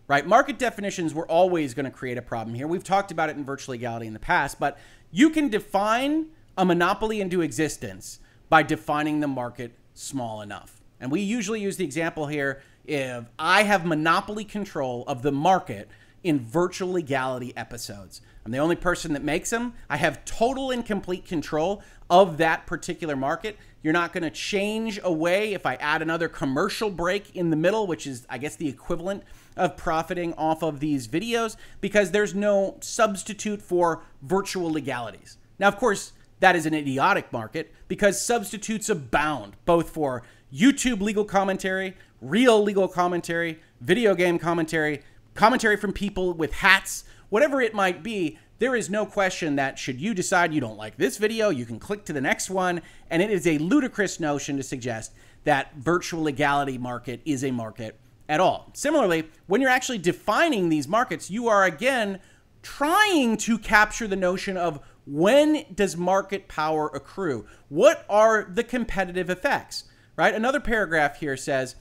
Right? 0.07 0.25
Market 0.25 0.59
definitions 0.59 1.15
were 1.15 1.27
always 1.27 1.73
going 1.73 1.85
to 1.85 1.91
create 1.91 2.17
a 2.17 2.21
problem 2.21 2.55
here. 2.55 2.67
We've 2.67 2.83
talked 2.83 3.11
about 3.11 3.29
it 3.29 3.37
in 3.37 3.43
virtual 3.43 3.73
legality 3.73 4.05
in 4.05 4.13
the 4.13 4.19
past, 4.19 4.59
but 4.59 4.77
you 5.11 5.31
can 5.31 5.49
define 5.49 6.27
a 6.57 6.63
monopoly 6.63 7.21
into 7.21 7.41
existence 7.41 8.19
by 8.47 8.61
defining 8.61 9.19
the 9.19 9.27
market 9.27 9.73
small 9.95 10.41
enough. 10.41 10.81
And 10.99 11.11
we 11.11 11.21
usually 11.21 11.59
use 11.59 11.77
the 11.77 11.83
example 11.83 12.27
here 12.27 12.61
if 12.85 13.25
I 13.39 13.63
have 13.63 13.85
monopoly 13.85 14.45
control 14.45 15.03
of 15.07 15.23
the 15.23 15.31
market 15.31 15.89
in 16.25 16.39
virtual 16.39 16.91
legality 16.91 17.55
episodes. 17.55 18.19
I'm 18.43 18.51
the 18.51 18.57
only 18.57 18.75
person 18.75 19.13
that 19.13 19.23
makes 19.23 19.51
them. 19.51 19.75
I 19.91 19.97
have 19.97 20.25
total 20.25 20.71
and 20.71 20.83
complete 20.83 21.23
control 21.23 21.83
of 22.09 22.38
that 22.38 22.65
particular 22.65 23.15
market. 23.15 23.59
You're 23.83 23.93
not 23.93 24.11
going 24.11 24.23
to 24.23 24.31
change 24.31 24.99
away 25.03 25.53
if 25.53 25.67
I 25.67 25.75
add 25.75 26.01
another 26.01 26.27
commercial 26.27 26.89
break 26.89 27.35
in 27.35 27.51
the 27.51 27.55
middle, 27.55 27.85
which 27.85 28.07
is, 28.07 28.25
I 28.27 28.39
guess, 28.39 28.55
the 28.55 28.67
equivalent 28.67 29.21
of 29.55 29.77
profiting 29.77 30.33
off 30.33 30.63
of 30.63 30.79
these 30.79 31.07
videos, 31.07 31.57
because 31.79 32.09
there's 32.09 32.33
no 32.33 32.77
substitute 32.81 33.61
for 33.61 34.01
virtual 34.23 34.71
legalities. 34.71 35.38
Now, 35.59 35.67
of 35.67 35.77
course, 35.77 36.13
that 36.39 36.55
is 36.55 36.65
an 36.65 36.73
idiotic 36.73 37.31
market 37.31 37.71
because 37.88 38.19
substitutes 38.19 38.89
abound, 38.89 39.57
both 39.65 39.91
for 39.91 40.23
YouTube 40.51 41.01
legal 41.01 41.23
commentary, 41.23 41.95
real 42.19 42.63
legal 42.63 42.88
commentary, 42.88 43.59
video 43.79 44.15
game 44.15 44.39
commentary, 44.39 45.03
commentary 45.35 45.77
from 45.77 45.93
people 45.93 46.33
with 46.33 46.53
hats, 46.53 47.03
whatever 47.29 47.61
it 47.61 47.73
might 47.73 48.01
be, 48.01 48.39
there 48.57 48.75
is 48.75 48.89
no 48.89 49.05
question 49.05 49.57
that 49.57 49.77
should 49.77 49.99
you 49.99 50.13
decide 50.13 50.53
you 50.53 50.61
don't 50.61 50.77
like 50.77 50.97
this 50.97 51.17
video, 51.17 51.49
you 51.49 51.65
can 51.65 51.77
click 51.77 52.05
to 52.05 52.13
the 52.13 52.21
next 52.21 52.49
one. 52.49 52.81
And 53.09 53.21
it 53.21 53.29
is 53.29 53.45
a 53.45 53.57
ludicrous 53.57 54.19
notion 54.19 54.57
to 54.57 54.63
suggest 54.63 55.13
that 55.43 55.75
virtual 55.75 56.23
legality 56.23 56.77
market 56.77 57.21
is 57.25 57.43
a 57.43 57.51
market 57.51 57.99
at 58.27 58.39
all. 58.39 58.71
Similarly, 58.73 59.29
when 59.47 59.61
you're 59.61 59.69
actually 59.69 59.97
defining 59.97 60.69
these 60.69 60.87
markets, 60.87 61.29
you 61.29 61.47
are 61.47 61.65
again 61.65 62.19
trying 62.63 63.37
to 63.37 63.59
capture 63.59 64.07
the 64.07 64.15
notion 64.15 64.57
of 64.57 64.79
when 65.05 65.65
does 65.73 65.95
market 65.95 66.47
power 66.47 66.87
accrue? 66.87 67.45
What 67.69 68.05
are 68.09 68.43
the 68.51 68.63
competitive 68.63 69.29
effects? 69.29 69.83
Right? 70.15 70.33
Another 70.33 70.59
paragraph 70.59 71.19
here 71.19 71.37
says 71.37 71.75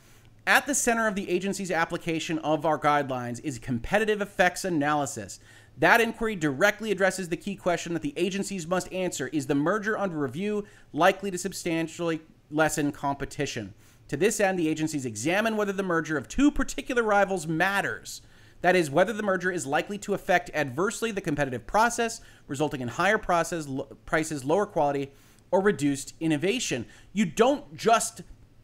At 0.46 0.66
the 0.66 0.74
center 0.74 1.06
of 1.06 1.14
the 1.14 1.30
agency's 1.30 1.70
application 1.70 2.38
of 2.40 2.66
our 2.66 2.78
guidelines 2.78 3.40
is 3.42 3.58
competitive 3.58 4.20
effects 4.20 4.64
analysis. 4.64 5.40
That 5.78 6.02
inquiry 6.02 6.36
directly 6.36 6.92
addresses 6.92 7.30
the 7.30 7.36
key 7.38 7.56
question 7.56 7.94
that 7.94 8.02
the 8.02 8.12
agencies 8.16 8.66
must 8.66 8.92
answer 8.92 9.28
Is 9.28 9.46
the 9.46 9.54
merger 9.54 9.98
under 9.98 10.18
review 10.18 10.66
likely 10.92 11.30
to 11.30 11.38
substantially 11.38 12.20
lessen 12.50 12.92
competition? 12.92 13.72
To 14.08 14.18
this 14.18 14.38
end, 14.38 14.58
the 14.58 14.68
agencies 14.68 15.06
examine 15.06 15.56
whether 15.56 15.72
the 15.72 15.82
merger 15.82 16.18
of 16.18 16.28
two 16.28 16.50
particular 16.50 17.02
rivals 17.02 17.46
matters. 17.46 18.20
That 18.60 18.76
is, 18.76 18.90
whether 18.90 19.14
the 19.14 19.22
merger 19.22 19.50
is 19.50 19.66
likely 19.66 19.96
to 19.98 20.12
affect 20.12 20.50
adversely 20.52 21.10
the 21.10 21.22
competitive 21.22 21.66
process, 21.66 22.20
resulting 22.48 22.82
in 22.82 22.88
higher 22.88 23.18
process 23.18 23.66
prices, 24.04 24.44
lower 24.44 24.66
quality, 24.66 25.10
or 25.50 25.62
reduced 25.62 26.14
innovation. 26.20 26.84
You 27.14 27.24
don't 27.24 27.74
just 27.74 28.22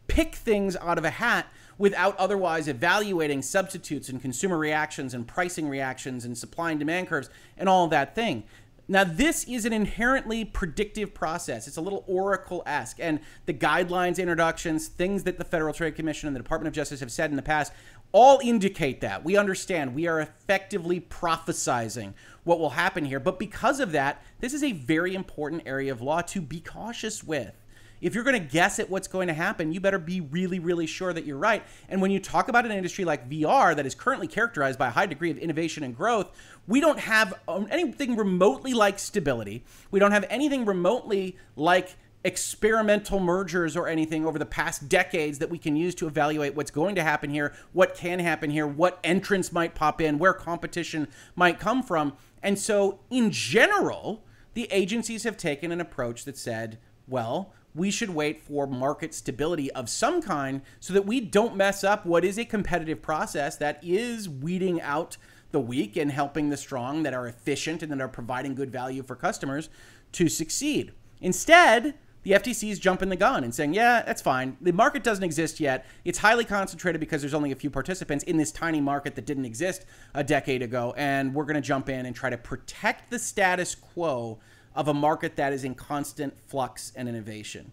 pick 0.09 0.35
things 0.35 0.77
out 0.77 0.99
of 0.99 1.05
a 1.05 1.11
hat 1.11 1.47
without 1.81 2.15
otherwise 2.19 2.69
evaluating 2.69 3.41
substitutes 3.41 4.11
and 4.11 4.21
consumer 4.21 4.59
reactions 4.59 5.15
and 5.15 5.27
pricing 5.27 5.67
reactions 5.67 6.27
and 6.27 6.37
supply 6.37 6.71
and 6.71 6.79
demand 6.79 7.09
curves 7.09 7.31
and 7.57 7.71
all 7.71 7.89
that 7.89 8.15
thing. 8.15 8.45
Now, 8.87 9.03
this 9.03 9.45
is 9.45 9.65
an 9.65 9.73
inherently 9.73 10.45
predictive 10.45 11.15
process. 11.15 11.67
It's 11.67 11.79
a 11.79 11.81
little 11.81 12.05
Oracle 12.07 12.63
esque. 12.67 12.99
And 13.01 13.21
the 13.47 13.55
guidelines, 13.55 14.19
introductions, 14.19 14.89
things 14.89 15.23
that 15.23 15.39
the 15.39 15.45
Federal 15.45 15.73
Trade 15.73 15.95
Commission 15.95 16.27
and 16.27 16.37
the 16.37 16.41
Department 16.41 16.69
of 16.69 16.75
Justice 16.75 17.01
have 17.01 17.11
said 17.11 17.31
in 17.31 17.37
the 17.37 17.43
past 17.43 17.73
all 18.13 18.41
indicate 18.43 19.01
that. 19.01 19.25
We 19.25 19.39
understand. 19.39 19.95
We 19.95 20.07
are 20.07 20.21
effectively 20.21 21.01
prophesizing 21.01 22.13
what 22.45 22.59
will 22.59 22.71
happen 22.71 23.07
here. 23.07 23.21
But 23.21 23.39
because 23.39 23.81
of 23.81 23.93
that, 23.93 24.23
this 24.41 24.53
is 24.53 24.63
a 24.63 24.73
very 24.73 25.15
important 25.15 25.63
area 25.65 25.93
of 25.93 26.03
law 26.03 26.21
to 26.23 26.43
be 26.43 26.61
cautious 26.61 27.25
with 27.25 27.55
if 28.01 28.15
you're 28.15 28.25
going 28.25 28.41
to 28.41 28.49
guess 28.49 28.79
at 28.79 28.89
what's 28.89 29.09
going 29.09 29.29
to 29.29 29.35
happen, 29.35 29.73
you 29.73 29.81
better 29.81 29.99
be 29.99 30.21
really, 30.21 30.59
really 30.59 30.87
sure 30.87 31.13
that 31.13 31.25
you're 31.25 31.37
right. 31.37 31.63
And 31.89 32.01
when 32.01 32.11
you 32.11 32.21
talk 32.21 32.49
about 32.49 32.65
an 32.65 32.73
industry 32.73 33.05
like 33.05 33.29
VR 33.29 33.77
that 33.77 33.87
is 33.87 33.95
currently 33.95 34.27
characterized 34.27 34.79
by 34.79 34.89
a 34.89 34.91
high 34.91 35.07
degree 35.07 35.31
of 35.31 35.39
innovation 35.39 35.83
and 35.83 35.97
growth, 35.97 36.31
we 36.67 36.81
don't 36.81 36.99
have 36.99 37.35
um, 37.49 37.67
anything 37.71 38.17
remotely 38.17 38.73
like 38.73 38.99
stability. 38.99 39.65
We 39.91 40.01
don't 40.01 40.13
have 40.13 40.25
anything 40.31 40.65
remotely 40.65 41.37
like 41.57 41.97
experimental 42.23 43.19
mergers 43.19 43.77
or 43.77 43.89
anything 43.89 44.27
over 44.27 44.39
the 44.39 44.47
past 44.47 44.89
decades 44.89 45.39
that 45.39 45.49
we 45.49 45.59
can 45.59 45.75
use 45.75 45.95
to 45.95 46.07
evaluate 46.07 46.55
what's 46.55 46.71
going 46.71 46.95
to 46.95 47.03
happen 47.03 47.31
here, 47.31 47.55
what 47.73 47.95
can 47.95 48.19
happen 48.19 48.51
here, 48.51 48.67
what 48.67 48.99
entrants 49.03 49.53
might 49.53 49.75
pop 49.75 50.01
in, 50.01 50.19
where 50.19 50.35
competition 50.35 51.09
might 51.35 51.59
come 51.59 51.83
from. 51.83 52.13
And 52.43 52.59
so, 52.59 53.01
in 53.11 53.31
general, 53.31 54.23
the 54.55 54.69
agencies 54.71 55.25
have 55.25 55.37
taken 55.37 55.73
an 55.73 55.81
approach 55.81 56.25
that 56.25 56.37
said, 56.37 56.79
well, 57.07 57.53
we 57.75 57.91
should 57.91 58.11
wait 58.11 58.43
for 58.43 58.67
market 58.67 59.15
stability 59.15 59.71
of 59.73 59.89
some 59.89 60.21
kind 60.21 60.63
so 60.81 60.93
that 60.93 61.07
we 61.07 61.21
don't 61.21 61.57
mess 61.57 61.85
up 61.85 62.05
what 62.05 62.25
is 62.25 62.39
a 62.39 62.45
competitive 62.45 63.01
process 63.01 63.57
that 63.57 63.79
is 63.83 64.29
weeding 64.29 64.81
out 64.81 65.17
the 65.53 65.61
weak 65.61 65.97
and 65.97 66.13
helping 66.13 66.51
the 66.51 66.57
strong 66.57 67.03
that 67.03 67.15
are 67.15 67.27
efficient 67.27 67.83
and 67.83 67.91
that 67.93 68.01
are 68.01 68.09
providing 68.09 68.55
good 68.55 68.71
value 68.71 69.03
for 69.03 69.17
customers 69.17 69.69
to 70.13 70.29
succeed. 70.29 70.93
Instead, 71.21 71.95
the 72.23 72.33
FTC 72.33 72.71
is 72.71 72.79
jumping 72.79 73.09
the 73.09 73.17
gun 73.17 73.45
and 73.45 73.55
saying, 73.55 73.73
yeah, 73.73 74.03
that's 74.03 74.21
fine. 74.21 74.57
The 74.61 74.73
market 74.73 75.03
doesn't 75.03 75.25
exist 75.25 75.59
yet. 75.59 75.87
It's 76.05 76.19
highly 76.19 76.45
concentrated 76.45 77.01
because 77.01 77.23
there's 77.23 77.35
only 77.35 77.51
a 77.51 77.57
few 77.57 77.71
participants 77.71 78.25
in 78.25 78.37
this 78.37 78.53
tiny 78.53 78.81
market 78.81 79.15
that 79.15 79.25
didn't 79.25 79.47
exist 79.47 79.87
a 80.15 80.23
decade 80.23 80.61
ago. 80.61 80.93
And 80.99 81.35
we're 81.35 81.45
going 81.45 81.55
to 81.55 81.63
jump 81.63 81.89
in 81.89 82.05
and 82.05 82.15
try 82.15 82.29
to 82.29 82.37
protect 82.37 83.11
the 83.11 83.19
status 83.19 83.75
quo 83.75 84.39
of 84.75 84.89
a 84.89 84.95
market 84.95 85.37
that 85.37 85.53
is 85.53 85.65
in 85.65 85.75
constant 85.75 86.39
flux 86.39 86.93
and 86.95 87.09
innovation. 87.09 87.73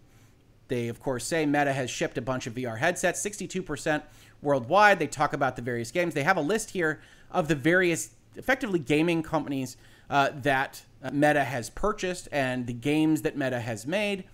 They, 0.68 0.88
of 0.88 1.00
course, 1.00 1.26
say 1.26 1.46
Meta 1.46 1.74
has 1.74 1.90
shipped 1.90 2.18
a 2.18 2.22
bunch 2.22 2.48
of 2.48 2.54
VR 2.54 2.78
headsets, 2.78 3.24
62% 3.24 4.04
worldwide. 4.42 5.00
They 5.00 5.08
talk 5.08 5.34
about 5.34 5.56
the 5.56 5.62
various 5.62 5.92
games. 5.92 6.14
They 6.14 6.24
have 6.24 6.38
a 6.38 6.42
list 6.42 6.72
here 6.72 7.00
of 7.32 7.48
the 7.48 7.56
various, 7.56 8.12
effectively, 8.36 8.80
gaming 8.80 9.24
companies 9.24 9.78
uh, 10.10 10.32
that 10.36 10.84
uh, 11.04 11.12
Meta 11.12 11.44
has 11.44 11.70
purchased 11.70 12.28
and 12.32 12.68
the 12.68 12.74
games 12.74 13.22
that 13.22 13.38
Meta 13.38 13.60
has 13.60 13.86
made. 13.86 14.26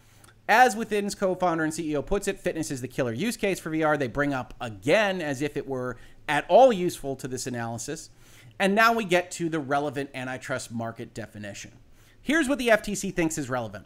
As 0.47 0.75
Within's 0.75 1.15
co 1.15 1.35
founder 1.35 1.63
and 1.63 1.71
CEO 1.71 2.05
puts 2.05 2.27
it, 2.27 2.39
fitness 2.39 2.69
is 2.69 2.81
the 2.81 2.87
killer 2.87 3.13
use 3.13 3.37
case 3.37 3.59
for 3.59 3.71
VR. 3.71 3.97
They 3.97 4.07
bring 4.07 4.33
up 4.33 4.53
again 4.59 5.21
as 5.21 5.41
if 5.41 5.55
it 5.55 5.67
were 5.67 5.97
at 6.27 6.45
all 6.49 6.73
useful 6.73 7.15
to 7.17 7.27
this 7.27 7.47
analysis. 7.47 8.09
And 8.59 8.75
now 8.75 8.93
we 8.93 9.05
get 9.05 9.31
to 9.31 9.49
the 9.49 9.59
relevant 9.59 10.09
antitrust 10.13 10.71
market 10.71 11.13
definition. 11.13 11.71
Here's 12.23 12.47
what 12.47 12.57
the 12.57 12.69
FTC 12.69 13.13
thinks 13.13 13.37
is 13.37 13.49
relevant. 13.49 13.85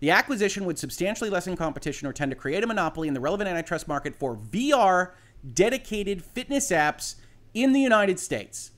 The 0.00 0.10
acquisition 0.10 0.64
would 0.64 0.78
substantially 0.78 1.30
lessen 1.30 1.54
competition 1.56 2.08
or 2.08 2.12
tend 2.12 2.30
to 2.30 2.36
create 2.36 2.64
a 2.64 2.66
monopoly 2.66 3.08
in 3.08 3.14
the 3.14 3.20
relevant 3.20 3.48
antitrust 3.48 3.86
market 3.86 4.16
for 4.16 4.36
VR 4.36 5.12
dedicated 5.52 6.24
fitness 6.24 6.70
apps 6.70 7.16
in 7.52 7.72
the 7.72 7.80
United 7.80 8.18
States. 8.18 8.70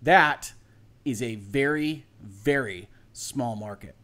That 0.00 0.52
is 1.04 1.20
a 1.20 1.34
very, 1.34 2.06
very 2.20 2.88
small 3.12 3.56
market. 3.56 3.96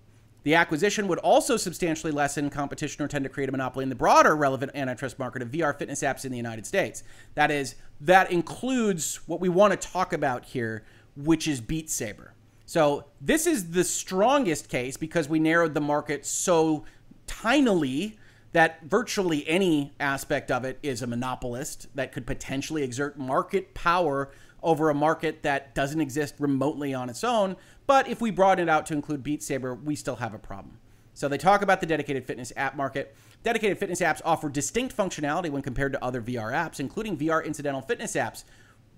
The 0.42 0.56
acquisition 0.56 1.08
would 1.08 1.18
also 1.18 1.56
substantially 1.56 2.12
lessen 2.12 2.50
competition 2.50 3.04
or 3.04 3.08
tend 3.08 3.24
to 3.24 3.28
create 3.28 3.48
a 3.48 3.52
monopoly 3.52 3.84
in 3.84 3.88
the 3.88 3.94
broader 3.94 4.34
relevant 4.34 4.72
antitrust 4.74 5.18
market 5.18 5.42
of 5.42 5.50
VR 5.50 5.76
fitness 5.76 6.02
apps 6.02 6.24
in 6.24 6.32
the 6.32 6.36
United 6.36 6.66
States. 6.66 7.04
That 7.34 7.50
is, 7.50 7.76
that 8.00 8.32
includes 8.32 9.20
what 9.26 9.40
we 9.40 9.48
want 9.48 9.78
to 9.78 9.88
talk 9.88 10.12
about 10.12 10.46
here, 10.46 10.84
which 11.16 11.46
is 11.46 11.60
Beat 11.60 11.90
Saber. 11.90 12.32
So 12.68 13.06
this 13.18 13.46
is 13.46 13.70
the 13.70 13.82
strongest 13.82 14.68
case 14.68 14.98
because 14.98 15.26
we 15.26 15.38
narrowed 15.38 15.72
the 15.72 15.80
market 15.80 16.26
so 16.26 16.84
tinily 17.26 18.18
that 18.52 18.84
virtually 18.84 19.48
any 19.48 19.94
aspect 19.98 20.50
of 20.50 20.66
it 20.66 20.78
is 20.82 21.00
a 21.00 21.06
monopolist 21.06 21.86
that 21.94 22.12
could 22.12 22.26
potentially 22.26 22.82
exert 22.82 23.18
market 23.18 23.72
power 23.72 24.30
over 24.62 24.90
a 24.90 24.94
market 24.94 25.42
that 25.44 25.74
doesn't 25.74 26.02
exist 26.02 26.34
remotely 26.38 26.92
on 26.92 27.08
its 27.08 27.24
own. 27.24 27.56
But 27.86 28.06
if 28.06 28.20
we 28.20 28.30
broaden 28.30 28.68
it 28.68 28.70
out 28.70 28.84
to 28.88 28.92
include 28.92 29.22
Beat 29.22 29.42
Saber, 29.42 29.74
we 29.74 29.96
still 29.96 30.16
have 30.16 30.34
a 30.34 30.38
problem. 30.38 30.76
So 31.14 31.26
they 31.26 31.38
talk 31.38 31.62
about 31.62 31.80
the 31.80 31.86
dedicated 31.86 32.26
fitness 32.26 32.52
app 32.54 32.76
market. 32.76 33.16
Dedicated 33.42 33.78
fitness 33.78 34.02
apps 34.02 34.20
offer 34.26 34.50
distinct 34.50 34.94
functionality 34.94 35.48
when 35.48 35.62
compared 35.62 35.92
to 35.94 36.04
other 36.04 36.20
VR 36.20 36.52
apps, 36.52 36.80
including 36.80 37.16
VR 37.16 37.42
incidental 37.42 37.80
fitness 37.80 38.14
apps, 38.14 38.44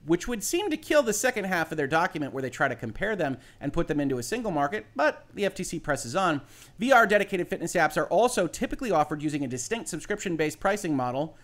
which 0.07 0.27
would 0.27 0.43
seem 0.43 0.71
to 0.71 0.77
kill 0.77 1.03
the 1.03 1.13
second 1.13 1.45
half 1.45 1.71
of 1.71 1.77
their 1.77 1.87
document 1.87 2.33
where 2.33 2.43
they 2.43 2.51
try 2.51 2.69
to 2.69 2.75
compare 2.75 3.15
them 3.15 3.37
and 3.61 3.73
put 3.73 3.89
them 3.89 4.01
into 4.01 4.19
a 4.19 4.23
single 4.23 4.51
market, 4.51 4.87
but 4.97 5.27
the 5.35 5.43
FTC 5.43 5.83
presses 5.83 6.17
on. 6.17 6.41
VR 6.81 7.09
dedicated 7.09 7.49
fitness 7.49 7.75
apps 7.75 7.97
are 7.97 8.07
also 8.07 8.47
typically 8.47 8.91
offered 8.91 9.23
using 9.23 9.45
a 9.45 9.49
distinct 9.49 9.89
subscription 9.89 10.37
based 10.37 10.59
pricing 10.59 10.97
model. 10.97 11.37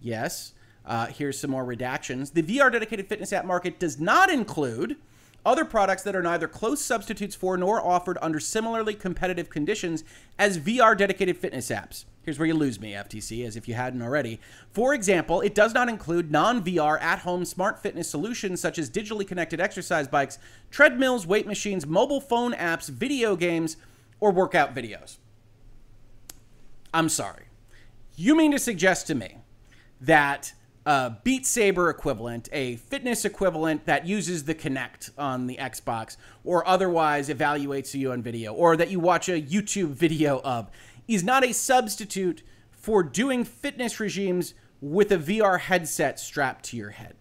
Yes, 0.00 0.54
uh, 0.86 1.06
here's 1.06 1.38
some 1.38 1.50
more 1.50 1.64
redactions. 1.64 2.32
The 2.32 2.42
VR 2.42 2.72
dedicated 2.72 3.06
fitness 3.06 3.32
app 3.32 3.44
market 3.44 3.78
does 3.78 4.00
not 4.00 4.30
include 4.30 4.96
other 5.44 5.64
products 5.64 6.02
that 6.02 6.16
are 6.16 6.22
neither 6.22 6.48
close 6.48 6.80
substitutes 6.80 7.34
for 7.34 7.56
nor 7.56 7.84
offered 7.84 8.18
under 8.20 8.40
similarly 8.40 8.94
competitive 8.94 9.50
conditions 9.50 10.04
as 10.38 10.58
VR 10.58 10.96
dedicated 10.96 11.36
fitness 11.36 11.70
apps. 11.70 12.04
Here's 12.22 12.38
where 12.38 12.46
you 12.46 12.54
lose 12.54 12.78
me, 12.78 12.92
FTC, 12.92 13.46
as 13.46 13.56
if 13.56 13.66
you 13.66 13.74
hadn't 13.74 14.02
already. 14.02 14.40
For 14.72 14.92
example, 14.92 15.40
it 15.40 15.54
does 15.54 15.72
not 15.72 15.88
include 15.88 16.30
non 16.30 16.62
VR 16.62 17.00
at 17.00 17.20
home 17.20 17.44
smart 17.44 17.82
fitness 17.82 18.10
solutions 18.10 18.60
such 18.60 18.78
as 18.78 18.90
digitally 18.90 19.26
connected 19.26 19.60
exercise 19.60 20.06
bikes, 20.06 20.38
treadmills, 20.70 21.26
weight 21.26 21.46
machines, 21.46 21.86
mobile 21.86 22.20
phone 22.20 22.52
apps, 22.52 22.88
video 22.88 23.36
games, 23.36 23.78
or 24.20 24.30
workout 24.30 24.74
videos. 24.74 25.16
I'm 26.92 27.08
sorry. 27.08 27.44
You 28.16 28.36
mean 28.36 28.52
to 28.52 28.58
suggest 28.58 29.06
to 29.06 29.14
me 29.14 29.38
that 30.00 30.52
a 30.86 31.16
Beat 31.22 31.46
Saber 31.46 31.90
equivalent, 31.90 32.48
a 32.52 32.76
fitness 32.76 33.24
equivalent 33.24 33.86
that 33.86 34.06
uses 34.06 34.44
the 34.44 34.54
Kinect 34.54 35.10
on 35.18 35.46
the 35.46 35.56
Xbox, 35.56 36.16
or 36.44 36.66
otherwise 36.66 37.28
evaluates 37.28 37.94
you 37.94 38.12
on 38.12 38.22
video, 38.22 38.52
or 38.52 38.76
that 38.76 38.90
you 38.90 38.98
watch 38.98 39.28
a 39.28 39.40
YouTube 39.40 39.90
video 39.90 40.40
of, 40.40 40.70
is 41.06 41.22
not 41.22 41.44
a 41.44 41.52
substitute 41.52 42.42
for 42.70 43.02
doing 43.02 43.44
fitness 43.44 44.00
regimes 44.00 44.54
with 44.80 45.12
a 45.12 45.18
VR 45.18 45.60
headset 45.60 46.18
strapped 46.18 46.64
to 46.66 46.76
your 46.76 46.90
head. 46.90 47.14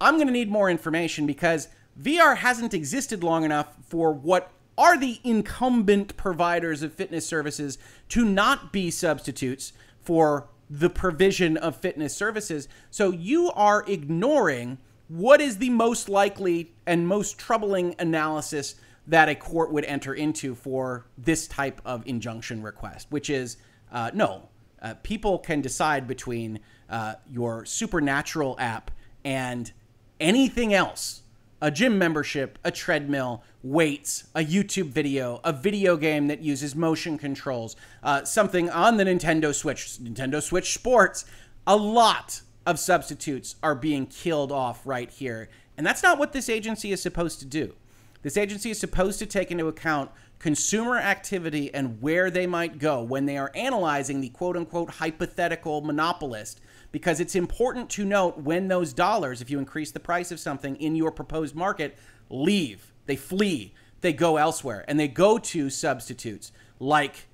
I'm 0.00 0.16
going 0.16 0.26
to 0.26 0.32
need 0.32 0.50
more 0.50 0.68
information 0.68 1.26
because 1.26 1.68
VR 2.00 2.36
hasn't 2.36 2.74
existed 2.74 3.24
long 3.24 3.44
enough 3.44 3.68
for 3.86 4.12
what 4.12 4.50
are 4.76 4.98
the 4.98 5.20
incumbent 5.24 6.16
providers 6.16 6.82
of 6.82 6.92
fitness 6.92 7.26
services 7.26 7.78
to 8.08 8.24
not 8.24 8.72
be 8.72 8.90
substitutes 8.90 9.72
for 10.02 10.48
the 10.70 10.90
provision 10.90 11.56
of 11.56 11.76
fitness 11.76 12.16
services. 12.16 12.68
So 12.90 13.10
you 13.10 13.50
are 13.52 13.84
ignoring 13.86 14.78
what 15.08 15.40
is 15.40 15.58
the 15.58 15.70
most 15.70 16.08
likely 16.08 16.72
and 16.86 17.06
most 17.06 17.38
troubling 17.38 17.94
analysis 17.98 18.74
that 19.06 19.28
a 19.28 19.34
court 19.34 19.70
would 19.70 19.84
enter 19.84 20.14
into 20.14 20.54
for 20.54 21.06
this 21.18 21.46
type 21.46 21.80
of 21.84 22.06
injunction 22.06 22.62
request, 22.62 23.08
which 23.10 23.28
is 23.28 23.58
uh, 23.92 24.10
no, 24.14 24.48
uh, 24.80 24.94
people 25.02 25.38
can 25.38 25.60
decide 25.60 26.06
between 26.06 26.60
uh, 26.88 27.14
your 27.30 27.64
supernatural 27.64 28.56
app 28.58 28.90
and 29.24 29.72
anything 30.20 30.72
else 30.72 31.22
a 31.64 31.70
gym 31.70 31.96
membership, 31.96 32.58
a 32.62 32.70
treadmill, 32.70 33.42
weights, 33.62 34.24
a 34.34 34.44
YouTube 34.44 34.90
video, 34.90 35.40
a 35.44 35.50
video 35.50 35.96
game 35.96 36.26
that 36.26 36.42
uses 36.42 36.76
motion 36.76 37.16
controls, 37.16 37.74
uh, 38.02 38.22
something 38.22 38.68
on 38.68 38.98
the 38.98 39.04
Nintendo 39.04 39.54
Switch, 39.54 39.96
Nintendo 39.96 40.42
Switch 40.42 40.74
Sports, 40.74 41.24
a 41.66 41.74
lot 41.74 42.42
of 42.66 42.78
substitutes 42.78 43.56
are 43.62 43.74
being 43.74 44.04
killed 44.04 44.52
off 44.52 44.86
right 44.86 45.08
here. 45.08 45.48
And 45.78 45.86
that's 45.86 46.02
not 46.02 46.18
what 46.18 46.34
this 46.34 46.50
agency 46.50 46.92
is 46.92 47.00
supposed 47.00 47.38
to 47.38 47.46
do. 47.46 47.74
This 48.20 48.36
agency 48.36 48.70
is 48.70 48.78
supposed 48.78 49.18
to 49.20 49.26
take 49.26 49.50
into 49.50 49.66
account 49.66 50.10
consumer 50.38 50.98
activity 50.98 51.72
and 51.72 52.02
where 52.02 52.30
they 52.30 52.46
might 52.46 52.78
go 52.78 53.02
when 53.02 53.24
they 53.24 53.38
are 53.38 53.50
analyzing 53.54 54.20
the 54.20 54.28
quote 54.28 54.58
unquote 54.58 54.90
hypothetical 54.90 55.80
monopolist. 55.80 56.60
Because 56.94 57.18
it's 57.18 57.34
important 57.34 57.90
to 57.90 58.04
note 58.04 58.38
when 58.38 58.68
those 58.68 58.92
dollars, 58.92 59.42
if 59.42 59.50
you 59.50 59.58
increase 59.58 59.90
the 59.90 59.98
price 59.98 60.30
of 60.30 60.38
something 60.38 60.76
in 60.76 60.94
your 60.94 61.10
proposed 61.10 61.56
market, 61.56 61.98
leave, 62.30 62.92
they 63.06 63.16
flee, 63.16 63.74
they 64.00 64.12
go 64.12 64.36
elsewhere, 64.36 64.84
and 64.86 65.00
they 65.00 65.08
go 65.08 65.36
to 65.36 65.70
substitutes 65.70 66.52
like 66.78 67.26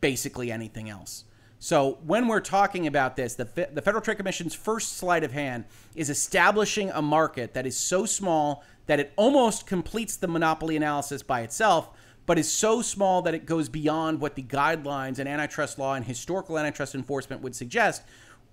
basically 0.00 0.50
anything 0.50 0.88
else. 0.88 1.24
So 1.58 1.98
when 2.06 2.26
we're 2.26 2.40
talking 2.40 2.86
about 2.86 3.16
this, 3.16 3.34
the, 3.34 3.44
the 3.70 3.82
Federal 3.82 4.00
Trade 4.00 4.16
Commission's 4.16 4.54
first 4.54 4.96
sleight 4.96 5.24
of 5.24 5.32
hand 5.32 5.66
is 5.94 6.08
establishing 6.08 6.88
a 6.88 7.02
market 7.02 7.52
that 7.52 7.66
is 7.66 7.76
so 7.76 8.06
small 8.06 8.64
that 8.86 8.98
it 8.98 9.12
almost 9.16 9.66
completes 9.66 10.16
the 10.16 10.26
monopoly 10.26 10.74
analysis 10.74 11.22
by 11.22 11.42
itself, 11.42 11.90
but 12.24 12.38
is 12.38 12.50
so 12.50 12.80
small 12.80 13.20
that 13.20 13.34
it 13.34 13.44
goes 13.44 13.68
beyond 13.68 14.22
what 14.22 14.36
the 14.36 14.42
guidelines 14.42 15.18
and 15.18 15.28
antitrust 15.28 15.78
law 15.78 15.92
and 15.92 16.06
historical 16.06 16.58
antitrust 16.58 16.94
enforcement 16.94 17.42
would 17.42 17.54
suggest, 17.54 18.02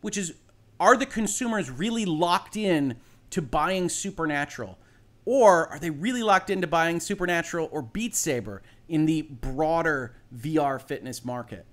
which 0.03 0.17
is 0.17 0.33
are 0.79 0.97
the 0.97 1.05
consumers 1.05 1.71
really 1.71 2.05
locked 2.05 2.57
in 2.57 2.97
to 3.29 3.41
buying 3.41 3.89
Supernatural? 3.89 4.77
Or 5.25 5.67
are 5.67 5.79
they 5.79 5.89
really 5.89 6.23
locked 6.23 6.49
into 6.49 6.67
buying 6.67 6.99
Supernatural 6.99 7.69
or 7.71 7.81
Beat 7.81 8.13
Saber 8.13 8.61
in 8.89 9.05
the 9.05 9.21
broader 9.21 10.15
VR 10.35 10.81
fitness 10.81 11.23
market? 11.23 11.65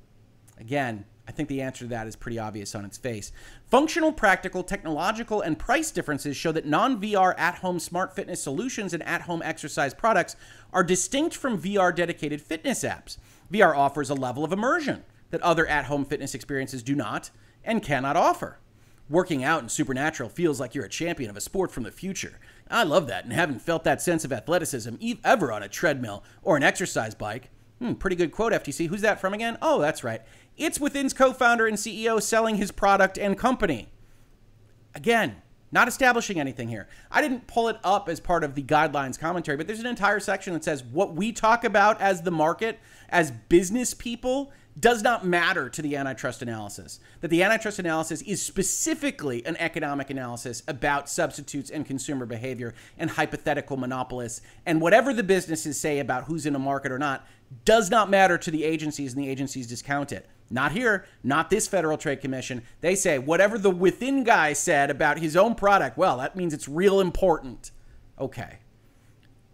Again, 0.58 1.04
I 1.26 1.32
think 1.32 1.48
the 1.48 1.60
answer 1.62 1.84
to 1.84 1.88
that 1.88 2.06
is 2.06 2.16
pretty 2.16 2.38
obvious 2.38 2.74
on 2.74 2.84
its 2.84 2.98
face. 2.98 3.32
Functional, 3.66 4.12
practical, 4.12 4.62
technological, 4.62 5.40
and 5.40 5.58
price 5.58 5.90
differences 5.90 6.36
show 6.36 6.52
that 6.52 6.66
non 6.66 7.00
VR 7.00 7.34
at 7.38 7.56
home 7.56 7.80
smart 7.80 8.14
fitness 8.14 8.42
solutions 8.42 8.94
and 8.94 9.02
at 9.04 9.22
home 9.22 9.42
exercise 9.44 9.94
products 9.94 10.36
are 10.72 10.84
distinct 10.84 11.36
from 11.36 11.60
VR 11.60 11.94
dedicated 11.94 12.40
fitness 12.40 12.84
apps. 12.84 13.16
VR 13.52 13.76
offers 13.76 14.10
a 14.10 14.14
level 14.14 14.44
of 14.44 14.52
immersion 14.52 15.02
that 15.30 15.40
other 15.42 15.66
at 15.66 15.86
home 15.86 16.04
fitness 16.04 16.34
experiences 16.34 16.82
do 16.82 16.94
not 16.94 17.30
and 17.64 17.82
cannot 17.82 18.16
offer. 18.16 18.58
Working 19.08 19.42
out 19.42 19.62
in 19.62 19.68
Supernatural 19.68 20.28
feels 20.28 20.60
like 20.60 20.74
you're 20.74 20.84
a 20.84 20.88
champion 20.88 21.30
of 21.30 21.36
a 21.36 21.40
sport 21.40 21.72
from 21.72 21.82
the 21.82 21.90
future. 21.90 22.38
I 22.70 22.84
love 22.84 23.08
that 23.08 23.24
and 23.24 23.32
haven't 23.32 23.60
felt 23.60 23.82
that 23.84 24.00
sense 24.00 24.24
of 24.24 24.32
athleticism 24.32 24.94
ever 25.24 25.52
on 25.52 25.64
a 25.64 25.68
treadmill 25.68 26.22
or 26.42 26.56
an 26.56 26.62
exercise 26.62 27.14
bike. 27.14 27.50
Hmm, 27.80 27.94
pretty 27.94 28.14
good 28.14 28.30
quote, 28.30 28.52
FTC. 28.52 28.86
Who's 28.86 29.00
that 29.00 29.20
from 29.20 29.34
again? 29.34 29.58
Oh, 29.60 29.80
that's 29.80 30.04
right. 30.04 30.22
It's 30.56 30.78
Within's 30.78 31.12
co 31.12 31.32
founder 31.32 31.66
and 31.66 31.76
CEO 31.76 32.22
selling 32.22 32.56
his 32.56 32.70
product 32.70 33.18
and 33.18 33.36
company. 33.36 33.90
Again, 34.94 35.36
not 35.72 35.88
establishing 35.88 36.38
anything 36.38 36.68
here. 36.68 36.88
I 37.10 37.22
didn't 37.22 37.46
pull 37.46 37.68
it 37.68 37.78
up 37.82 38.08
as 38.08 38.20
part 38.20 38.44
of 38.44 38.54
the 38.54 38.62
guidelines 38.62 39.18
commentary, 39.18 39.56
but 39.56 39.66
there's 39.66 39.80
an 39.80 39.86
entire 39.86 40.20
section 40.20 40.52
that 40.52 40.64
says 40.64 40.84
what 40.84 41.14
we 41.14 41.32
talk 41.32 41.64
about 41.64 42.00
as 42.00 42.22
the 42.22 42.30
market, 42.30 42.78
as 43.08 43.30
business 43.30 43.94
people, 43.94 44.52
does 44.80 45.02
not 45.02 45.26
matter 45.26 45.68
to 45.68 45.82
the 45.82 45.96
antitrust 45.96 46.42
analysis. 46.42 47.00
That 47.20 47.28
the 47.28 47.42
antitrust 47.42 47.78
analysis 47.78 48.22
is 48.22 48.40
specifically 48.40 49.44
an 49.44 49.56
economic 49.58 50.10
analysis 50.10 50.62
about 50.66 51.08
substitutes 51.08 51.70
and 51.70 51.86
consumer 51.86 52.26
behavior 52.26 52.74
and 52.98 53.10
hypothetical 53.10 53.76
monopolists. 53.76 54.42
And 54.64 54.80
whatever 54.80 55.12
the 55.12 55.22
businesses 55.22 55.78
say 55.78 55.98
about 55.98 56.24
who's 56.24 56.46
in 56.46 56.54
a 56.54 56.58
market 56.58 56.92
or 56.92 56.98
not 56.98 57.26
does 57.64 57.90
not 57.90 58.10
matter 58.10 58.38
to 58.38 58.50
the 58.50 58.64
agencies, 58.64 59.14
and 59.14 59.22
the 59.22 59.28
agencies 59.28 59.66
discount 59.66 60.12
it. 60.12 60.28
Not 60.50 60.72
here, 60.72 61.06
not 61.22 61.50
this 61.50 61.68
Federal 61.68 61.96
Trade 61.96 62.20
Commission. 62.20 62.62
They 62.80 62.96
say 62.96 63.18
whatever 63.18 63.58
the 63.58 63.70
Within 63.70 64.24
guy 64.24 64.52
said 64.52 64.90
about 64.90 65.18
his 65.18 65.36
own 65.36 65.54
product, 65.54 65.96
well, 65.96 66.18
that 66.18 66.34
means 66.34 66.52
it's 66.52 66.68
real 66.68 67.00
important. 67.00 67.70
Okay. 68.18 68.58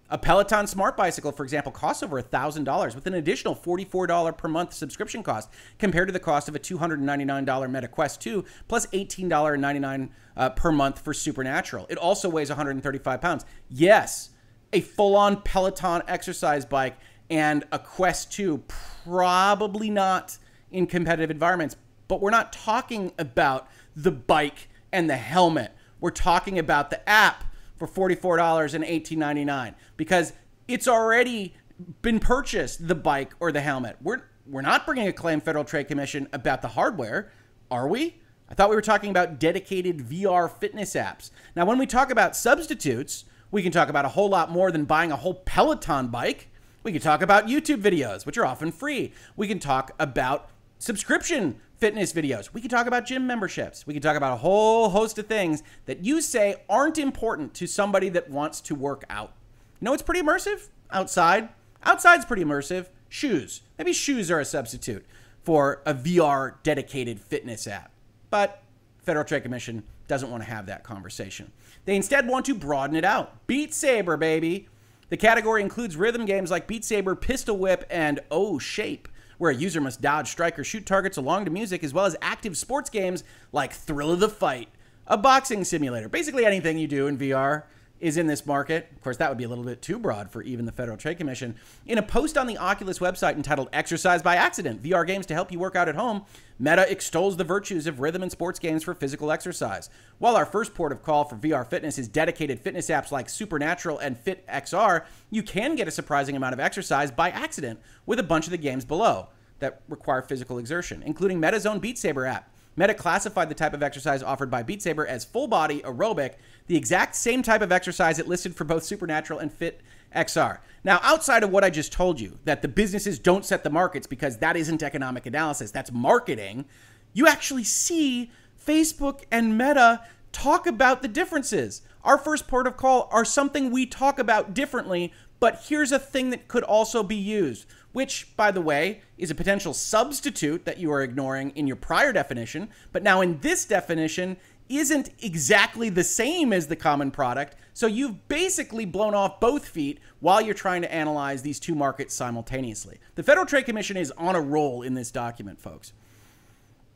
A 0.08 0.16
Peloton 0.16 0.68
Smart 0.68 0.96
Bicycle, 0.96 1.32
for 1.32 1.42
example, 1.42 1.72
costs 1.72 2.02
over 2.02 2.22
$1,000 2.22 2.94
with 2.94 3.06
an 3.08 3.14
additional 3.14 3.56
$44 3.56 4.38
per 4.38 4.46
month 4.46 4.72
subscription 4.72 5.24
cost 5.24 5.50
compared 5.80 6.06
to 6.06 6.12
the 6.12 6.20
cost 6.20 6.48
of 6.48 6.54
a 6.54 6.60
$299 6.60 7.70
Meta 7.70 7.88
Quest 7.88 8.20
2 8.20 8.44
plus 8.68 8.86
$18.99 8.86 10.10
uh, 10.36 10.50
per 10.50 10.70
month 10.70 11.00
for 11.00 11.12
Supernatural. 11.12 11.86
It 11.88 11.98
also 11.98 12.28
weighs 12.28 12.50
135 12.50 13.20
pounds. 13.20 13.44
Yes, 13.68 14.30
a 14.72 14.80
full 14.80 15.16
on 15.16 15.42
Peloton 15.42 16.02
exercise 16.06 16.64
bike 16.64 16.96
and 17.28 17.64
a 17.72 17.78
Quest 17.80 18.30
2, 18.32 18.62
probably 19.04 19.90
not 19.90 20.38
in 20.70 20.86
competitive 20.86 21.32
environments. 21.32 21.74
But 22.06 22.20
we're 22.20 22.30
not 22.30 22.52
talking 22.52 23.10
about 23.18 23.66
the 23.96 24.12
bike 24.12 24.68
and 24.92 25.10
the 25.10 25.16
helmet. 25.16 25.72
We're 25.98 26.10
talking 26.10 26.60
about 26.60 26.90
the 26.90 27.08
app 27.08 27.42
for 27.76 27.86
$44 27.86 28.74
and 28.74 28.84
$18.99 28.84 29.74
because 29.96 30.32
it's 30.68 30.88
already 30.88 31.54
been 32.02 32.18
purchased, 32.18 32.88
the 32.88 32.94
bike 32.94 33.34
or 33.40 33.52
the 33.52 33.60
helmet. 33.60 33.96
We're, 34.02 34.22
we're 34.46 34.62
not 34.62 34.86
bringing 34.86 35.08
a 35.08 35.12
claim, 35.12 35.40
Federal 35.40 35.64
Trade 35.64 35.88
Commission, 35.88 36.28
about 36.32 36.62
the 36.62 36.68
hardware, 36.68 37.30
are 37.70 37.88
we? 37.88 38.16
I 38.48 38.54
thought 38.54 38.70
we 38.70 38.76
were 38.76 38.82
talking 38.82 39.10
about 39.10 39.38
dedicated 39.38 39.98
VR 39.98 40.50
fitness 40.50 40.94
apps. 40.94 41.30
Now, 41.54 41.66
when 41.66 41.78
we 41.78 41.86
talk 41.86 42.10
about 42.10 42.36
substitutes, 42.36 43.24
we 43.50 43.62
can 43.62 43.72
talk 43.72 43.88
about 43.88 44.04
a 44.04 44.10
whole 44.10 44.28
lot 44.28 44.50
more 44.50 44.70
than 44.70 44.84
buying 44.84 45.12
a 45.12 45.16
whole 45.16 45.34
Peloton 45.34 46.08
bike. 46.08 46.48
We 46.82 46.92
can 46.92 47.00
talk 47.00 47.22
about 47.22 47.48
YouTube 47.48 47.82
videos, 47.82 48.24
which 48.24 48.38
are 48.38 48.46
often 48.46 48.70
free. 48.70 49.12
We 49.36 49.48
can 49.48 49.58
talk 49.58 49.90
about 49.98 50.50
subscription 50.78 51.60
fitness 51.78 52.12
videos. 52.12 52.52
We 52.52 52.60
can 52.60 52.70
talk 52.70 52.86
about 52.86 53.06
gym 53.06 53.26
memberships. 53.26 53.86
We 53.86 53.94
can 53.94 54.02
talk 54.02 54.16
about 54.16 54.32
a 54.32 54.36
whole 54.36 54.90
host 54.90 55.18
of 55.18 55.26
things 55.26 55.62
that 55.86 56.04
you 56.04 56.20
say 56.20 56.56
aren't 56.68 56.98
important 56.98 57.54
to 57.54 57.66
somebody 57.66 58.08
that 58.10 58.30
wants 58.30 58.60
to 58.62 58.74
work 58.74 59.04
out. 59.10 59.32
You 59.80 59.86
know 59.86 59.92
it's 59.92 60.02
pretty 60.02 60.22
immersive? 60.22 60.68
Outside. 60.90 61.50
Outside's 61.84 62.24
pretty 62.24 62.44
immersive. 62.44 62.88
Shoes. 63.08 63.62
Maybe 63.78 63.92
shoes 63.92 64.30
are 64.30 64.40
a 64.40 64.44
substitute 64.44 65.04
for 65.42 65.82
a 65.86 65.94
VR 65.94 66.54
dedicated 66.62 67.20
fitness 67.20 67.66
app. 67.66 67.92
But 68.30 68.62
Federal 69.02 69.24
Trade 69.24 69.42
Commission 69.42 69.84
doesn't 70.08 70.30
want 70.30 70.42
to 70.42 70.50
have 70.50 70.66
that 70.66 70.82
conversation. 70.82 71.52
They 71.84 71.94
instead 71.94 72.26
want 72.26 72.46
to 72.46 72.54
broaden 72.54 72.96
it 72.96 73.04
out. 73.04 73.46
Beat 73.46 73.72
Saber, 73.74 74.16
baby. 74.16 74.68
The 75.08 75.16
category 75.16 75.62
includes 75.62 75.96
rhythm 75.96 76.24
games 76.24 76.50
like 76.50 76.66
Beat 76.66 76.84
Saber, 76.84 77.14
Pistol 77.14 77.56
Whip, 77.56 77.84
and 77.90 78.20
Oh 78.30 78.58
Shape 78.58 79.08
where 79.38 79.50
a 79.50 79.54
user 79.54 79.80
must 79.80 80.00
dodge, 80.00 80.28
strike, 80.28 80.58
or 80.58 80.64
shoot 80.64 80.86
targets 80.86 81.16
along 81.16 81.44
to 81.44 81.50
music, 81.50 81.84
as 81.84 81.92
well 81.92 82.04
as 82.04 82.16
active 82.22 82.56
sports 82.56 82.90
games 82.90 83.24
like 83.52 83.72
Thrill 83.72 84.12
of 84.12 84.20
the 84.20 84.28
Fight, 84.28 84.68
a 85.06 85.16
boxing 85.16 85.64
simulator. 85.64 86.08
Basically, 86.08 86.44
anything 86.44 86.78
you 86.78 86.88
do 86.88 87.06
in 87.06 87.18
VR 87.18 87.64
is 88.00 88.16
in 88.16 88.26
this 88.26 88.44
market. 88.44 88.88
Of 88.94 89.02
course, 89.02 89.16
that 89.16 89.28
would 89.28 89.38
be 89.38 89.44
a 89.44 89.48
little 89.48 89.64
bit 89.64 89.80
too 89.80 89.98
broad 89.98 90.30
for 90.30 90.42
even 90.42 90.66
the 90.66 90.72
Federal 90.72 90.96
Trade 90.96 91.18
Commission. 91.18 91.56
In 91.86 91.98
a 91.98 92.02
post 92.02 92.36
on 92.36 92.46
the 92.46 92.58
Oculus 92.58 92.98
website 92.98 93.36
entitled 93.36 93.68
Exercise 93.72 94.22
by 94.22 94.36
Accident 94.36 94.82
VR 94.82 95.06
Games 95.06 95.26
to 95.26 95.34
Help 95.34 95.50
You 95.50 95.58
Work 95.58 95.76
Out 95.76 95.88
at 95.88 95.94
Home, 95.94 96.24
Meta 96.58 96.90
extols 96.90 97.36
the 97.36 97.44
virtues 97.44 97.86
of 97.86 98.00
rhythm 98.00 98.22
and 98.22 98.32
sports 98.32 98.58
games 98.58 98.82
for 98.82 98.94
physical 98.94 99.30
exercise. 99.30 99.90
While 100.18 100.36
our 100.36 100.46
first 100.46 100.74
port 100.74 100.92
of 100.92 101.02
call 101.02 101.24
for 101.24 101.36
VR 101.36 101.66
fitness 101.66 101.98
is 101.98 102.08
dedicated 102.08 102.60
fitness 102.60 102.88
apps 102.88 103.10
like 103.10 103.28
Supernatural 103.28 103.98
and 103.98 104.22
FitXR, 104.22 105.04
you 105.30 105.42
can 105.42 105.74
get 105.74 105.88
a 105.88 105.92
surprising 105.92 106.36
amount 106.36 106.54
of 106.54 106.60
exercise 106.60 107.10
by 107.10 107.30
accident 107.30 107.80
with 108.06 108.18
a 108.18 108.22
bunch 108.22 108.46
of 108.46 108.50
the 108.50 108.58
games 108.58 108.84
below 108.84 109.28
that 109.58 109.82
require 109.88 110.22
physical 110.22 110.58
exertion, 110.58 111.02
including 111.02 111.40
Meta's 111.40 111.66
own 111.66 111.78
Beat 111.78 111.98
Saber 111.98 112.26
app. 112.26 112.50
Meta 112.78 112.92
classified 112.92 113.48
the 113.48 113.54
type 113.54 113.72
of 113.72 113.82
exercise 113.82 114.22
offered 114.22 114.50
by 114.50 114.62
Beat 114.62 114.82
Saber 114.82 115.06
as 115.06 115.24
full 115.24 115.48
body 115.48 115.80
aerobic, 115.80 116.34
the 116.66 116.76
exact 116.76 117.14
same 117.16 117.42
type 117.42 117.62
of 117.62 117.72
exercise 117.72 118.18
it 118.18 118.28
listed 118.28 118.54
for 118.54 118.64
both 118.64 118.84
Supernatural 118.84 119.38
and 119.38 119.52
Fit 119.52 119.80
XR. 120.14 120.58
Now, 120.84 121.00
outside 121.02 121.42
of 121.42 121.50
what 121.50 121.64
I 121.64 121.70
just 121.70 121.92
told 121.92 122.20
you, 122.20 122.38
that 122.44 122.62
the 122.62 122.68
businesses 122.68 123.18
don't 123.18 123.44
set 123.44 123.64
the 123.64 123.70
markets 123.70 124.06
because 124.06 124.38
that 124.38 124.56
isn't 124.56 124.82
economic 124.82 125.26
analysis, 125.26 125.70
that's 125.70 125.92
marketing, 125.92 126.64
you 127.12 127.26
actually 127.26 127.64
see 127.64 128.30
Facebook 128.64 129.22
and 129.30 129.56
Meta 129.56 130.02
talk 130.32 130.66
about 130.66 131.02
the 131.02 131.08
differences. 131.08 131.82
Our 132.04 132.18
first 132.18 132.46
port 132.46 132.66
of 132.66 132.76
call 132.76 133.08
are 133.10 133.24
something 133.24 133.70
we 133.70 133.86
talk 133.86 134.18
about 134.18 134.54
differently, 134.54 135.12
but 135.40 135.64
here's 135.68 135.92
a 135.92 135.98
thing 135.98 136.30
that 136.30 136.48
could 136.48 136.62
also 136.62 137.02
be 137.02 137.16
used 137.16 137.66
which, 137.96 138.36
by 138.36 138.50
the 138.50 138.60
way, 138.60 139.00
is 139.16 139.30
a 139.30 139.34
potential 139.34 139.72
substitute 139.72 140.66
that 140.66 140.76
you 140.76 140.92
are 140.92 141.02
ignoring 141.02 141.48
in 141.52 141.66
your 141.66 141.76
prior 141.76 142.12
definition, 142.12 142.68
but 142.92 143.02
now 143.02 143.22
in 143.22 143.38
this 143.38 143.64
definition 143.64 144.36
isn't 144.68 145.10
exactly 145.20 145.88
the 145.88 146.04
same 146.04 146.52
as 146.52 146.66
the 146.66 146.76
common 146.76 147.10
product. 147.10 147.56
So 147.74 147.86
you've 147.86 148.26
basically 148.28 148.84
blown 148.84 149.14
off 149.14 149.38
both 149.40 149.68
feet 149.68 149.98
while 150.20 150.40
you're 150.40 150.54
trying 150.54 150.82
to 150.82 150.92
analyze 150.92 151.42
these 151.42 151.60
two 151.60 151.74
markets 151.74 152.14
simultaneously. 152.14 152.98
The 153.14 153.22
Federal 153.22 153.46
Trade 153.46 153.66
Commission 153.66 153.96
is 153.96 154.10
on 154.12 154.34
a 154.34 154.40
roll 154.40 154.82
in 154.82 154.94
this 154.94 155.10
document, 155.10 155.60
folks. 155.60 155.92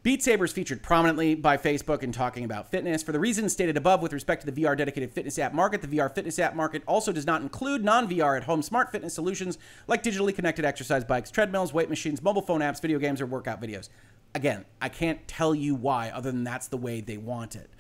Beat 0.03 0.23
Saber 0.23 0.47
is 0.47 0.53
featured 0.53 0.83
prominently 0.83 1.35
by 1.35 1.59
Facebook 1.59 2.03
in 2.03 2.11
talking 2.11 2.43
about 2.43 2.71
fitness. 2.71 3.03
For 3.03 3.13
the 3.13 3.21
reasons 3.21 3.53
stated 3.53 3.77
above 3.77 4.01
with 4.01 4.15
respect 4.15 4.41
to 4.41 4.51
the 4.51 4.63
VR 4.63 4.75
dedicated 4.75 5.13
fitness 5.13 5.39
app 5.39 5.53
market, 5.53 5.83
the 5.83 5.89
VR 5.89 6.11
fitness 6.15 6.39
app 6.39 6.57
market 6.57 6.83
also 6.87 7.13
does 7.13 7.27
not 7.27 7.43
include 7.43 7.85
non 7.85 8.09
VR 8.09 8.39
at 8.39 8.45
home 8.45 8.63
smart 8.63 8.91
fitness 8.91 9.13
solutions 9.13 9.59
like 9.89 10.03
digitally 10.03 10.35
connected 10.35 10.65
exercise 10.65 11.05
bikes, 11.05 11.31
treadmills, 11.31 11.75
weight 11.75 11.91
machines, 11.91 12.23
mobile 12.23 12.41
phone 12.41 12.63
apps, 12.63 12.81
video 12.81 12.99
games, 12.99 13.21
or 13.21 13.27
workout 13.27 13.61
videos. 13.61 13.91
Again, 14.35 14.65
I 14.81 14.89
can't 14.89 15.27
tell 15.27 15.55
you 15.55 15.75
why, 15.75 16.11
other 16.11 16.31
than 16.31 16.45
that's 16.45 16.69
the 16.69 16.77
way 16.77 17.01
they 17.01 17.17
want 17.17 17.57
it. 17.57 17.71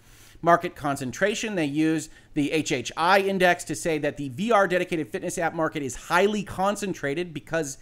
market 0.42 0.74
concentration. 0.74 1.54
They 1.54 1.66
use 1.66 2.08
the 2.34 2.50
HHI 2.50 3.26
index 3.26 3.64
to 3.64 3.74
say 3.74 3.98
that 3.98 4.16
the 4.16 4.30
VR 4.30 4.68
dedicated 4.68 5.08
fitness 5.08 5.38
app 5.38 5.54
market 5.54 5.82
is 5.82 5.96
highly 5.96 6.42
concentrated 6.42 7.34
because 7.34 7.78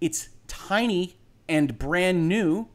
it's 0.00 0.28
tiny 0.48 1.16
and 1.48 1.78
brand 1.78 2.28
new. 2.28 2.68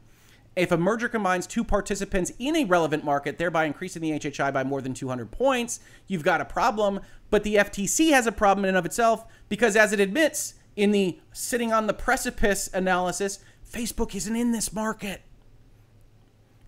If 0.56 0.72
a 0.72 0.76
merger 0.76 1.08
combines 1.08 1.46
two 1.46 1.62
participants 1.62 2.32
in 2.38 2.56
a 2.56 2.64
relevant 2.64 3.04
market, 3.04 3.38
thereby 3.38 3.66
increasing 3.66 4.02
the 4.02 4.12
HHI 4.12 4.52
by 4.52 4.64
more 4.64 4.80
than 4.80 4.94
200 4.94 5.30
points, 5.30 5.78
you've 6.08 6.24
got 6.24 6.40
a 6.40 6.44
problem. 6.44 7.00
But 7.30 7.44
the 7.44 7.56
FTC 7.56 8.10
has 8.10 8.26
a 8.26 8.32
problem 8.32 8.64
in 8.64 8.70
and 8.70 8.78
of 8.78 8.86
itself 8.86 9.24
because, 9.48 9.76
as 9.76 9.92
it 9.92 10.00
admits 10.00 10.54
in 10.74 10.90
the 10.90 11.20
sitting 11.32 11.72
on 11.72 11.86
the 11.86 11.94
precipice 11.94 12.68
analysis, 12.72 13.38
Facebook 13.70 14.14
isn't 14.14 14.34
in 14.34 14.52
this 14.52 14.72
market. 14.72 15.20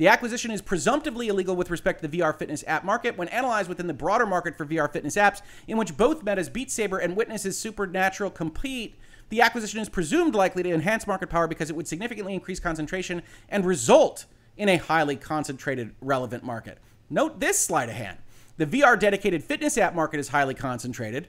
The 0.00 0.08
acquisition 0.08 0.50
is 0.50 0.62
presumptively 0.62 1.28
illegal 1.28 1.54
with 1.54 1.68
respect 1.68 2.00
to 2.00 2.08
the 2.08 2.18
VR 2.18 2.34
fitness 2.34 2.64
app 2.66 2.86
market 2.86 3.18
when 3.18 3.28
analyzed 3.28 3.68
within 3.68 3.86
the 3.86 3.92
broader 3.92 4.24
market 4.24 4.56
for 4.56 4.64
VR 4.64 4.90
fitness 4.90 5.14
apps, 5.14 5.42
in 5.68 5.76
which 5.76 5.94
both 5.94 6.22
Meta's 6.22 6.48
Beat 6.48 6.70
Saber 6.70 6.96
and 6.96 7.14
Within's 7.14 7.58
Supernatural 7.58 8.30
compete. 8.30 8.94
The 9.28 9.42
acquisition 9.42 9.78
is 9.78 9.90
presumed 9.90 10.34
likely 10.34 10.62
to 10.62 10.72
enhance 10.72 11.06
market 11.06 11.28
power 11.28 11.46
because 11.46 11.68
it 11.68 11.76
would 11.76 11.86
significantly 11.86 12.32
increase 12.32 12.58
concentration 12.58 13.20
and 13.50 13.66
result 13.66 14.24
in 14.56 14.70
a 14.70 14.78
highly 14.78 15.16
concentrated, 15.16 15.94
relevant 16.00 16.44
market. 16.44 16.78
Note 17.10 17.38
this 17.38 17.58
sleight 17.58 17.90
of 17.90 17.94
hand. 17.94 18.16
The 18.56 18.64
VR 18.64 18.98
dedicated 18.98 19.44
fitness 19.44 19.76
app 19.76 19.94
market 19.94 20.18
is 20.18 20.28
highly 20.28 20.54
concentrated, 20.54 21.28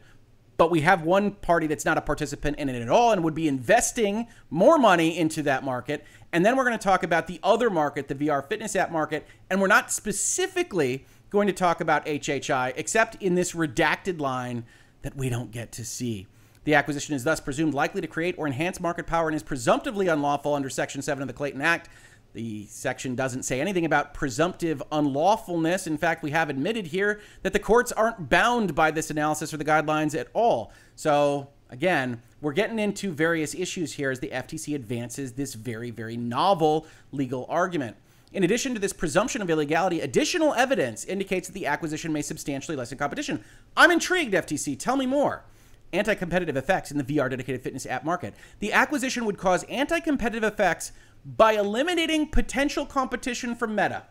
but 0.56 0.72
we 0.72 0.80
have 0.82 1.02
one 1.02 1.32
party 1.32 1.68
that's 1.68 1.86
not 1.86 1.98
a 1.98 2.02
participant 2.02 2.58
in 2.58 2.70
it 2.70 2.82
at 2.82 2.88
all 2.88 3.12
and 3.12 3.24
would 3.24 3.36
be 3.36 3.48
investing 3.48 4.28
more 4.50 4.78
money 4.78 5.18
into 5.18 5.44
that 5.44 5.66
market. 5.66 6.06
And 6.34 6.46
then 6.46 6.56
we're 6.56 6.64
going 6.64 6.78
to 6.78 6.84
talk 6.84 7.04
about 7.04 7.28
the 7.28 7.40
other 7.44 7.70
market, 7.70 8.08
the 8.08 8.16
VR 8.16 8.48
fitness 8.48 8.76
app 8.76 8.92
market. 8.92 9.28
And 9.50 9.60
we're 9.60 9.68
not 9.68 9.92
specifically 9.92 11.06
going 11.30 11.48
to 11.48 11.54
talk 11.54 11.82
about 11.82 12.06
HHI, 12.06 12.74
except 12.76 13.16
in 13.22 13.36
this 13.36 13.54
redacted 13.54 14.20
line 14.20 14.66
that 15.02 15.16
we 15.16 15.30
don't 15.30 15.52
get 15.52 15.72
to 15.74 15.86
see. 15.86 16.28
The 16.64 16.76
acquisition 16.76 17.16
is 17.16 17.24
thus 17.24 17.40
presumed 17.40 17.74
likely 17.74 18.02
to 18.02 18.08
create 18.08 18.36
or 18.38 18.46
enhance 18.46 18.80
market 18.80 19.08
power 19.08 19.28
and 19.28 19.36
is 19.36 19.44
presumptively 19.44 20.08
unlawful 20.08 20.54
under 20.54 20.70
Section 20.70 21.02
7 21.02 21.22
of 21.22 21.28
the 21.28 21.34
Clayton 21.34 21.62
Act. 21.62 21.90
The 22.34 22.66
section 22.68 23.16
doesn't 23.16 23.44
say 23.44 23.60
anything 23.60 23.84
about 23.84 24.14
presumptive 24.14 24.82
unlawfulness. 24.92 25.86
In 25.86 25.98
fact, 25.98 26.24
we 26.24 26.32
have 26.32 26.50
admitted 26.50 26.88
here 26.88 27.20
that 27.42 27.52
the 27.52 27.60
courts 27.60 27.92
aren't 27.92 28.30
bound 28.30 28.74
by 28.74 28.92
this 28.92 29.10
analysis 29.10 29.54
or 29.54 29.58
the 29.58 29.66
guidelines 29.66 30.18
at 30.18 30.28
all. 30.34 30.72
So, 30.96 31.50
again, 31.72 32.22
we're 32.42 32.54
getting 32.54 32.78
into 32.78 33.12
various 33.12 33.56
issues 33.56 33.94
here 33.94 34.12
as 34.12 34.20
the 34.20 34.30
FTC 34.30 34.76
advances 34.76 35.34
this 35.34 35.54
very, 35.54 35.90
very 35.90 36.18
novel 36.18 36.86
legal 37.12 37.46
argument. 37.50 37.96
In 38.34 38.44
addition 38.44 38.74
to 38.74 38.80
this 38.80 38.94
presumption 38.94 39.42
of 39.42 39.50
illegality, 39.50 40.02
additional 40.02 40.54
evidence 40.54 41.04
indicates 41.04 41.48
that 41.48 41.54
the 41.54 41.66
acquisition 41.66 42.14
may 42.14 42.22
substantially 42.22 42.78
lessen 42.78 42.98
competition. 42.98 43.44
I'm 43.76 43.92
intrigued, 43.92 44.34
FTC. 44.34 44.80
Tell 44.80 44.96
me 44.96 45.06
more. 45.06 45.44
Anti 45.92 46.16
competitive 46.16 46.56
effects 46.56 46.92
in 46.92 46.98
the 46.98 47.04
VR 47.04 47.30
dedicated 47.30 47.62
fitness 47.62 47.86
app 47.86 48.06
market. 48.06 48.34
The 48.60 48.72
acquisition 48.72 49.26
would 49.26 49.38
cause 49.38 49.64
anti 49.64 50.00
competitive 50.00 50.46
effects 50.46 50.94
by 51.26 51.54
eliminating 51.54 52.28
potential 52.28 52.86
competition 52.86 53.56
from 53.56 53.76
Meta, 53.76 54.04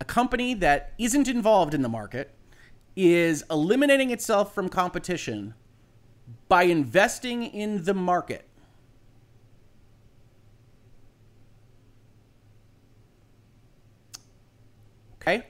a 0.00 0.04
company 0.04 0.54
that 0.54 0.92
isn't 0.98 1.28
involved 1.28 1.74
in 1.74 1.82
the 1.82 1.88
market 1.88 2.32
is 2.96 3.44
eliminating 3.50 4.10
itself 4.10 4.54
from 4.54 4.68
competition 4.68 5.54
by 6.48 6.64
investing 6.64 7.42
in 7.44 7.84
the 7.84 7.94
market. 7.94 8.46
Okay? 15.20 15.46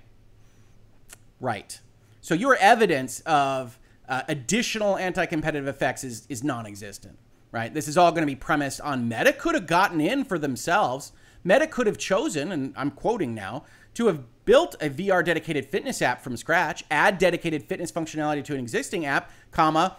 Right. 1.40 1.80
So 2.20 2.34
your 2.34 2.57
evidence 2.57 3.20
of 3.20 3.78
uh, 4.09 4.22
additional 4.28 4.97
anti 4.97 5.26
competitive 5.26 5.68
effects 5.68 6.05
is, 6.05 6.26
is 6.28 6.42
non 6.42 6.66
existent 6.66 7.18
right? 7.55 7.72
This 7.72 7.86
is 7.86 7.97
all 7.97 8.11
going 8.11 8.22
to 8.22 8.26
be 8.26 8.34
premised 8.34 8.80
on 8.80 9.09
Meta 9.09 9.32
could 9.32 9.55
have 9.55 9.68
gotten 9.68 10.01
in 10.01 10.24
for 10.24 10.40
themselves. 10.40 11.12
Meta 11.45 11.68
could 11.68 11.86
have 11.86 11.97
chosen, 11.97 12.51
and 12.51 12.74
I'm 12.76 12.90
quoting 12.90 13.32
now, 13.32 13.64
to 13.95 14.07
have 14.07 14.22
built 14.45 14.74
a 14.80 14.90
VR 14.90 15.24
dedicated 15.24 15.66
fitness 15.66 16.03
app 16.03 16.22
from 16.22 16.36
scratch, 16.36 16.84
add 16.90 17.18
dedicated 17.18 17.64
fitness 17.64 17.90
functionality 17.90 18.45
to 18.45 18.55
an 18.55 18.61
existing 18.61 19.07
app, 19.07 19.30
comma, 19.51 19.97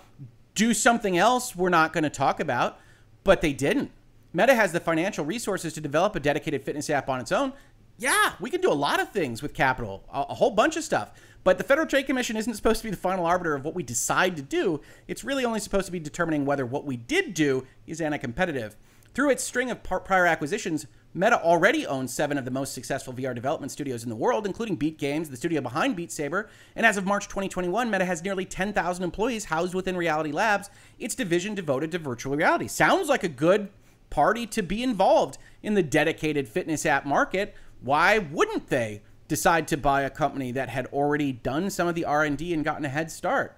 do 0.53 0.73
something 0.73 1.17
else 1.17 1.55
we're 1.55 1.69
not 1.69 1.93
going 1.93 2.03
to 2.03 2.09
talk 2.09 2.39
about, 2.39 2.79
but 3.23 3.41
they 3.41 3.53
didn't. 3.53 3.91
Meta 4.33 4.53
has 4.53 4.71
the 4.71 4.79
financial 4.79 5.25
resources 5.25 5.73
to 5.73 5.81
develop 5.81 6.15
a 6.15 6.19
dedicated 6.19 6.63
fitness 6.63 6.89
app 6.89 7.09
on 7.09 7.19
its 7.19 7.31
own. 7.31 7.53
Yeah, 7.97 8.33
we 8.41 8.49
can 8.49 8.59
do 8.59 8.71
a 8.71 8.73
lot 8.73 8.99
of 8.99 9.11
things 9.11 9.41
with 9.41 9.53
capital, 9.53 10.03
a, 10.11 10.35
whole 10.35 10.51
bunch 10.51 10.75
of 10.75 10.83
stuff. 10.83 11.11
But 11.45 11.57
the 11.57 11.63
Federal 11.63 11.87
Trade 11.87 12.07
Commission 12.07 12.35
isn't 12.35 12.55
supposed 12.55 12.79
to 12.79 12.83
be 12.83 12.89
the 12.89 12.97
final 12.97 13.25
arbiter 13.25 13.55
of 13.55 13.63
what 13.63 13.75
we 13.75 13.83
decide 13.83 14.35
to 14.35 14.41
do. 14.41 14.81
It's 15.07 15.23
really 15.23 15.45
only 15.45 15.59
supposed 15.59 15.85
to 15.85 15.91
be 15.91 15.99
determining 15.99 16.45
whether 16.45 16.65
what 16.65 16.85
we 16.85 16.97
did 16.97 17.33
do 17.33 17.65
is 17.87 18.01
anti 18.01 18.17
competitive. 18.17 18.75
Through 19.13 19.29
its 19.29 19.43
string 19.43 19.71
of 19.71 19.81
prior 19.81 20.25
acquisitions, 20.25 20.87
Meta 21.17 21.41
already 21.41 21.87
owns 21.87 22.13
seven 22.13 22.37
of 22.37 22.43
the 22.43 22.51
most 22.51 22.73
successful 22.73 23.13
VR 23.13 23.33
development 23.33 23.71
studios 23.71 24.03
in 24.03 24.09
the 24.09 24.15
world, 24.17 24.45
including 24.45 24.75
Beat 24.75 24.97
Games, 24.97 25.29
the 25.29 25.37
studio 25.37 25.61
behind 25.61 25.95
Beat 25.95 26.11
Saber. 26.11 26.49
And 26.75 26.85
as 26.85 26.97
of 26.97 27.05
March 27.05 27.29
2021, 27.29 27.89
Meta 27.89 28.03
has 28.03 28.21
nearly 28.21 28.43
10,000 28.43 29.01
employees 29.01 29.45
housed 29.45 29.73
within 29.73 29.95
Reality 29.95 30.33
Labs, 30.33 30.69
its 30.99 31.15
division 31.15 31.55
devoted 31.55 31.93
to 31.93 31.99
virtual 31.99 32.35
reality. 32.35 32.67
Sounds 32.67 33.07
like 33.07 33.23
a 33.23 33.29
good 33.29 33.69
party 34.09 34.45
to 34.47 34.61
be 34.61 34.83
involved 34.83 35.37
in 35.63 35.73
the 35.73 35.81
dedicated 35.81 36.49
fitness 36.49 36.85
app 36.85 37.05
market. 37.05 37.55
Why 37.79 38.17
wouldn't 38.17 38.67
they? 38.67 39.01
decide 39.27 39.67
to 39.67 39.77
buy 39.77 40.01
a 40.01 40.09
company 40.09 40.51
that 40.51 40.69
had 40.69 40.85
already 40.87 41.31
done 41.31 41.69
some 41.69 41.87
of 41.87 41.95
the 41.95 42.05
R&D 42.05 42.53
and 42.53 42.63
gotten 42.63 42.85
a 42.85 42.89
head 42.89 43.11
start. 43.11 43.57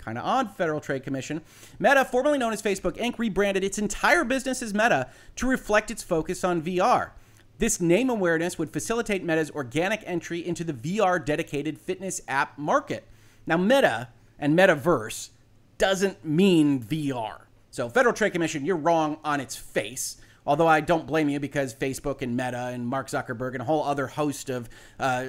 Kind 0.00 0.16
of 0.16 0.24
odd, 0.24 0.56
Federal 0.56 0.80
Trade 0.80 1.04
Commission. 1.04 1.42
Meta, 1.78 2.04
formerly 2.04 2.38
known 2.38 2.52
as 2.52 2.62
Facebook 2.62 2.96
Inc., 2.96 3.18
rebranded 3.18 3.62
its 3.62 3.78
entire 3.78 4.24
business 4.24 4.62
as 4.62 4.72
Meta 4.72 5.08
to 5.36 5.46
reflect 5.46 5.90
its 5.90 6.02
focus 6.02 6.42
on 6.42 6.62
VR. 6.62 7.10
This 7.58 7.80
name 7.80 8.08
awareness 8.08 8.58
would 8.58 8.72
facilitate 8.72 9.22
Meta's 9.22 9.50
organic 9.50 10.02
entry 10.06 10.44
into 10.46 10.64
the 10.64 10.72
VR 10.72 11.22
dedicated 11.22 11.78
fitness 11.78 12.22
app 12.26 12.56
market. 12.56 13.06
Now, 13.46 13.58
Meta 13.58 14.08
and 14.38 14.58
Metaverse 14.58 15.28
doesn't 15.76 16.24
mean 16.24 16.82
VR. 16.82 17.42
So, 17.70 17.90
Federal 17.90 18.14
Trade 18.14 18.32
Commission, 18.32 18.64
you're 18.64 18.76
wrong 18.76 19.18
on 19.22 19.40
its 19.40 19.56
face. 19.56 20.16
Although 20.46 20.66
I 20.66 20.80
don't 20.80 21.06
blame 21.06 21.28
you 21.28 21.38
because 21.38 21.74
Facebook 21.74 22.22
and 22.22 22.36
Meta 22.36 22.70
and 22.72 22.86
Mark 22.86 23.08
Zuckerberg 23.08 23.52
and 23.52 23.60
a 23.60 23.64
whole 23.64 23.84
other 23.84 24.06
host 24.06 24.48
of 24.48 24.68
uh, 24.98 25.26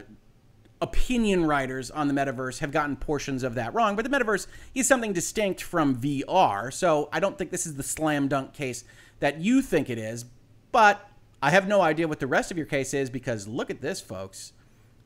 opinion 0.82 1.46
writers 1.46 1.92
on 1.92 2.08
the 2.08 2.14
metaverse 2.14 2.60
have 2.60 2.72
gotten 2.72 2.96
portions 2.96 3.44
of 3.44 3.56
that 3.56 3.74
wrong. 3.74 3.96
But 3.96 4.10
the 4.10 4.18
metaverse 4.18 4.48
is 4.74 4.88
something 4.88 5.14
distinct 5.14 5.62
from 5.62 5.96
VR. 5.96 6.74
So 6.74 7.10
I 7.14 7.20
don't 7.20 7.38
think 7.38 7.52
this 7.52 7.66
is 7.66 7.76
the 7.76 7.84
slam 7.84 8.28
dunk 8.28 8.54
case 8.54 8.84
that 9.20 9.40
you 9.40 9.62
think 9.62 9.90
it 9.90 9.98
is. 9.98 10.26
But 10.72 11.08
I 11.42 11.52
have 11.52 11.68
no 11.68 11.82
idea 11.82 12.08
what 12.08 12.20
the 12.20 12.28
rest 12.28 12.52
of 12.52 12.58
your 12.58 12.66
case 12.66 12.94
is 12.94 13.10
because 13.10 13.48
look 13.48 13.70
at 13.70 13.82
this, 13.82 14.02
folks. 14.02 14.54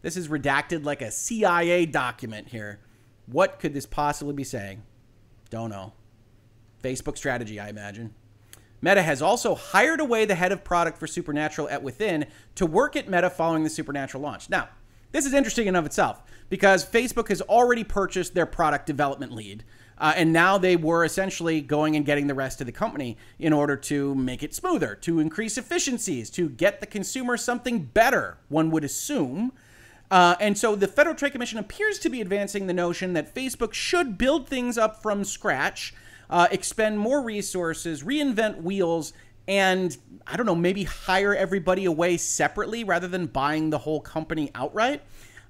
This 0.01 0.17
is 0.17 0.27
redacted 0.27 0.85
like 0.85 1.01
a 1.01 1.11
CIA 1.11 1.85
document 1.85 2.49
here. 2.49 2.79
What 3.25 3.59
could 3.59 3.73
this 3.73 3.85
possibly 3.85 4.33
be 4.33 4.43
saying? 4.43 4.83
Don't 5.49 5.69
know. 5.69 5.93
Facebook 6.83 7.17
strategy, 7.17 7.59
I 7.59 7.69
imagine. 7.69 8.13
Meta 8.81 9.01
has 9.01 9.21
also 9.21 9.55
hired 9.55 9.99
away 9.99 10.25
the 10.25 10.35
head 10.35 10.51
of 10.51 10.63
product 10.63 10.99
for 10.99 11.07
Supernatural 11.07 11.67
at 11.69 11.81
Within 11.81 12.27
to 12.53 12.67
work 12.67 12.95
at 12.95 13.09
Meta 13.09 13.31
following 13.31 13.63
the 13.63 13.69
Supernatural 13.69 14.21
launch. 14.21 14.47
Now, 14.49 14.69
this 15.15 15.25
is 15.25 15.33
interesting 15.33 15.67
in 15.67 15.77
of 15.77 15.85
itself 15.85 16.21
because 16.49 16.85
Facebook 16.85 17.29
has 17.29 17.41
already 17.43 17.85
purchased 17.85 18.33
their 18.33 18.45
product 18.45 18.85
development 18.85 19.31
lead. 19.31 19.63
Uh, 19.97 20.11
and 20.17 20.33
now 20.33 20.57
they 20.57 20.75
were 20.75 21.05
essentially 21.05 21.61
going 21.61 21.95
and 21.95 22.05
getting 22.05 22.27
the 22.27 22.33
rest 22.33 22.59
of 22.59 22.67
the 22.67 22.73
company 22.73 23.17
in 23.39 23.53
order 23.53 23.77
to 23.77 24.13
make 24.13 24.43
it 24.43 24.53
smoother, 24.53 24.93
to 24.93 25.21
increase 25.21 25.57
efficiencies, 25.57 26.29
to 26.29 26.49
get 26.49 26.81
the 26.81 26.85
consumer 26.85 27.37
something 27.37 27.79
better, 27.79 28.37
one 28.49 28.69
would 28.71 28.83
assume. 28.83 29.53
Uh, 30.11 30.35
and 30.41 30.57
so 30.57 30.75
the 30.75 30.87
Federal 30.87 31.15
Trade 31.15 31.31
Commission 31.31 31.59
appears 31.59 31.97
to 31.99 32.09
be 32.09 32.19
advancing 32.19 32.67
the 32.67 32.73
notion 32.73 33.13
that 33.13 33.33
Facebook 33.33 33.71
should 33.71 34.17
build 34.17 34.49
things 34.49 34.77
up 34.77 35.01
from 35.01 35.23
scratch 35.23 35.93
uh, 36.29 36.47
expend 36.51 36.99
more 36.99 37.21
resources, 37.21 38.03
reinvent 38.03 38.61
wheels, 38.61 39.13
and 39.47 39.95
I 40.27 40.37
don't 40.37 40.45
know, 40.45 40.55
maybe 40.55 40.83
hire 40.83 41.35
everybody 41.35 41.85
away 41.85 42.17
separately 42.17 42.83
rather 42.83 43.07
than 43.07 43.27
buying 43.27 43.69
the 43.69 43.77
whole 43.77 44.01
company 44.01 44.51
outright. 44.55 45.01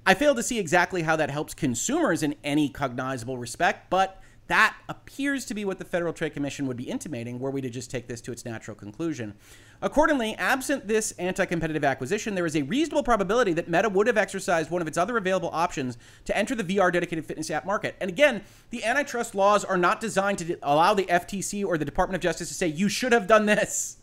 I 0.04 0.14
fail 0.14 0.34
to 0.34 0.42
see 0.42 0.58
exactly 0.58 1.02
how 1.02 1.16
that 1.16 1.30
helps 1.30 1.54
consumers 1.54 2.22
in 2.22 2.34
any 2.44 2.68
cognizable 2.68 3.38
respect, 3.38 3.90
but 3.90 4.20
that 4.48 4.76
appears 4.88 5.44
to 5.46 5.54
be 5.54 5.64
what 5.64 5.78
the 5.78 5.84
Federal 5.84 6.12
Trade 6.12 6.32
Commission 6.32 6.66
would 6.66 6.76
be 6.76 6.88
intimating 6.88 7.40
were 7.40 7.50
we 7.50 7.60
to 7.60 7.70
just 7.70 7.90
take 7.90 8.06
this 8.06 8.20
to 8.22 8.32
its 8.32 8.44
natural 8.44 8.76
conclusion. 8.76 9.34
Accordingly, 9.82 10.34
absent 10.36 10.86
this 10.86 11.12
anti 11.12 11.44
competitive 11.46 11.84
acquisition, 11.84 12.34
there 12.34 12.46
is 12.46 12.54
a 12.54 12.62
reasonable 12.62 13.02
probability 13.02 13.52
that 13.54 13.68
Meta 13.68 13.88
would 13.88 14.06
have 14.06 14.16
exercised 14.16 14.70
one 14.70 14.80
of 14.80 14.88
its 14.88 14.96
other 14.96 15.16
available 15.16 15.50
options 15.52 15.98
to 16.24 16.36
enter 16.36 16.54
the 16.54 16.64
VR 16.64 16.92
dedicated 16.92 17.26
fitness 17.26 17.50
app 17.50 17.66
market. 17.66 17.96
And 18.00 18.08
again, 18.08 18.42
the 18.70 18.84
antitrust 18.84 19.34
laws 19.34 19.64
are 19.64 19.76
not 19.76 20.00
designed 20.00 20.38
to 20.38 20.58
allow 20.62 20.94
the 20.94 21.06
FTC 21.06 21.64
or 21.64 21.76
the 21.76 21.84
Department 21.84 22.16
of 22.16 22.22
Justice 22.22 22.48
to 22.48 22.54
say, 22.54 22.68
you 22.68 22.88
should 22.88 23.12
have 23.12 23.26
done 23.26 23.46
this. 23.46 23.98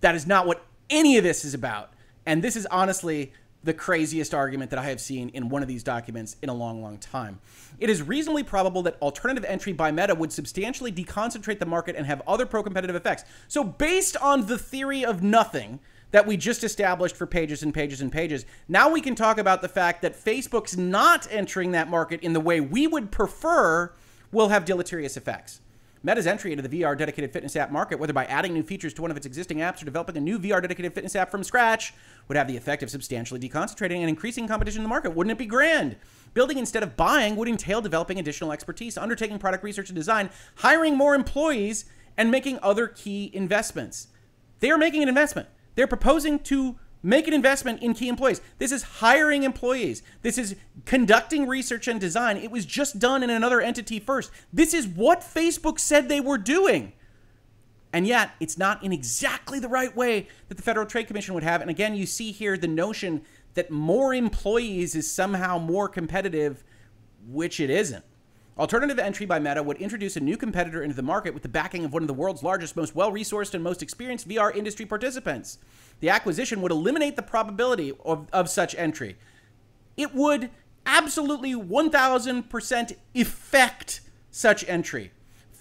That 0.00 0.14
is 0.14 0.26
not 0.26 0.46
what 0.46 0.64
any 0.88 1.18
of 1.18 1.24
this 1.24 1.44
is 1.44 1.54
about. 1.54 1.92
And 2.24 2.42
this 2.42 2.56
is 2.56 2.66
honestly 2.66 3.32
the 3.64 3.74
craziest 3.74 4.32
argument 4.32 4.70
that 4.70 4.78
I 4.78 4.84
have 4.84 5.00
seen 5.00 5.28
in 5.30 5.48
one 5.48 5.62
of 5.62 5.68
these 5.68 5.82
documents 5.82 6.36
in 6.42 6.48
a 6.48 6.54
long, 6.54 6.82
long 6.82 6.98
time. 6.98 7.40
It 7.78 7.90
is 7.90 8.02
reasonably 8.02 8.42
probable 8.42 8.82
that 8.82 8.96
alternative 9.02 9.44
entry 9.44 9.72
by 9.72 9.90
Meta 9.90 10.14
would 10.14 10.32
substantially 10.32 10.92
deconcentrate 10.92 11.58
the 11.58 11.66
market 11.66 11.96
and 11.96 12.06
have 12.06 12.22
other 12.26 12.46
pro 12.46 12.62
competitive 12.62 12.96
effects. 12.96 13.24
So, 13.48 13.64
based 13.64 14.16
on 14.18 14.46
the 14.46 14.58
theory 14.58 15.04
of 15.04 15.22
nothing, 15.22 15.80
that 16.12 16.26
we 16.26 16.36
just 16.36 16.64
established 16.64 17.16
for 17.16 17.26
pages 17.26 17.62
and 17.62 17.74
pages 17.74 18.00
and 18.00 18.12
pages. 18.12 18.46
Now 18.68 18.88
we 18.88 19.00
can 19.00 19.14
talk 19.14 19.38
about 19.38 19.60
the 19.60 19.68
fact 19.68 20.02
that 20.02 20.14
Facebook's 20.14 20.76
not 20.76 21.26
entering 21.30 21.72
that 21.72 21.90
market 21.90 22.20
in 22.20 22.32
the 22.32 22.40
way 22.40 22.60
we 22.60 22.86
would 22.86 23.10
prefer 23.10 23.92
will 24.32 24.48
have 24.48 24.64
deleterious 24.64 25.16
effects. 25.16 25.60
Meta's 26.02 26.26
entry 26.26 26.52
into 26.52 26.66
the 26.66 26.80
VR 26.80 26.96
dedicated 26.96 27.32
fitness 27.32 27.56
app 27.56 27.70
market, 27.70 27.98
whether 27.98 28.12
by 28.12 28.24
adding 28.26 28.52
new 28.52 28.62
features 28.62 28.94
to 28.94 29.02
one 29.02 29.10
of 29.10 29.16
its 29.16 29.26
existing 29.26 29.58
apps 29.58 29.82
or 29.82 29.86
developing 29.86 30.16
a 30.16 30.20
new 30.20 30.38
VR 30.38 30.60
dedicated 30.60 30.94
fitness 30.94 31.16
app 31.16 31.30
from 31.30 31.42
scratch, 31.42 31.94
would 32.28 32.36
have 32.36 32.48
the 32.48 32.56
effect 32.56 32.82
of 32.82 32.90
substantially 32.90 33.40
deconcentrating 33.40 33.98
and 33.98 34.08
increasing 34.08 34.46
competition 34.46 34.80
in 34.80 34.82
the 34.84 34.88
market. 34.88 35.14
Wouldn't 35.14 35.32
it 35.32 35.38
be 35.38 35.46
grand? 35.46 35.96
Building 36.34 36.58
instead 36.58 36.82
of 36.82 36.96
buying 36.96 37.34
would 37.36 37.48
entail 37.48 37.80
developing 37.80 38.18
additional 38.18 38.52
expertise, 38.52 38.98
undertaking 38.98 39.38
product 39.38 39.64
research 39.64 39.88
and 39.88 39.96
design, 39.96 40.30
hiring 40.56 40.96
more 40.96 41.14
employees, 41.14 41.86
and 42.16 42.30
making 42.30 42.58
other 42.62 42.88
key 42.88 43.30
investments. 43.32 44.08
They 44.60 44.70
are 44.70 44.78
making 44.78 45.02
an 45.02 45.08
investment. 45.08 45.48
They're 45.74 45.86
proposing 45.86 46.38
to 46.40 46.78
make 47.06 47.28
an 47.28 47.34
investment 47.34 47.80
in 47.82 47.94
key 47.94 48.08
employees. 48.08 48.40
This 48.58 48.72
is 48.72 48.82
hiring 48.82 49.44
employees. 49.44 50.02
This 50.22 50.36
is 50.36 50.56
conducting 50.84 51.46
research 51.46 51.86
and 51.86 52.00
design. 52.00 52.36
It 52.36 52.50
was 52.50 52.66
just 52.66 52.98
done 52.98 53.22
in 53.22 53.30
another 53.30 53.60
entity 53.60 54.00
first. 54.00 54.32
This 54.52 54.74
is 54.74 54.88
what 54.88 55.20
Facebook 55.20 55.78
said 55.78 56.08
they 56.08 56.20
were 56.20 56.36
doing. 56.36 56.92
And 57.92 58.08
yet, 58.08 58.32
it's 58.40 58.58
not 58.58 58.82
in 58.82 58.92
exactly 58.92 59.60
the 59.60 59.68
right 59.68 59.94
way 59.94 60.26
that 60.48 60.56
the 60.56 60.62
Federal 60.64 60.84
Trade 60.84 61.06
Commission 61.06 61.32
would 61.34 61.44
have. 61.44 61.60
And 61.60 61.70
again, 61.70 61.94
you 61.94 62.06
see 62.06 62.32
here 62.32 62.58
the 62.58 62.66
notion 62.66 63.22
that 63.54 63.70
more 63.70 64.12
employees 64.12 64.96
is 64.96 65.08
somehow 65.08 65.58
more 65.58 65.88
competitive, 65.88 66.64
which 67.28 67.60
it 67.60 67.70
isn't. 67.70 68.04
Alternative 68.58 68.98
entry 68.98 69.26
by 69.26 69.38
Meta 69.38 69.62
would 69.62 69.76
introduce 69.76 70.16
a 70.16 70.20
new 70.20 70.38
competitor 70.38 70.82
into 70.82 70.96
the 70.96 71.02
market 71.02 71.34
with 71.34 71.42
the 71.42 71.48
backing 71.48 71.84
of 71.84 71.92
one 71.92 72.02
of 72.02 72.08
the 72.08 72.14
world's 72.14 72.42
largest, 72.42 72.74
most 72.74 72.94
well 72.94 73.12
resourced, 73.12 73.52
and 73.52 73.62
most 73.62 73.82
experienced 73.82 74.26
VR 74.26 74.54
industry 74.54 74.86
participants. 74.86 75.58
The 76.00 76.08
acquisition 76.08 76.62
would 76.62 76.72
eliminate 76.72 77.16
the 77.16 77.22
probability 77.22 77.92
of, 78.02 78.28
of 78.32 78.48
such 78.48 78.74
entry. 78.76 79.16
It 79.98 80.14
would 80.14 80.50
absolutely 80.86 81.54
1000% 81.54 82.96
effect 83.14 84.00
such 84.30 84.66
entry. 84.66 85.12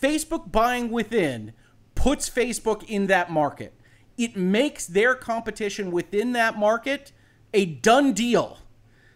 Facebook 0.02 0.52
buying 0.52 0.90
Within 0.90 1.52
puts 1.96 2.30
Facebook 2.30 2.84
in 2.86 3.08
that 3.08 3.30
market. 3.30 3.74
It 4.18 4.38
makes 4.38 4.86
their 4.86 5.16
competition 5.16 5.92
within 5.92 6.32
that 6.34 6.58
market 6.58 7.12
a 7.54 7.66
done 7.66 8.14
deal. 8.14 8.60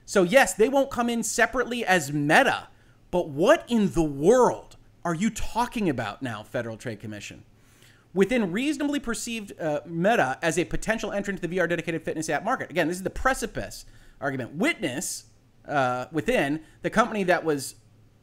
So, 0.05 0.23
yes, 0.23 0.53
they 0.53 0.67
won't 0.67 0.91
come 0.91 1.09
in 1.09 1.23
separately 1.23 1.85
as 1.85 2.11
Meta 2.11 2.67
but 3.11 3.29
what 3.29 3.65
in 3.67 3.91
the 3.91 4.03
world 4.03 4.75
are 5.03 5.15
you 5.15 5.29
talking 5.29 5.89
about 5.89 6.21
now, 6.21 6.43
Federal 6.43 6.77
Trade 6.77 6.99
Commission? 6.99 7.43
Within 8.13 8.51
reasonably 8.51 8.99
perceived 8.99 9.59
uh, 9.59 9.81
Meta 9.85 10.37
as 10.41 10.57
a 10.57 10.65
potential 10.65 11.11
entrant 11.11 11.41
to 11.41 11.47
the 11.47 11.57
VR 11.57 11.69
dedicated 11.69 12.03
fitness 12.03 12.29
app 12.29 12.43
market. 12.43 12.69
Again, 12.69 12.87
this 12.87 12.97
is 12.97 13.03
the 13.03 13.09
precipice 13.09 13.85
argument. 14.19 14.55
Witness 14.55 15.25
uh, 15.67 16.05
within 16.11 16.61
the 16.81 16.89
company 16.89 17.23
that 17.23 17.43
was 17.43 17.75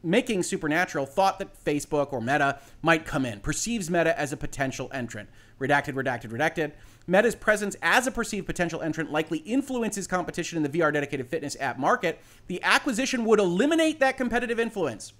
making 0.07 0.41
Supernatural 0.41 1.05
thought 1.05 1.37
that 1.37 1.63
Facebook 1.65 2.13
or 2.13 2.21
Meta 2.21 2.59
might 2.81 3.05
come 3.05 3.25
in, 3.25 3.41
perceives 3.41 3.89
Meta 3.89 4.17
as 4.17 4.31
a 4.31 4.37
potential 4.37 4.89
entrant. 4.93 5.29
Redacted, 5.59 5.93
redacted, 5.93 6.31
redacted. 6.31 6.71
Meta's 7.07 7.35
presence 7.35 7.75
as 7.81 8.07
a 8.07 8.11
perceived 8.11 8.45
potential 8.45 8.81
entrant 8.81 9.11
likely 9.11 9.39
influences 9.39 10.07
competition 10.07 10.57
in 10.57 10.63
the 10.63 10.79
VR 10.79 10.93
dedicated 10.93 11.27
fitness 11.27 11.57
app 11.59 11.77
market. 11.77 12.19
The 12.47 12.63
acquisition 12.63 13.25
would 13.25 13.39
eliminate 13.39 13.99
that 13.99 14.17
competitive 14.17 14.59
influence. 14.59 15.13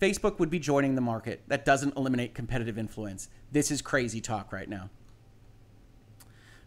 Facebook 0.00 0.38
would 0.38 0.50
be 0.50 0.58
joining 0.58 0.94
the 0.94 1.00
market. 1.00 1.40
That 1.48 1.64
doesn't 1.64 1.96
eliminate 1.96 2.34
competitive 2.34 2.76
influence. 2.76 3.30
This 3.50 3.70
is 3.70 3.80
crazy 3.80 4.20
talk 4.20 4.52
right 4.52 4.68
now. 4.68 4.90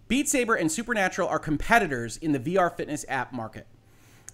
Beat 0.10 0.28
Saber 0.28 0.56
and 0.56 0.72
Supernatural 0.72 1.30
are 1.30 1.38
competitors 1.38 2.18
in 2.18 2.32
the 2.32 2.40
VR 2.40 2.76
fitness 2.76 3.06
app 3.08 3.32
market. 3.32 3.68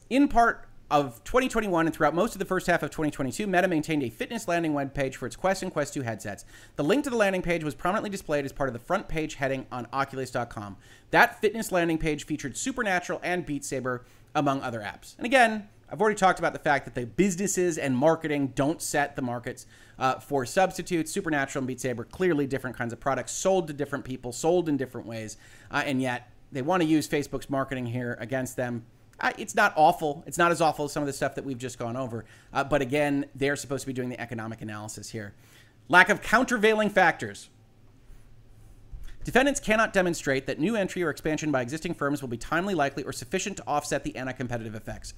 In 0.09 0.29
part 0.29 0.69
of 0.89 1.21
2021 1.25 1.85
and 1.85 1.93
throughout 1.93 2.15
most 2.15 2.33
of 2.33 2.39
the 2.39 2.45
first 2.45 2.67
half 2.67 2.81
of 2.81 2.91
2022, 2.91 3.45
Meta 3.45 3.67
maintained 3.67 4.01
a 4.01 4.09
fitness 4.09 4.47
landing 4.47 4.73
web 4.73 4.93
page 4.93 5.17
for 5.17 5.25
its 5.25 5.35
Quest 5.35 5.63
and 5.63 5.73
Quest 5.73 5.93
2 5.93 6.03
headsets. 6.03 6.45
The 6.77 6.83
link 6.85 7.03
to 7.03 7.09
the 7.09 7.17
landing 7.17 7.41
page 7.41 7.65
was 7.65 7.75
prominently 7.75 8.09
displayed 8.09 8.45
as 8.45 8.53
part 8.53 8.69
of 8.69 8.73
the 8.73 8.79
front 8.79 9.09
page 9.09 9.35
heading 9.35 9.65
on 9.69 9.85
Oculus.com. 9.91 10.77
That 11.11 11.41
fitness 11.41 11.73
landing 11.73 11.97
page 11.97 12.25
featured 12.25 12.55
Supernatural 12.55 13.19
and 13.21 13.45
Beat 13.45 13.65
Saber, 13.65 14.05
among 14.33 14.61
other 14.61 14.79
apps. 14.79 15.17
And 15.17 15.25
again, 15.25 15.67
I've 15.89 16.01
already 16.01 16.15
talked 16.15 16.39
about 16.39 16.53
the 16.53 16.59
fact 16.59 16.85
that 16.85 16.95
the 16.95 17.05
businesses 17.05 17.77
and 17.77 17.95
marketing 17.95 18.53
don't 18.55 18.81
set 18.81 19.15
the 19.15 19.21
markets 19.21 19.67
uh, 19.99 20.19
for 20.19 20.45
substitutes. 20.45 21.11
Supernatural 21.11 21.61
and 21.61 21.67
Beat 21.67 21.79
Saber, 21.79 22.03
clearly 22.03 22.47
different 22.47 22.75
kinds 22.75 22.91
of 22.91 22.99
products, 22.99 23.31
sold 23.31 23.67
to 23.67 23.73
different 23.73 24.03
people, 24.03 24.31
sold 24.31 24.67
in 24.67 24.77
different 24.77 25.05
ways, 25.05 25.37
uh, 25.71 25.83
and 25.85 26.01
yet 26.01 26.31
they 26.51 26.61
want 26.61 26.81
to 26.81 26.87
use 26.87 27.07
Facebook's 27.07 27.49
marketing 27.49 27.85
here 27.85 28.17
against 28.19 28.55
them. 28.55 28.83
Uh, 29.19 29.31
it's 29.37 29.55
not 29.55 29.73
awful. 29.75 30.23
It's 30.25 30.37
not 30.37 30.51
as 30.51 30.59
awful 30.59 30.85
as 30.85 30.91
some 30.91 31.03
of 31.03 31.07
the 31.07 31.13
stuff 31.13 31.35
that 31.35 31.45
we've 31.45 31.57
just 31.57 31.79
gone 31.79 31.95
over. 31.95 32.25
Uh, 32.51 32.63
but 32.63 32.81
again, 32.81 33.25
they're 33.35 33.55
supposed 33.55 33.81
to 33.81 33.87
be 33.87 33.93
doing 33.93 34.09
the 34.09 34.19
economic 34.19 34.61
analysis 34.61 35.09
here. 35.09 35.33
Lack 35.87 36.09
of 36.09 36.21
countervailing 36.21 36.89
factors. 36.89 37.49
Defendants 39.23 39.59
cannot 39.59 39.93
demonstrate 39.93 40.45
that 40.47 40.59
new 40.59 40.75
entry 40.75 41.01
or 41.01 41.09
expansion 41.09 41.51
by 41.51 41.61
existing 41.61 41.93
firms 41.93 42.21
will 42.21 42.29
be 42.29 42.37
timely, 42.37 42.75
likely, 42.75 43.03
or 43.03 43.11
sufficient 43.11 43.57
to 43.57 43.63
offset 43.65 44.03
the 44.03 44.15
anti 44.15 44.33
competitive 44.33 44.75
effects. 44.75 45.13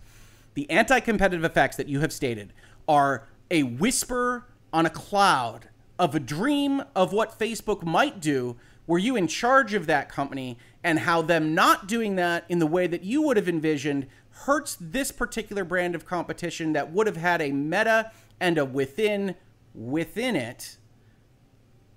The 0.57 0.67
anti 0.71 0.99
competitive 1.01 1.43
effects 1.45 1.75
that 1.75 1.87
you 1.87 1.99
have 1.99 2.11
stated 2.11 2.51
are 2.87 3.27
a 3.51 3.61
whisper 3.61 4.47
on 4.73 4.87
a 4.87 4.89
cloud 4.89 5.69
of 5.99 6.15
a 6.15 6.19
dream 6.19 6.81
of 6.95 7.13
what 7.13 7.37
Facebook 7.37 7.83
might 7.83 8.19
do 8.19 8.55
were 8.87 8.97
you 8.97 9.15
in 9.15 9.27
charge 9.27 9.75
of 9.75 9.85
that 9.85 10.09
company 10.09 10.57
and 10.83 10.97
how 10.97 11.21
them 11.21 11.53
not 11.53 11.87
doing 11.87 12.15
that 12.15 12.43
in 12.49 12.57
the 12.57 12.65
way 12.65 12.87
that 12.87 13.03
you 13.03 13.21
would 13.21 13.37
have 13.37 13.47
envisioned 13.47 14.07
hurts 14.31 14.75
this 14.81 15.11
particular 15.11 15.63
brand 15.63 15.93
of 15.93 16.07
competition 16.07 16.73
that 16.73 16.91
would 16.91 17.05
have 17.05 17.17
had 17.17 17.39
a 17.39 17.51
meta 17.51 18.11
and 18.39 18.57
a 18.57 18.65
Within 18.65 19.35
within 19.75 20.35
it 20.35 20.77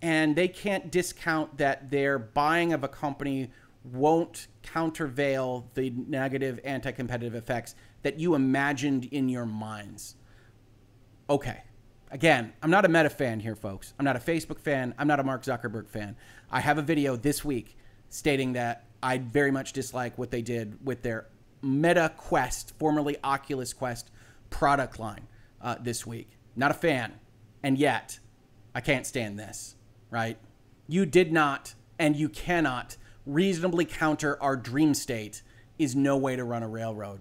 and 0.02 0.36
they 0.36 0.48
can't 0.48 0.90
discount 0.90 1.56
that 1.56 1.90
their 1.90 2.18
buying 2.18 2.74
of 2.74 2.84
a 2.84 2.88
company 2.88 3.50
won't 3.84 4.48
countervail 4.62 5.66
the 5.72 5.88
negative 5.88 6.60
anti-competitive 6.62 7.34
effects 7.34 7.74
that 8.02 8.18
you 8.18 8.34
imagined 8.34 9.06
in 9.06 9.28
your 9.28 9.46
minds. 9.46 10.16
Okay. 11.28 11.62
Again, 12.10 12.52
I'm 12.62 12.70
not 12.70 12.84
a 12.84 12.88
Meta 12.88 13.10
fan 13.10 13.38
here, 13.38 13.54
folks. 13.54 13.94
I'm 13.98 14.04
not 14.04 14.16
a 14.16 14.20
Facebook 14.20 14.58
fan. 14.58 14.94
I'm 14.98 15.06
not 15.06 15.20
a 15.20 15.22
Mark 15.22 15.44
Zuckerberg 15.44 15.88
fan. 15.88 16.16
I 16.50 16.60
have 16.60 16.76
a 16.78 16.82
video 16.82 17.14
this 17.14 17.44
week 17.44 17.76
stating 18.08 18.54
that 18.54 18.86
I 19.02 19.18
very 19.18 19.52
much 19.52 19.72
dislike 19.72 20.18
what 20.18 20.30
they 20.30 20.42
did 20.42 20.84
with 20.84 21.02
their 21.02 21.28
Meta 21.62 22.12
Quest, 22.16 22.76
formerly 22.78 23.16
Oculus 23.22 23.72
Quest, 23.72 24.10
product 24.50 24.98
line 24.98 25.28
uh, 25.60 25.76
this 25.80 26.04
week. 26.04 26.30
Not 26.56 26.72
a 26.72 26.74
fan. 26.74 27.12
And 27.62 27.78
yet, 27.78 28.18
I 28.74 28.80
can't 28.80 29.06
stand 29.06 29.38
this, 29.38 29.76
right? 30.10 30.38
You 30.88 31.06
did 31.06 31.32
not 31.32 31.74
and 32.00 32.16
you 32.16 32.28
cannot 32.28 32.96
reasonably 33.26 33.84
counter 33.84 34.42
our 34.42 34.56
dream 34.56 34.94
state 34.94 35.42
is 35.78 35.94
no 35.94 36.16
way 36.16 36.34
to 36.34 36.42
run 36.42 36.62
a 36.62 36.68
railroad. 36.68 37.20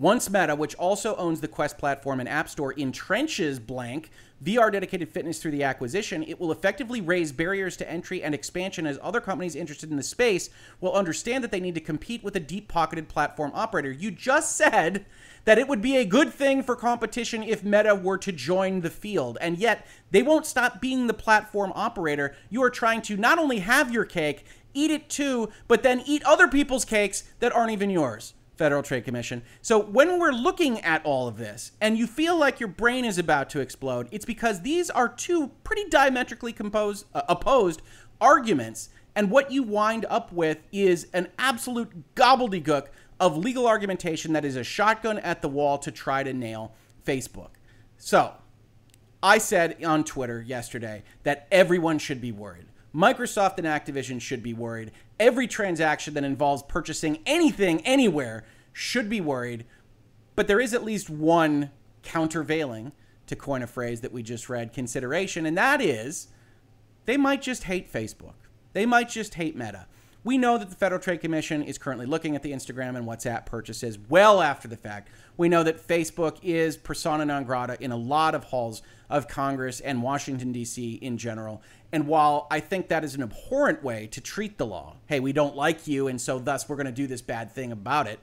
Once 0.00 0.30
Meta, 0.30 0.54
which 0.54 0.76
also 0.76 1.16
owns 1.16 1.40
the 1.40 1.48
Quest 1.48 1.76
platform 1.76 2.20
and 2.20 2.28
App 2.28 2.48
Store, 2.48 2.72
entrenches 2.74 3.58
blank 3.58 4.10
VR 4.44 4.70
dedicated 4.70 5.08
fitness 5.08 5.42
through 5.42 5.50
the 5.50 5.64
acquisition, 5.64 6.22
it 6.22 6.38
will 6.38 6.52
effectively 6.52 7.00
raise 7.00 7.32
barriers 7.32 7.76
to 7.76 7.90
entry 7.90 8.22
and 8.22 8.32
expansion 8.32 8.86
as 8.86 9.00
other 9.02 9.20
companies 9.20 9.56
interested 9.56 9.90
in 9.90 9.96
the 9.96 10.02
space 10.04 10.50
will 10.80 10.92
understand 10.92 11.42
that 11.42 11.50
they 11.50 11.58
need 11.58 11.74
to 11.74 11.80
compete 11.80 12.22
with 12.22 12.36
a 12.36 12.40
deep 12.40 12.68
pocketed 12.68 13.08
platform 13.08 13.50
operator. 13.56 13.90
You 13.90 14.12
just 14.12 14.54
said 14.54 15.04
that 15.44 15.58
it 15.58 15.66
would 15.66 15.82
be 15.82 15.96
a 15.96 16.04
good 16.04 16.32
thing 16.32 16.62
for 16.62 16.76
competition 16.76 17.42
if 17.42 17.64
Meta 17.64 17.96
were 17.96 18.18
to 18.18 18.30
join 18.30 18.82
the 18.82 18.90
field, 18.90 19.36
and 19.40 19.58
yet 19.58 19.84
they 20.12 20.22
won't 20.22 20.46
stop 20.46 20.80
being 20.80 21.08
the 21.08 21.14
platform 21.14 21.72
operator. 21.74 22.36
You 22.50 22.62
are 22.62 22.70
trying 22.70 23.02
to 23.02 23.16
not 23.16 23.40
only 23.40 23.58
have 23.58 23.90
your 23.90 24.04
cake, 24.04 24.46
eat 24.74 24.92
it 24.92 25.08
too, 25.08 25.48
but 25.66 25.82
then 25.82 26.04
eat 26.06 26.22
other 26.22 26.46
people's 26.46 26.84
cakes 26.84 27.24
that 27.40 27.50
aren't 27.52 27.72
even 27.72 27.90
yours. 27.90 28.34
Federal 28.58 28.82
Trade 28.82 29.04
Commission. 29.04 29.42
So 29.62 29.78
when 29.78 30.18
we're 30.18 30.32
looking 30.32 30.80
at 30.80 31.04
all 31.06 31.28
of 31.28 31.38
this 31.38 31.72
and 31.80 31.96
you 31.96 32.06
feel 32.06 32.36
like 32.36 32.58
your 32.58 32.68
brain 32.68 33.04
is 33.04 33.16
about 33.16 33.48
to 33.50 33.60
explode, 33.60 34.08
it's 34.10 34.24
because 34.24 34.62
these 34.62 34.90
are 34.90 35.08
two 35.08 35.52
pretty 35.62 35.88
diametrically 35.88 36.52
composed, 36.52 37.06
uh, 37.14 37.22
opposed 37.28 37.80
arguments. 38.20 38.90
And 39.14 39.30
what 39.30 39.52
you 39.52 39.62
wind 39.62 40.04
up 40.10 40.32
with 40.32 40.58
is 40.72 41.06
an 41.14 41.28
absolute 41.38 42.14
gobbledygook 42.14 42.88
of 43.20 43.36
legal 43.36 43.66
argumentation 43.66 44.32
that 44.32 44.44
is 44.44 44.56
a 44.56 44.64
shotgun 44.64 45.18
at 45.20 45.40
the 45.40 45.48
wall 45.48 45.78
to 45.78 45.90
try 45.90 46.22
to 46.22 46.32
nail 46.32 46.74
Facebook. 47.04 47.50
So 47.96 48.34
I 49.22 49.38
said 49.38 49.82
on 49.84 50.04
Twitter 50.04 50.42
yesterday 50.42 51.02
that 51.22 51.48
everyone 51.50 51.98
should 51.98 52.20
be 52.20 52.32
worried. 52.32 52.67
Microsoft 52.94 53.58
and 53.58 53.66
Activision 53.66 54.20
should 54.20 54.42
be 54.42 54.54
worried. 54.54 54.92
Every 55.20 55.46
transaction 55.46 56.14
that 56.14 56.24
involves 56.24 56.62
purchasing 56.62 57.18
anything 57.26 57.80
anywhere 57.86 58.44
should 58.72 59.08
be 59.08 59.20
worried. 59.20 59.66
But 60.34 60.48
there 60.48 60.60
is 60.60 60.72
at 60.72 60.84
least 60.84 61.10
one 61.10 61.70
countervailing, 62.02 62.92
to 63.28 63.36
coin 63.36 63.62
a 63.62 63.66
phrase 63.66 64.00
that 64.00 64.12
we 64.12 64.22
just 64.22 64.48
read, 64.48 64.72
consideration, 64.72 65.46
and 65.46 65.56
that 65.56 65.80
is 65.80 66.28
they 67.04 67.16
might 67.16 67.40
just 67.40 67.64
hate 67.64 67.92
Facebook. 67.92 68.34
They 68.72 68.84
might 68.84 69.08
just 69.08 69.34
hate 69.34 69.56
Meta. 69.56 69.86
We 70.24 70.36
know 70.36 70.58
that 70.58 70.68
the 70.68 70.76
Federal 70.76 71.00
Trade 71.00 71.20
Commission 71.20 71.62
is 71.62 71.78
currently 71.78 72.04
looking 72.04 72.34
at 72.34 72.42
the 72.42 72.52
Instagram 72.52 72.96
and 72.96 73.06
WhatsApp 73.06 73.46
purchases 73.46 73.98
well 74.08 74.42
after 74.42 74.66
the 74.66 74.76
fact. 74.76 75.08
We 75.36 75.48
know 75.48 75.62
that 75.62 75.86
Facebook 75.86 76.38
is 76.42 76.76
persona 76.76 77.24
non 77.24 77.44
grata 77.44 77.76
in 77.80 77.92
a 77.92 77.96
lot 77.96 78.34
of 78.34 78.44
halls 78.44 78.82
of 79.08 79.28
Congress 79.28 79.80
and 79.80 80.02
Washington, 80.02 80.52
D.C. 80.52 80.94
in 80.94 81.16
general. 81.16 81.62
And 81.92 82.06
while 82.06 82.46
I 82.50 82.60
think 82.60 82.88
that 82.88 83.04
is 83.04 83.14
an 83.14 83.22
abhorrent 83.22 83.82
way 83.82 84.06
to 84.08 84.20
treat 84.20 84.58
the 84.58 84.66
law, 84.66 84.96
hey, 85.06 85.20
we 85.20 85.32
don't 85.32 85.56
like 85.56 85.86
you, 85.86 86.08
and 86.08 86.20
so 86.20 86.38
thus 86.38 86.68
we're 86.68 86.76
going 86.76 86.86
to 86.86 86.92
do 86.92 87.06
this 87.06 87.22
bad 87.22 87.50
thing 87.52 87.72
about 87.72 88.06
it, 88.06 88.20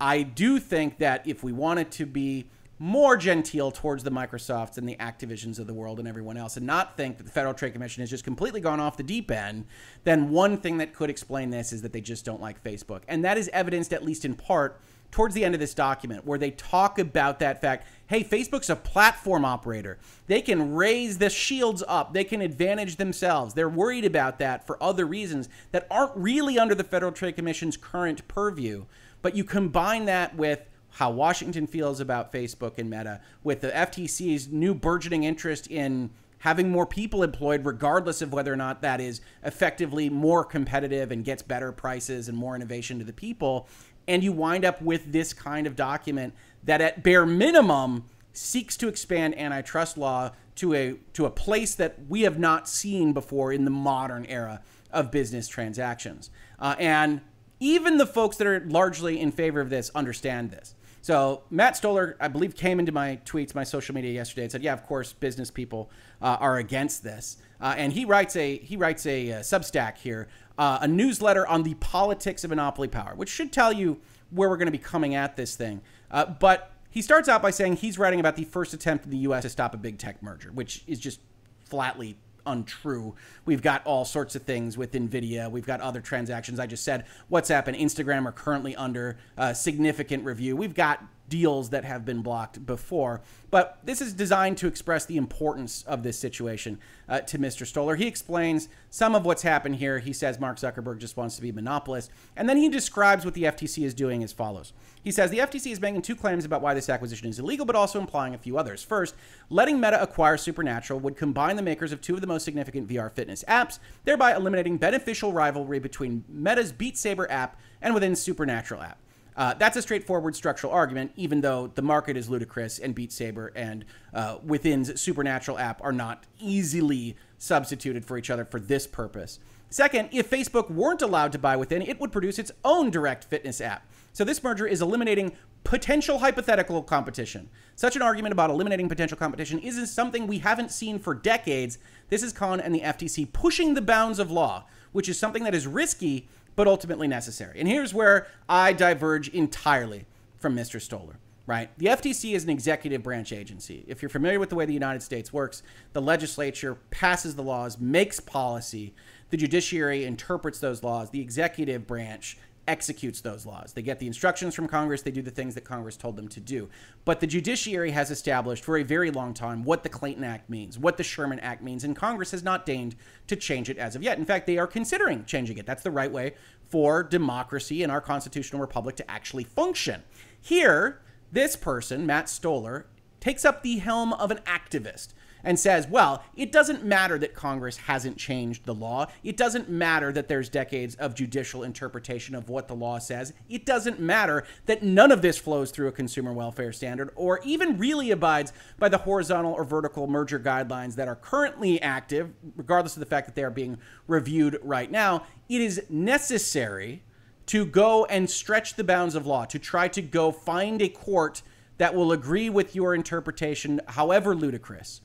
I 0.00 0.22
do 0.22 0.58
think 0.58 0.98
that 0.98 1.26
if 1.26 1.44
we 1.44 1.52
wanted 1.52 1.90
to 1.92 2.06
be 2.06 2.46
more 2.80 3.16
genteel 3.16 3.70
towards 3.70 4.02
the 4.02 4.10
Microsofts 4.10 4.78
and 4.78 4.88
the 4.88 4.96
Activisions 4.96 5.60
of 5.60 5.68
the 5.68 5.72
world 5.72 6.00
and 6.00 6.08
everyone 6.08 6.36
else, 6.36 6.56
and 6.56 6.66
not 6.66 6.96
think 6.96 7.18
that 7.18 7.22
the 7.22 7.30
Federal 7.30 7.54
Trade 7.54 7.72
Commission 7.72 8.00
has 8.00 8.10
just 8.10 8.24
completely 8.24 8.60
gone 8.60 8.80
off 8.80 8.96
the 8.96 9.04
deep 9.04 9.30
end, 9.30 9.64
then 10.02 10.30
one 10.30 10.56
thing 10.56 10.78
that 10.78 10.92
could 10.92 11.08
explain 11.08 11.50
this 11.50 11.72
is 11.72 11.82
that 11.82 11.92
they 11.92 12.00
just 12.00 12.24
don't 12.24 12.40
like 12.40 12.62
Facebook. 12.64 13.02
And 13.06 13.24
that 13.24 13.38
is 13.38 13.48
evidenced, 13.52 13.92
at 13.92 14.04
least 14.04 14.24
in 14.24 14.34
part, 14.34 14.80
towards 15.14 15.32
the 15.32 15.44
end 15.44 15.54
of 15.54 15.60
this 15.60 15.74
document, 15.74 16.26
where 16.26 16.40
they 16.40 16.50
talk 16.50 16.98
about 16.98 17.38
that 17.38 17.60
fact 17.60 17.86
hey, 18.08 18.22
Facebook's 18.22 18.68
a 18.68 18.76
platform 18.76 19.44
operator. 19.44 19.96
They 20.26 20.42
can 20.42 20.74
raise 20.74 21.18
the 21.18 21.30
shields 21.30 21.82
up, 21.86 22.12
they 22.12 22.24
can 22.24 22.40
advantage 22.40 22.96
themselves. 22.96 23.54
They're 23.54 23.68
worried 23.68 24.04
about 24.04 24.40
that 24.40 24.66
for 24.66 24.80
other 24.82 25.06
reasons 25.06 25.48
that 25.70 25.86
aren't 25.88 26.16
really 26.16 26.58
under 26.58 26.74
the 26.74 26.84
Federal 26.84 27.12
Trade 27.12 27.36
Commission's 27.36 27.76
current 27.76 28.26
purview. 28.26 28.86
But 29.22 29.36
you 29.36 29.44
combine 29.44 30.04
that 30.06 30.36
with 30.36 30.68
how 30.90 31.12
Washington 31.12 31.68
feels 31.68 32.00
about 32.00 32.32
Facebook 32.32 32.76
and 32.76 32.90
Meta, 32.90 33.20
with 33.44 33.60
the 33.60 33.70
FTC's 33.70 34.48
new 34.48 34.74
burgeoning 34.74 35.22
interest 35.22 35.68
in 35.68 36.10
having 36.44 36.68
more 36.68 36.84
people 36.84 37.22
employed, 37.22 37.64
regardless 37.64 38.20
of 38.20 38.30
whether 38.30 38.52
or 38.52 38.56
not 38.56 38.82
that 38.82 39.00
is 39.00 39.22
effectively 39.44 40.10
more 40.10 40.44
competitive 40.44 41.10
and 41.10 41.24
gets 41.24 41.40
better 41.40 41.72
prices 41.72 42.28
and 42.28 42.36
more 42.36 42.54
innovation 42.54 42.98
to 42.98 43.04
the 43.04 43.14
people. 43.14 43.66
And 44.06 44.22
you 44.22 44.32
wind 44.32 44.64
up 44.64 44.82
with 44.82 45.12
this 45.12 45.32
kind 45.32 45.66
of 45.66 45.76
document 45.76 46.34
that, 46.64 46.80
at 46.80 47.02
bare 47.02 47.26
minimum, 47.26 48.04
seeks 48.32 48.76
to 48.76 48.88
expand 48.88 49.38
antitrust 49.38 49.96
law 49.96 50.32
to 50.56 50.74
a 50.74 50.94
to 51.12 51.24
a 51.26 51.30
place 51.30 51.74
that 51.74 51.96
we 52.08 52.22
have 52.22 52.38
not 52.38 52.68
seen 52.68 53.12
before 53.12 53.52
in 53.52 53.64
the 53.64 53.70
modern 53.70 54.26
era 54.26 54.60
of 54.92 55.10
business 55.10 55.48
transactions. 55.48 56.30
Uh, 56.58 56.74
and 56.78 57.20
even 57.60 57.98
the 57.98 58.06
folks 58.06 58.36
that 58.36 58.46
are 58.46 58.64
largely 58.66 59.20
in 59.20 59.32
favor 59.32 59.60
of 59.60 59.70
this 59.70 59.90
understand 59.94 60.50
this. 60.50 60.74
So 61.02 61.42
Matt 61.50 61.76
Stoller, 61.76 62.16
I 62.18 62.28
believe, 62.28 62.56
came 62.56 62.78
into 62.78 62.92
my 62.92 63.18
tweets, 63.26 63.54
my 63.54 63.64
social 63.64 63.94
media 63.94 64.12
yesterday, 64.12 64.42
and 64.44 64.52
said, 64.52 64.62
"Yeah, 64.62 64.72
of 64.72 64.86
course, 64.86 65.12
business 65.12 65.50
people 65.50 65.90
uh, 66.22 66.36
are 66.40 66.56
against 66.56 67.02
this." 67.02 67.36
Uh, 67.64 67.74
and 67.78 67.94
he 67.94 68.04
writes 68.04 68.36
a 68.36 68.58
he 68.58 68.76
writes 68.76 69.06
a, 69.06 69.32
uh, 69.32 69.38
Substack 69.40 69.96
here, 69.96 70.28
uh, 70.58 70.80
a 70.82 70.86
newsletter 70.86 71.46
on 71.46 71.62
the 71.62 71.72
politics 71.76 72.44
of 72.44 72.50
monopoly 72.50 72.88
power, 72.88 73.14
which 73.14 73.30
should 73.30 73.50
tell 73.52 73.72
you 73.72 73.98
where 74.30 74.50
we're 74.50 74.58
going 74.58 74.66
to 74.66 74.72
be 74.72 74.76
coming 74.76 75.14
at 75.14 75.34
this 75.36 75.56
thing. 75.56 75.80
Uh, 76.10 76.26
but 76.26 76.72
he 76.90 77.00
starts 77.00 77.26
out 77.26 77.40
by 77.40 77.50
saying 77.50 77.76
he's 77.76 77.98
writing 77.98 78.20
about 78.20 78.36
the 78.36 78.44
first 78.44 78.74
attempt 78.74 79.06
in 79.06 79.10
the 79.10 79.16
U.S. 79.18 79.42
to 79.42 79.48
stop 79.48 79.72
a 79.72 79.78
big 79.78 79.96
tech 79.96 80.22
merger, 80.22 80.52
which 80.52 80.84
is 80.86 81.00
just 81.00 81.20
flatly 81.64 82.18
untrue. 82.44 83.14
We've 83.46 83.62
got 83.62 83.80
all 83.86 84.04
sorts 84.04 84.36
of 84.36 84.42
things 84.42 84.76
with 84.76 84.92
NVIDIA. 84.92 85.50
We've 85.50 85.64
got 85.64 85.80
other 85.80 86.02
transactions. 86.02 86.60
I 86.60 86.66
just 86.66 86.84
said 86.84 87.06
WhatsApp 87.32 87.66
and 87.66 87.76
Instagram 87.76 88.26
are 88.26 88.32
currently 88.32 88.76
under 88.76 89.16
uh, 89.38 89.54
significant 89.54 90.22
review. 90.26 90.54
We've 90.54 90.74
got 90.74 91.02
deals 91.28 91.70
that 91.70 91.84
have 91.84 92.04
been 92.04 92.22
blocked 92.22 92.64
before. 92.66 93.20
But 93.50 93.78
this 93.84 94.00
is 94.00 94.12
designed 94.12 94.58
to 94.58 94.66
express 94.66 95.06
the 95.06 95.16
importance 95.16 95.82
of 95.84 96.02
this 96.02 96.18
situation 96.18 96.78
uh, 97.08 97.20
to 97.20 97.38
Mr. 97.38 97.66
Stoller. 97.66 97.96
He 97.96 98.06
explains 98.06 98.68
some 98.90 99.14
of 99.14 99.24
what's 99.24 99.42
happened 99.42 99.76
here. 99.76 99.98
He 100.00 100.12
says 100.12 100.40
Mark 100.40 100.58
Zuckerberg 100.58 100.98
just 100.98 101.16
wants 101.16 101.36
to 101.36 101.42
be 101.42 101.50
a 101.50 101.52
monopolist. 101.52 102.10
And 102.36 102.48
then 102.48 102.56
he 102.56 102.68
describes 102.68 103.24
what 103.24 103.34
the 103.34 103.44
FTC 103.44 103.84
is 103.84 103.94
doing 103.94 104.22
as 104.22 104.32
follows. 104.32 104.72
He 105.02 105.10
says 105.10 105.30
the 105.30 105.38
FTC 105.38 105.70
is 105.70 105.80
making 105.80 106.02
two 106.02 106.16
claims 106.16 106.44
about 106.44 106.62
why 106.62 106.74
this 106.74 106.88
acquisition 106.88 107.28
is 107.28 107.38
illegal, 107.38 107.66
but 107.66 107.76
also 107.76 108.00
implying 108.00 108.34
a 108.34 108.38
few 108.38 108.58
others. 108.58 108.82
First, 108.82 109.14
letting 109.50 109.80
Meta 109.80 110.02
acquire 110.02 110.36
Supernatural 110.36 111.00
would 111.00 111.16
combine 111.16 111.56
the 111.56 111.62
makers 111.62 111.92
of 111.92 112.00
two 112.00 112.14
of 112.14 112.22
the 112.22 112.26
most 112.26 112.44
significant 112.44 112.88
VR 112.88 113.12
fitness 113.12 113.44
apps, 113.46 113.78
thereby 114.04 114.34
eliminating 114.34 114.78
beneficial 114.78 115.32
rivalry 115.32 115.78
between 115.78 116.24
Meta's 116.28 116.72
Beat 116.72 116.96
Saber 116.96 117.30
app 117.30 117.58
and 117.80 117.94
Within 117.94 118.16
Supernatural 118.16 118.82
app. 118.82 118.98
Uh, 119.36 119.54
that's 119.54 119.76
a 119.76 119.82
straightforward 119.82 120.36
structural 120.36 120.72
argument, 120.72 121.12
even 121.16 121.40
though 121.40 121.66
the 121.74 121.82
market 121.82 122.16
is 122.16 122.28
ludicrous 122.28 122.78
and 122.78 122.94
Beat 122.94 123.12
Saber 123.12 123.52
and 123.56 123.84
uh, 124.12 124.38
Within's 124.38 125.00
Supernatural 125.00 125.58
app 125.58 125.82
are 125.82 125.92
not 125.92 126.24
easily 126.40 127.16
substituted 127.38 128.04
for 128.04 128.16
each 128.16 128.30
other 128.30 128.44
for 128.44 128.60
this 128.60 128.86
purpose. 128.86 129.40
Second, 129.70 130.08
if 130.12 130.30
Facebook 130.30 130.70
weren't 130.70 131.02
allowed 131.02 131.32
to 131.32 131.38
buy 131.38 131.56
Within, 131.56 131.82
it 131.82 131.98
would 132.00 132.12
produce 132.12 132.38
its 132.38 132.52
own 132.64 132.90
direct 132.90 133.24
fitness 133.24 133.60
app. 133.60 133.84
So 134.12 134.22
this 134.22 134.42
merger 134.42 134.68
is 134.68 134.80
eliminating 134.80 135.32
potential 135.64 136.20
hypothetical 136.20 136.82
competition. 136.82 137.48
Such 137.74 137.96
an 137.96 138.02
argument 138.02 138.32
about 138.32 138.50
eliminating 138.50 138.88
potential 138.88 139.18
competition 139.18 139.58
isn't 139.58 139.86
something 139.86 140.28
we 140.28 140.38
haven't 140.38 140.70
seen 140.70 141.00
for 141.00 141.12
decades. 141.14 141.78
This 142.08 142.22
is 142.22 142.32
Khan 142.32 142.60
and 142.60 142.72
the 142.72 142.82
FTC 142.82 143.32
pushing 143.32 143.74
the 143.74 143.82
bounds 143.82 144.20
of 144.20 144.30
law, 144.30 144.66
which 144.92 145.08
is 145.08 145.18
something 145.18 145.42
that 145.42 145.54
is 145.54 145.66
risky 145.66 146.28
but 146.56 146.66
ultimately 146.66 147.08
necessary. 147.08 147.58
And 147.58 147.68
here's 147.68 147.94
where 147.94 148.26
I 148.48 148.72
diverge 148.72 149.28
entirely 149.28 150.06
from 150.38 150.56
Mr. 150.56 150.80
Stoller. 150.80 151.18
Right? 151.46 151.68
The 151.76 151.86
FTC 151.86 152.34
is 152.34 152.44
an 152.44 152.50
executive 152.50 153.02
branch 153.02 153.30
agency. 153.30 153.84
If 153.86 154.00
you're 154.00 154.08
familiar 154.08 154.40
with 154.40 154.48
the 154.48 154.54
way 154.54 154.64
the 154.64 154.72
United 154.72 155.02
States 155.02 155.30
works, 155.30 155.62
the 155.92 156.00
legislature 156.00 156.76
passes 156.90 157.36
the 157.36 157.42
laws, 157.42 157.78
makes 157.78 158.18
policy, 158.18 158.94
the 159.28 159.36
judiciary 159.36 160.04
interprets 160.04 160.58
those 160.58 160.82
laws, 160.82 161.10
the 161.10 161.20
executive 161.20 161.86
branch 161.86 162.38
executes 162.66 163.20
those 163.20 163.46
laws. 163.46 163.72
They 163.72 163.82
get 163.82 163.98
the 163.98 164.06
instructions 164.06 164.54
from 164.54 164.68
Congress, 164.68 165.02
they 165.02 165.10
do 165.10 165.22
the 165.22 165.30
things 165.30 165.54
that 165.54 165.64
Congress 165.64 165.96
told 165.96 166.16
them 166.16 166.28
to 166.28 166.40
do. 166.40 166.68
But 167.04 167.20
the 167.20 167.26
judiciary 167.26 167.90
has 167.90 168.10
established 168.10 168.64
for 168.64 168.78
a 168.78 168.82
very 168.82 169.10
long 169.10 169.34
time 169.34 169.64
what 169.64 169.82
the 169.82 169.88
Clayton 169.88 170.24
Act 170.24 170.48
means, 170.48 170.78
what 170.78 170.96
the 170.96 171.02
Sherman 171.02 171.40
Act 171.40 171.62
means, 171.62 171.84
and 171.84 171.94
Congress 171.94 172.30
has 172.30 172.42
not 172.42 172.66
deigned 172.66 172.96
to 173.26 173.36
change 173.36 173.70
it 173.70 173.78
as 173.78 173.94
of 173.94 174.02
yet. 174.02 174.18
In 174.18 174.24
fact, 174.24 174.46
they 174.46 174.58
are 174.58 174.66
considering 174.66 175.24
changing 175.24 175.58
it. 175.58 175.66
That's 175.66 175.82
the 175.82 175.90
right 175.90 176.10
way 176.10 176.34
for 176.68 177.02
democracy 177.02 177.82
in 177.82 177.90
our 177.90 178.00
constitutional 178.00 178.60
republic 178.60 178.96
to 178.96 179.10
actually 179.10 179.44
function. 179.44 180.02
Here, 180.40 181.00
this 181.32 181.56
person, 181.56 182.06
Matt 182.06 182.28
Stoller, 182.28 182.86
takes 183.20 183.44
up 183.44 183.62
the 183.62 183.78
helm 183.78 184.12
of 184.14 184.30
an 184.30 184.38
activist 184.46 185.14
and 185.44 185.58
says, 185.58 185.86
well, 185.86 186.24
it 186.34 186.50
doesn't 186.50 186.84
matter 186.84 187.18
that 187.18 187.34
Congress 187.34 187.76
hasn't 187.76 188.16
changed 188.16 188.64
the 188.64 188.74
law. 188.74 189.06
It 189.22 189.36
doesn't 189.36 189.68
matter 189.68 190.10
that 190.12 190.28
there's 190.28 190.48
decades 190.48 190.94
of 190.96 191.14
judicial 191.14 191.62
interpretation 191.62 192.34
of 192.34 192.48
what 192.48 192.66
the 192.66 192.74
law 192.74 192.98
says. 192.98 193.32
It 193.48 193.66
doesn't 193.66 194.00
matter 194.00 194.44
that 194.66 194.82
none 194.82 195.12
of 195.12 195.22
this 195.22 195.38
flows 195.38 195.70
through 195.70 195.88
a 195.88 195.92
consumer 195.92 196.32
welfare 196.32 196.72
standard 196.72 197.10
or 197.14 197.40
even 197.44 197.78
really 197.78 198.10
abides 198.10 198.52
by 198.78 198.88
the 198.88 198.98
horizontal 198.98 199.52
or 199.52 199.64
vertical 199.64 200.06
merger 200.06 200.40
guidelines 200.40 200.94
that 200.96 201.08
are 201.08 201.16
currently 201.16 201.80
active, 201.80 202.32
regardless 202.56 202.96
of 202.96 203.00
the 203.00 203.06
fact 203.06 203.26
that 203.26 203.34
they 203.34 203.44
are 203.44 203.50
being 203.50 203.78
reviewed 204.06 204.58
right 204.62 204.90
now. 204.90 205.24
It 205.48 205.60
is 205.60 205.82
necessary 205.88 207.02
to 207.46 207.66
go 207.66 208.06
and 208.06 208.30
stretch 208.30 208.74
the 208.74 208.84
bounds 208.84 209.14
of 209.14 209.26
law, 209.26 209.44
to 209.44 209.58
try 209.58 209.88
to 209.88 210.00
go 210.00 210.32
find 210.32 210.80
a 210.80 210.88
court 210.88 211.42
that 211.76 211.94
will 211.94 212.12
agree 212.12 212.48
with 212.48 212.74
your 212.74 212.94
interpretation, 212.94 213.80
however 213.88 214.34
ludicrous. 214.34 215.00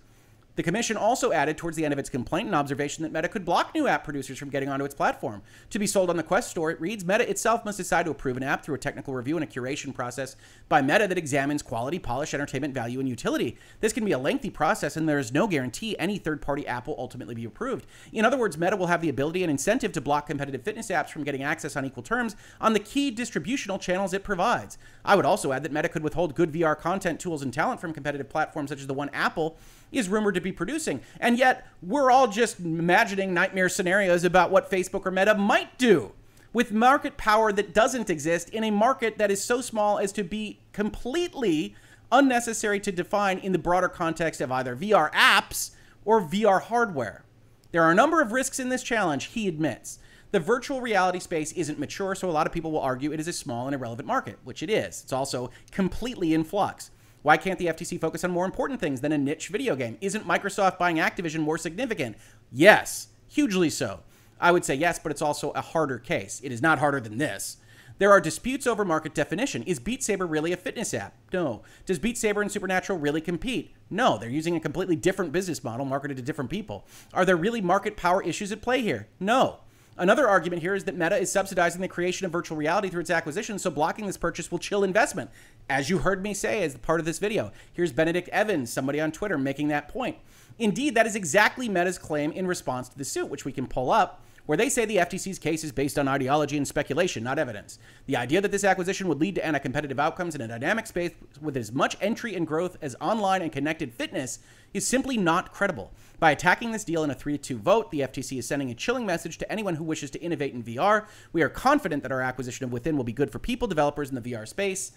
The 0.60 0.64
commission 0.64 0.98
also 0.98 1.32
added 1.32 1.58
towards 1.58 1.78
the 1.78 1.86
end 1.86 1.94
of 1.94 2.00
its 2.00 2.10
complaint 2.10 2.50
an 2.50 2.54
observation 2.54 3.04
that 3.04 3.14
Meta 3.14 3.30
could 3.30 3.46
block 3.46 3.74
new 3.74 3.88
app 3.88 4.04
producers 4.04 4.38
from 4.38 4.50
getting 4.50 4.68
onto 4.68 4.84
its 4.84 4.94
platform. 4.94 5.42
To 5.70 5.80
be 5.80 5.88
sold 5.88 6.10
on 6.10 6.18
the 6.18 6.22
Quest 6.22 6.50
store, 6.50 6.70
it 6.70 6.82
reads 6.82 7.06
Meta 7.06 7.30
itself 7.30 7.64
must 7.64 7.78
decide 7.78 8.04
to 8.04 8.12
approve 8.12 8.36
an 8.36 8.44
app 8.44 8.62
through 8.62 8.76
a 8.76 8.78
technical 8.78 9.14
review 9.14 9.38
and 9.38 9.44
a 9.46 9.48
curation 9.48 9.96
process 9.96 10.36
by 10.68 10.82
Meta 10.82 11.08
that 11.08 11.18
examines 11.18 11.62
quality, 11.62 11.98
polish, 11.98 12.34
entertainment 12.34 12.74
value, 12.74 13.00
and 13.00 13.08
utility. 13.08 13.58
This 13.80 13.94
can 13.94 14.04
be 14.04 14.12
a 14.12 14.18
lengthy 14.18 14.50
process, 14.50 14.98
and 14.98 15.08
there 15.08 15.18
is 15.18 15.32
no 15.32 15.48
guarantee 15.48 15.98
any 15.98 16.18
third 16.18 16.42
party 16.42 16.68
app 16.68 16.88
will 16.88 16.96
ultimately 17.00 17.36
be 17.36 17.46
approved. 17.46 17.86
In 18.12 18.26
other 18.26 18.38
words, 18.38 18.58
Meta 18.58 18.76
will 18.76 18.88
have 18.88 19.00
the 19.00 19.08
ability 19.08 19.44
and 19.44 19.50
incentive 19.50 19.94
to 19.94 20.02
block 20.02 20.28
competitive 20.28 20.64
fitness 20.64 20.90
apps 20.90 21.08
from 21.08 21.24
getting 21.24 21.42
access 21.42 21.78
on 21.78 21.86
equal 21.86 22.04
terms 22.04 22.36
on 22.60 22.74
the 22.74 22.82
key 22.82 23.12
distributional 23.12 23.80
channels 23.80 24.14
it 24.14 24.26
provides. 24.26 24.78
I 25.06 25.16
would 25.16 25.26
also 25.26 25.54
add 25.54 25.64
that 25.64 25.72
Meta 25.72 25.88
could 25.88 26.04
withhold 26.04 26.36
good 26.36 26.52
VR 26.52 26.78
content, 26.78 27.22
tools, 27.22 27.44
and 27.44 27.54
talent 27.54 27.80
from 27.80 27.94
competitive 27.94 28.28
platforms 28.28 28.72
such 28.72 28.82
as 28.82 28.88
the 28.88 28.94
one 28.94 29.10
Apple 29.14 29.58
is 29.92 30.10
rumored 30.10 30.36
to 30.36 30.42
be 30.42 30.52
producing. 30.52 31.02
And 31.20 31.38
yet, 31.38 31.68
we're 31.82 32.12
all 32.12 32.28
just 32.28 32.60
imagining 32.60 33.34
nightmare 33.34 33.70
scenarios 33.70 34.24
about 34.24 34.52
what 34.52 34.70
Facebook 34.70 35.06
or 35.06 35.12
Meta 35.12 35.36
might 35.36 35.78
do 35.78 36.12
with 36.54 36.72
market 36.72 37.18
power 37.18 37.52
that 37.52 37.74
doesn't 37.74 38.10
exist 38.10 38.50
in 38.50 38.64
a 38.64 38.72
market 38.72 39.18
that 39.18 39.32
is 39.32 39.44
so 39.44 39.62
small 39.62 40.00
as 40.00 40.12
to 40.12 40.24
be 40.24 40.60
completely 40.74 41.76
unnecessary 42.12 42.80
to 42.80 42.92
define 42.92 43.38
in 43.38 43.52
the 43.52 43.60
broader 43.60 43.90
context 43.90 44.42
of 44.42 44.52
either 44.52 44.76
VR 44.76 45.12
apps 45.14 45.72
or 46.06 46.22
VR 46.22 46.62
hardware. 46.62 47.24
There 47.72 47.84
are 47.84 47.92
a 47.92 47.96
number 47.96 48.20
of 48.22 48.32
risks 48.32 48.60
in 48.60 48.70
this 48.70 48.82
challenge, 48.82 49.26
he 49.26 49.48
admits. 49.48 50.00
The 50.32 50.40
virtual 50.40 50.82
reality 50.82 51.20
space 51.20 51.52
isn't 51.54 51.80
mature, 51.80 52.16
so 52.16 52.30
a 52.30 52.32
lot 52.32 52.48
of 52.48 52.54
people 52.54 52.72
will 52.72 52.82
argue 52.82 53.12
it 53.12 53.20
is 53.20 53.28
a 53.28 53.34
small 53.34 53.68
and 53.68 53.76
irrelevant 53.76 54.08
market, 54.08 54.38
which 54.44 54.62
it 54.62 54.70
is. 54.70 55.02
It's 55.04 55.14
also 55.14 55.52
completely 55.72 56.34
in 56.34 56.44
flux. 56.44 56.92
Why 57.22 57.38
can't 57.38 57.60
the 57.60 57.68
FTC 57.68 58.00
focus 58.00 58.24
on 58.24 58.32
more 58.32 58.46
important 58.46 58.80
things 58.80 59.02
than 59.02 59.12
a 59.12 59.18
niche 59.18 59.50
video 59.50 59.76
game? 59.76 59.98
Isn't 60.00 60.28
Microsoft 60.28 60.78
buying 60.78 60.98
Activision 60.98 61.42
more 61.42 61.58
significant? 61.58 62.18
Yes, 62.52 63.08
hugely 63.28 63.70
so. 63.70 64.02
I 64.40 64.52
would 64.52 64.64
say 64.64 64.76
yes, 64.76 65.00
but 65.00 65.12
it's 65.12 65.22
also 65.22 65.52
a 65.52 65.62
harder 65.62 66.00
case. 66.00 66.40
It 66.44 66.52
is 66.52 66.62
not 66.62 66.80
harder 66.80 67.02
than 67.02 67.18
this. 67.18 67.58
There 67.98 68.12
are 68.12 68.22
disputes 68.22 68.66
over 68.66 68.86
market 68.86 69.14
definition. 69.14 69.64
Is 69.64 69.78
Beat 69.78 70.02
Saber 70.02 70.26
really 70.26 70.54
a 70.54 70.58
fitness 70.58 70.94
app? 70.94 71.14
No. 71.34 71.64
Does 71.86 72.00
Beat 72.00 72.18
Saber 72.18 72.42
and 72.42 72.50
Supernatural 72.50 72.98
really 72.98 73.20
compete? 73.20 73.76
No. 73.90 74.18
They're 74.18 74.30
using 74.30 74.56
a 74.56 74.62
completely 74.62 74.96
different 74.96 75.34
business 75.34 75.62
model 75.62 75.86
marketed 75.86 76.16
to 76.16 76.24
different 76.24 76.50
people. 76.50 76.88
Are 77.14 77.26
there 77.26 77.36
really 77.36 77.60
market 77.60 77.98
power 77.98 78.24
issues 78.24 78.54
at 78.54 78.62
play 78.62 78.82
here? 78.82 79.10
No. 79.20 79.60
Another 80.00 80.30
argument 80.30 80.62
here 80.62 80.76
is 80.76 80.86
that 80.86 80.96
Meta 80.96 81.18
is 81.18 81.30
subsidizing 81.30 81.82
the 81.82 81.88
creation 81.90 82.26
of 82.26 82.32
virtual 82.32 82.58
reality 82.58 82.88
through 82.88 83.02
its 83.02 83.10
acquisition, 83.10 83.60
so 83.60 83.70
blocking 83.70 84.06
this 84.06 84.16
purchase 84.16 84.50
will 84.50 84.58
chill 84.58 84.86
investment. 84.86 85.30
As 85.70 85.90
you 85.90 85.98
heard 85.98 86.24
me 86.24 86.34
say 86.34 86.64
as 86.64 86.78
part 86.78 87.02
of 87.02 87.06
this 87.06 87.20
video, 87.20 87.52
here's 87.74 87.92
Benedict 87.92 88.30
Evans, 88.30 88.72
somebody 88.72 89.02
on 89.02 89.12
Twitter, 89.12 89.38
making 89.38 89.68
that 89.68 89.90
point. 89.90 90.16
Indeed, 90.58 90.96
that 90.96 91.06
is 91.06 91.18
exactly 91.18 91.68
Meta's 91.68 91.98
claim 91.98 92.32
in 92.32 92.48
response 92.48 92.88
to 92.88 92.98
the 92.98 93.04
suit, 93.04 93.30
which 93.30 93.44
we 93.44 93.52
can 93.52 93.68
pull 93.68 93.92
up 93.92 94.24
where 94.50 94.58
they 94.58 94.68
say 94.68 94.84
the 94.84 94.98
FTC's 94.98 95.38
case 95.38 95.64
is 95.64 95.72
based 95.72 96.00
on 96.00 96.08
ideology 96.08 96.58
and 96.58 96.68
speculation, 96.68 97.24
not 97.24 97.38
evidence. 97.38 97.78
The 98.08 98.18
idea 98.18 98.42
that 98.42 98.50
this 98.50 98.64
acquisition 98.64 99.08
would 99.08 99.22
lead 99.22 99.36
to 99.36 99.46
anti 99.46 99.60
competitive 99.60 100.00
outcomes 100.00 100.34
in 100.34 100.42
a 100.42 100.48
dynamic 100.48 100.88
space 100.88 101.12
with 101.40 101.56
as 101.56 101.72
much 101.72 101.96
entry 102.02 102.34
and 102.34 102.48
growth 102.48 102.76
as 102.82 102.96
online 103.00 103.44
and 103.44 103.52
connected 103.52 103.94
fitness 103.94 104.40
is 104.74 104.88
simply 104.88 105.18
not 105.18 105.54
credible. 105.54 105.92
By 106.20 106.32
attacking 106.32 106.72
this 106.72 106.84
deal 106.84 107.04
in 107.04 107.12
a 107.12 107.14
3 107.14 107.38
2 107.38 107.60
vote, 107.60 107.92
the 107.92 108.00
FTC 108.00 108.40
is 108.40 108.48
sending 108.48 108.72
a 108.72 108.74
chilling 108.74 109.06
message 109.06 109.38
to 109.38 109.52
anyone 109.52 109.76
who 109.76 109.84
wishes 109.84 110.10
to 110.10 110.20
innovate 110.20 110.56
in 110.56 110.64
VR. 110.64 111.06
We 111.32 111.44
are 111.44 111.50
confident 111.50 112.02
that 112.02 112.12
our 112.12 112.22
acquisition 112.22 112.64
of 112.66 112.72
Within 112.72 112.98
will 112.98 113.04
be 113.04 113.14
good 113.14 113.30
for 113.30 113.38
people, 113.38 113.68
developers 113.68 114.10
in 114.10 114.16
the 114.16 114.32
VR 114.32 114.48
space 114.48 114.94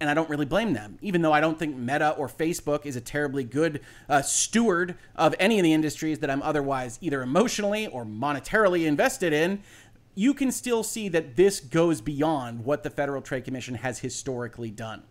and 0.00 0.08
I 0.08 0.14
don't 0.14 0.30
really 0.30 0.46
blame 0.46 0.72
them, 0.72 0.98
even 1.02 1.22
though 1.22 1.32
I 1.32 1.40
don't 1.40 1.58
think 1.58 1.76
Meta 1.76 2.10
or 2.10 2.28
Facebook 2.28 2.86
is 2.86 2.96
a 2.96 3.00
terribly 3.00 3.44
good 3.44 3.80
uh, 4.08 4.22
steward 4.22 4.96
of 5.16 5.34
any 5.38 5.58
of 5.58 5.64
the 5.64 5.72
industries 5.72 6.20
that 6.20 6.30
I'm 6.30 6.42
otherwise 6.42 6.98
either 7.00 7.22
emotionally 7.22 7.86
or 7.86 8.04
monetarily 8.04 8.86
invested 8.86 9.32
in. 9.32 9.60
You 10.14 10.34
can 10.34 10.50
still 10.50 10.82
see 10.82 11.08
that 11.10 11.36
this 11.36 11.60
goes 11.60 12.00
beyond 12.00 12.64
what 12.64 12.82
the 12.82 12.90
Federal 12.90 13.22
Trade 13.22 13.44
Commission 13.44 13.76
has 13.76 14.00
historically 14.00 14.70
done. 14.70 15.02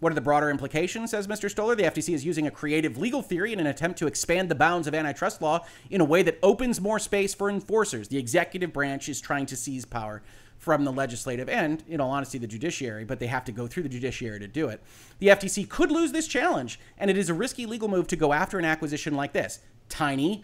What 0.00 0.12
are 0.12 0.16
the 0.16 0.20
broader 0.20 0.50
implications, 0.50 1.12
says 1.12 1.26
Mr. 1.26 1.50
Stoller? 1.50 1.74
The 1.74 1.84
FTC 1.84 2.12
is 2.14 2.24
using 2.24 2.46
a 2.46 2.50
creative 2.50 2.98
legal 2.98 3.22
theory 3.22 3.52
in 3.52 3.60
an 3.60 3.66
attempt 3.66 3.98
to 4.00 4.06
expand 4.06 4.50
the 4.50 4.54
bounds 4.54 4.86
of 4.86 4.94
antitrust 4.94 5.40
law 5.40 5.64
in 5.88 6.00
a 6.00 6.04
way 6.04 6.22
that 6.22 6.38
opens 6.42 6.80
more 6.80 6.98
space 6.98 7.32
for 7.32 7.48
enforcers. 7.48 8.08
The 8.08 8.18
executive 8.18 8.72
branch 8.72 9.08
is 9.08 9.20
trying 9.20 9.46
to 9.46 9.56
seize 9.56 9.84
power 9.84 10.22
from 10.64 10.84
the 10.84 10.92
legislative 10.92 11.46
and, 11.50 11.84
in 11.86 12.00
all 12.00 12.10
honesty, 12.10 12.38
the 12.38 12.46
judiciary, 12.46 13.04
but 13.04 13.18
they 13.18 13.26
have 13.26 13.44
to 13.44 13.52
go 13.52 13.66
through 13.66 13.82
the 13.82 13.88
judiciary 13.88 14.40
to 14.40 14.48
do 14.48 14.68
it. 14.68 14.82
The 15.18 15.28
FTC 15.28 15.68
could 15.68 15.92
lose 15.92 16.10
this 16.10 16.26
challenge, 16.26 16.80
and 16.96 17.10
it 17.10 17.18
is 17.18 17.28
a 17.28 17.34
risky 17.34 17.66
legal 17.66 17.86
move 17.86 18.06
to 18.06 18.16
go 18.16 18.32
after 18.32 18.58
an 18.58 18.64
acquisition 18.64 19.14
like 19.14 19.34
this. 19.34 19.60
Tiny, 19.90 20.42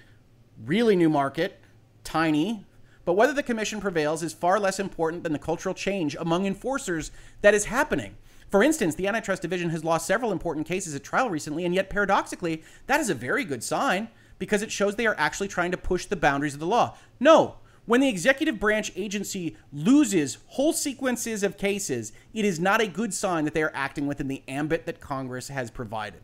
really 0.66 0.94
new 0.94 1.08
market, 1.08 1.58
tiny. 2.04 2.66
But 3.06 3.14
whether 3.14 3.32
the 3.32 3.42
commission 3.42 3.80
prevails 3.80 4.22
is 4.22 4.34
far 4.34 4.60
less 4.60 4.78
important 4.78 5.22
than 5.22 5.32
the 5.32 5.38
cultural 5.38 5.74
change 5.74 6.14
among 6.20 6.44
enforcers 6.44 7.10
that 7.40 7.54
is 7.54 7.64
happening. 7.64 8.16
For 8.50 8.62
instance, 8.62 8.96
the 8.96 9.08
antitrust 9.08 9.40
division 9.40 9.70
has 9.70 9.84
lost 9.84 10.06
several 10.06 10.32
important 10.32 10.66
cases 10.66 10.94
at 10.94 11.02
trial 11.02 11.30
recently, 11.30 11.64
and 11.64 11.74
yet 11.74 11.88
paradoxically, 11.88 12.62
that 12.88 13.00
is 13.00 13.08
a 13.08 13.14
very 13.14 13.44
good 13.44 13.64
sign 13.64 14.08
because 14.38 14.60
it 14.60 14.70
shows 14.70 14.96
they 14.96 15.06
are 15.06 15.16
actually 15.18 15.48
trying 15.48 15.70
to 15.70 15.78
push 15.78 16.04
the 16.04 16.16
boundaries 16.16 16.52
of 16.52 16.60
the 16.60 16.66
law. 16.66 16.94
No, 17.18 17.56
when 17.86 18.00
the 18.00 18.08
executive 18.08 18.60
branch 18.60 18.92
agency 18.94 19.56
loses 19.72 20.38
whole 20.48 20.72
sequences 20.72 21.42
of 21.42 21.56
cases, 21.56 22.12
it 22.32 22.44
is 22.44 22.60
not 22.60 22.80
a 22.80 22.86
good 22.86 23.12
sign 23.12 23.44
that 23.44 23.54
they 23.54 23.62
are 23.62 23.72
acting 23.74 24.06
within 24.06 24.28
the 24.28 24.42
ambit 24.46 24.86
that 24.86 25.00
Congress 25.00 25.48
has 25.48 25.70
provided. 25.70 26.20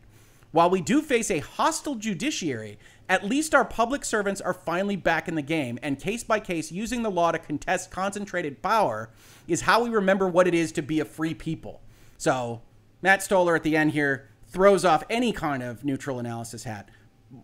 While 0.53 0.71
we 0.71 0.81
do 0.81 1.03
face 1.03 1.31
a 1.31 1.41
hostile 1.41 1.97
judiciary, 1.97 2.79
at 3.09 3.25
least 3.25 3.55
our 3.55 3.65
public 3.65 4.05
servants 4.05 4.41
are 4.41 4.55
finally 4.55 4.97
back 4.97 5.29
in 5.29 5.35
the 5.35 5.43
game, 5.43 5.79
and 5.83 5.99
case 5.99 6.25
by 6.25 6.41
case, 6.41 6.73
using 6.73 7.03
the 7.03 7.11
law 7.11 7.33
to 7.33 7.39
contest 7.39 7.91
concentrated 7.91 8.63
power 8.63 9.11
is 9.47 9.63
how 9.63 9.83
we 9.83 9.91
remember 9.91 10.29
what 10.29 10.49
it 10.49 10.55
is 10.55 10.73
to 10.73 10.83
be 10.83 11.01
a 11.01 11.05
free 11.05 11.35
people. 11.35 11.83
So, 12.17 12.63
Matt 13.03 13.23
Stoller 13.23 13.55
at 13.55 13.63
the 13.63 13.77
end 13.77 13.93
here 13.93 14.29
throws 14.49 14.85
off 14.85 15.05
any 15.11 15.33
kind 15.33 15.63
of 15.63 15.85
neutral 15.85 16.19
analysis 16.19 16.65
hat 16.65 16.89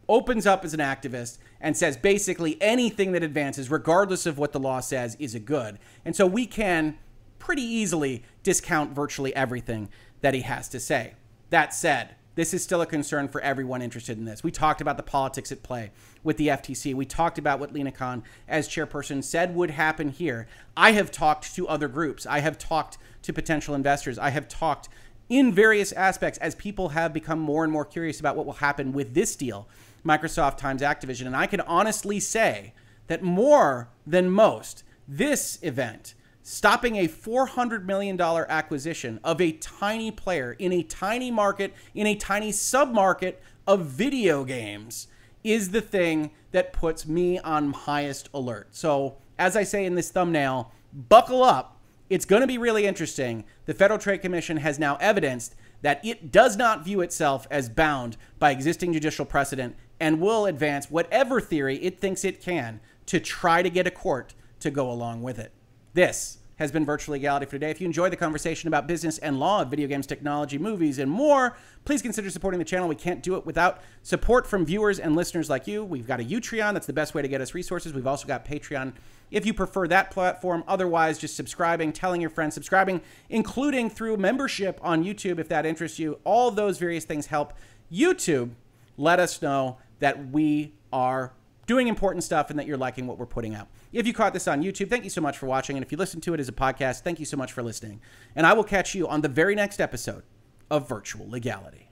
opens 0.08 0.46
up 0.46 0.64
as 0.64 0.74
an 0.74 0.80
activist 0.80 1.38
and 1.60 1.76
says 1.76 1.96
basically 1.96 2.60
anything 2.60 3.12
that 3.12 3.22
advances, 3.22 3.70
regardless 3.70 4.26
of 4.26 4.38
what 4.38 4.52
the 4.52 4.60
law 4.60 4.80
says, 4.80 5.16
is 5.18 5.34
a 5.34 5.40
good. 5.40 5.78
And 6.04 6.14
so 6.14 6.26
we 6.26 6.46
can 6.46 6.98
pretty 7.38 7.62
easily 7.62 8.22
discount 8.42 8.92
virtually 8.92 9.34
everything 9.34 9.88
that 10.20 10.34
he 10.34 10.42
has 10.42 10.68
to 10.68 10.80
say. 10.80 11.14
That 11.50 11.74
said, 11.74 12.14
this 12.34 12.54
is 12.54 12.62
still 12.62 12.80
a 12.80 12.86
concern 12.86 13.28
for 13.28 13.40
everyone 13.42 13.82
interested 13.82 14.16
in 14.16 14.24
this. 14.24 14.42
We 14.42 14.50
talked 14.50 14.80
about 14.80 14.96
the 14.96 15.02
politics 15.02 15.52
at 15.52 15.62
play 15.62 15.90
with 16.22 16.38
the 16.38 16.48
FTC. 16.48 16.94
We 16.94 17.04
talked 17.04 17.36
about 17.36 17.60
what 17.60 17.74
Lina 17.74 17.92
Khan, 17.92 18.22
as 18.48 18.68
chairperson, 18.68 19.22
said 19.22 19.54
would 19.54 19.70
happen 19.70 20.08
here. 20.08 20.46
I 20.74 20.92
have 20.92 21.10
talked 21.10 21.54
to 21.54 21.68
other 21.68 21.88
groups. 21.88 22.24
I 22.24 22.38
have 22.38 22.56
talked 22.56 22.96
to 23.22 23.32
potential 23.32 23.74
investors. 23.74 24.18
I 24.18 24.30
have 24.30 24.48
talked 24.48 24.88
in 25.28 25.52
various 25.52 25.92
aspects 25.92 26.38
as 26.38 26.54
people 26.54 26.90
have 26.90 27.12
become 27.12 27.38
more 27.38 27.64
and 27.64 27.72
more 27.72 27.84
curious 27.84 28.20
about 28.20 28.36
what 28.36 28.46
will 28.46 28.54
happen 28.54 28.92
with 28.92 29.14
this 29.14 29.36
deal, 29.36 29.68
Microsoft 30.04 30.58
times 30.58 30.82
Activision. 30.82 31.26
And 31.26 31.36
I 31.36 31.46
can 31.46 31.60
honestly 31.62 32.20
say 32.20 32.74
that 33.06 33.22
more 33.22 33.88
than 34.06 34.30
most, 34.30 34.84
this 35.06 35.58
event, 35.62 36.14
stopping 36.42 36.96
a 36.96 37.08
$400 37.08 37.84
million 37.84 38.20
acquisition 38.20 39.20
of 39.22 39.40
a 39.40 39.52
tiny 39.52 40.10
player 40.10 40.52
in 40.58 40.72
a 40.72 40.82
tiny 40.82 41.30
market, 41.30 41.72
in 41.94 42.06
a 42.06 42.14
tiny 42.14 42.50
submarket 42.50 43.36
of 43.66 43.86
video 43.86 44.44
games, 44.44 45.08
is 45.44 45.70
the 45.70 45.80
thing 45.80 46.30
that 46.52 46.72
puts 46.72 47.06
me 47.06 47.38
on 47.40 47.72
highest 47.72 48.28
alert. 48.34 48.68
So, 48.70 49.16
as 49.38 49.56
I 49.56 49.64
say 49.64 49.84
in 49.84 49.94
this 49.94 50.10
thumbnail, 50.10 50.72
buckle 50.92 51.42
up 51.42 51.71
it's 52.12 52.26
going 52.26 52.42
to 52.42 52.46
be 52.46 52.58
really 52.58 52.84
interesting. 52.84 53.42
The 53.64 53.72
Federal 53.72 53.98
Trade 53.98 54.18
Commission 54.18 54.58
has 54.58 54.78
now 54.78 54.96
evidenced 54.96 55.54
that 55.80 56.04
it 56.04 56.30
does 56.30 56.58
not 56.58 56.84
view 56.84 57.00
itself 57.00 57.46
as 57.50 57.70
bound 57.70 58.18
by 58.38 58.50
existing 58.50 58.92
judicial 58.92 59.24
precedent 59.24 59.76
and 59.98 60.20
will 60.20 60.44
advance 60.44 60.90
whatever 60.90 61.40
theory 61.40 61.76
it 61.76 61.98
thinks 61.98 62.22
it 62.22 62.42
can 62.42 62.80
to 63.06 63.18
try 63.18 63.62
to 63.62 63.70
get 63.70 63.86
a 63.86 63.90
court 63.90 64.34
to 64.60 64.70
go 64.70 64.90
along 64.90 65.22
with 65.22 65.38
it. 65.38 65.52
This 65.94 66.36
has 66.56 66.70
been 66.70 66.84
Virtual 66.84 67.14
Legality 67.14 67.46
for 67.46 67.52
today. 67.52 67.70
If 67.70 67.80
you 67.80 67.86
enjoyed 67.86 68.12
the 68.12 68.16
conversation 68.16 68.68
about 68.68 68.86
business 68.86 69.16
and 69.16 69.40
law, 69.40 69.62
of 69.62 69.70
video 69.70 69.88
games, 69.88 70.06
technology, 70.06 70.58
movies, 70.58 70.98
and 70.98 71.10
more, 71.10 71.56
please 71.86 72.02
consider 72.02 72.28
supporting 72.28 72.58
the 72.58 72.64
channel. 72.64 72.88
We 72.88 72.94
can't 72.94 73.22
do 73.22 73.36
it 73.36 73.46
without 73.46 73.80
support 74.02 74.46
from 74.46 74.66
viewers 74.66 74.98
and 75.00 75.16
listeners 75.16 75.48
like 75.48 75.66
you. 75.66 75.82
We've 75.82 76.06
got 76.06 76.20
a 76.20 76.24
Utreon. 76.24 76.74
That's 76.74 76.86
the 76.86 76.92
best 76.92 77.14
way 77.14 77.22
to 77.22 77.28
get 77.28 77.40
us 77.40 77.54
resources. 77.54 77.94
We've 77.94 78.06
also 78.06 78.28
got 78.28 78.44
Patreon 78.44 78.92
if 79.32 79.44
you 79.44 79.52
prefer 79.52 79.88
that 79.88 80.10
platform. 80.10 80.62
Otherwise, 80.68 81.18
just 81.18 81.34
subscribing, 81.34 81.92
telling 81.92 82.20
your 82.20 82.30
friends, 82.30 82.54
subscribing, 82.54 83.00
including 83.28 83.90
through 83.90 84.16
membership 84.18 84.78
on 84.82 85.04
YouTube 85.04 85.38
if 85.38 85.48
that 85.48 85.66
interests 85.66 85.98
you. 85.98 86.20
All 86.24 86.50
those 86.50 86.78
various 86.78 87.04
things 87.04 87.26
help 87.26 87.54
YouTube 87.92 88.50
let 88.96 89.18
us 89.18 89.42
know 89.42 89.78
that 89.98 90.30
we 90.30 90.74
are 90.92 91.32
doing 91.66 91.88
important 91.88 92.24
stuff 92.24 92.50
and 92.50 92.58
that 92.58 92.66
you're 92.66 92.76
liking 92.76 93.06
what 93.06 93.18
we're 93.18 93.26
putting 93.26 93.54
out. 93.54 93.68
If 93.92 94.06
you 94.06 94.12
caught 94.12 94.32
this 94.32 94.48
on 94.48 94.62
YouTube, 94.62 94.90
thank 94.90 95.04
you 95.04 95.10
so 95.10 95.20
much 95.20 95.38
for 95.38 95.46
watching. 95.46 95.76
And 95.76 95.84
if 95.84 95.92
you 95.92 95.98
listen 95.98 96.20
to 96.22 96.34
it 96.34 96.40
as 96.40 96.48
a 96.48 96.52
podcast, 96.52 97.00
thank 97.00 97.18
you 97.18 97.26
so 97.26 97.36
much 97.36 97.52
for 97.52 97.62
listening. 97.62 98.00
And 98.36 98.46
I 98.46 98.52
will 98.52 98.64
catch 98.64 98.94
you 98.94 99.08
on 99.08 99.20
the 99.20 99.28
very 99.28 99.54
next 99.54 99.80
episode 99.80 100.24
of 100.70 100.88
Virtual 100.88 101.28
Legality. 101.28 101.91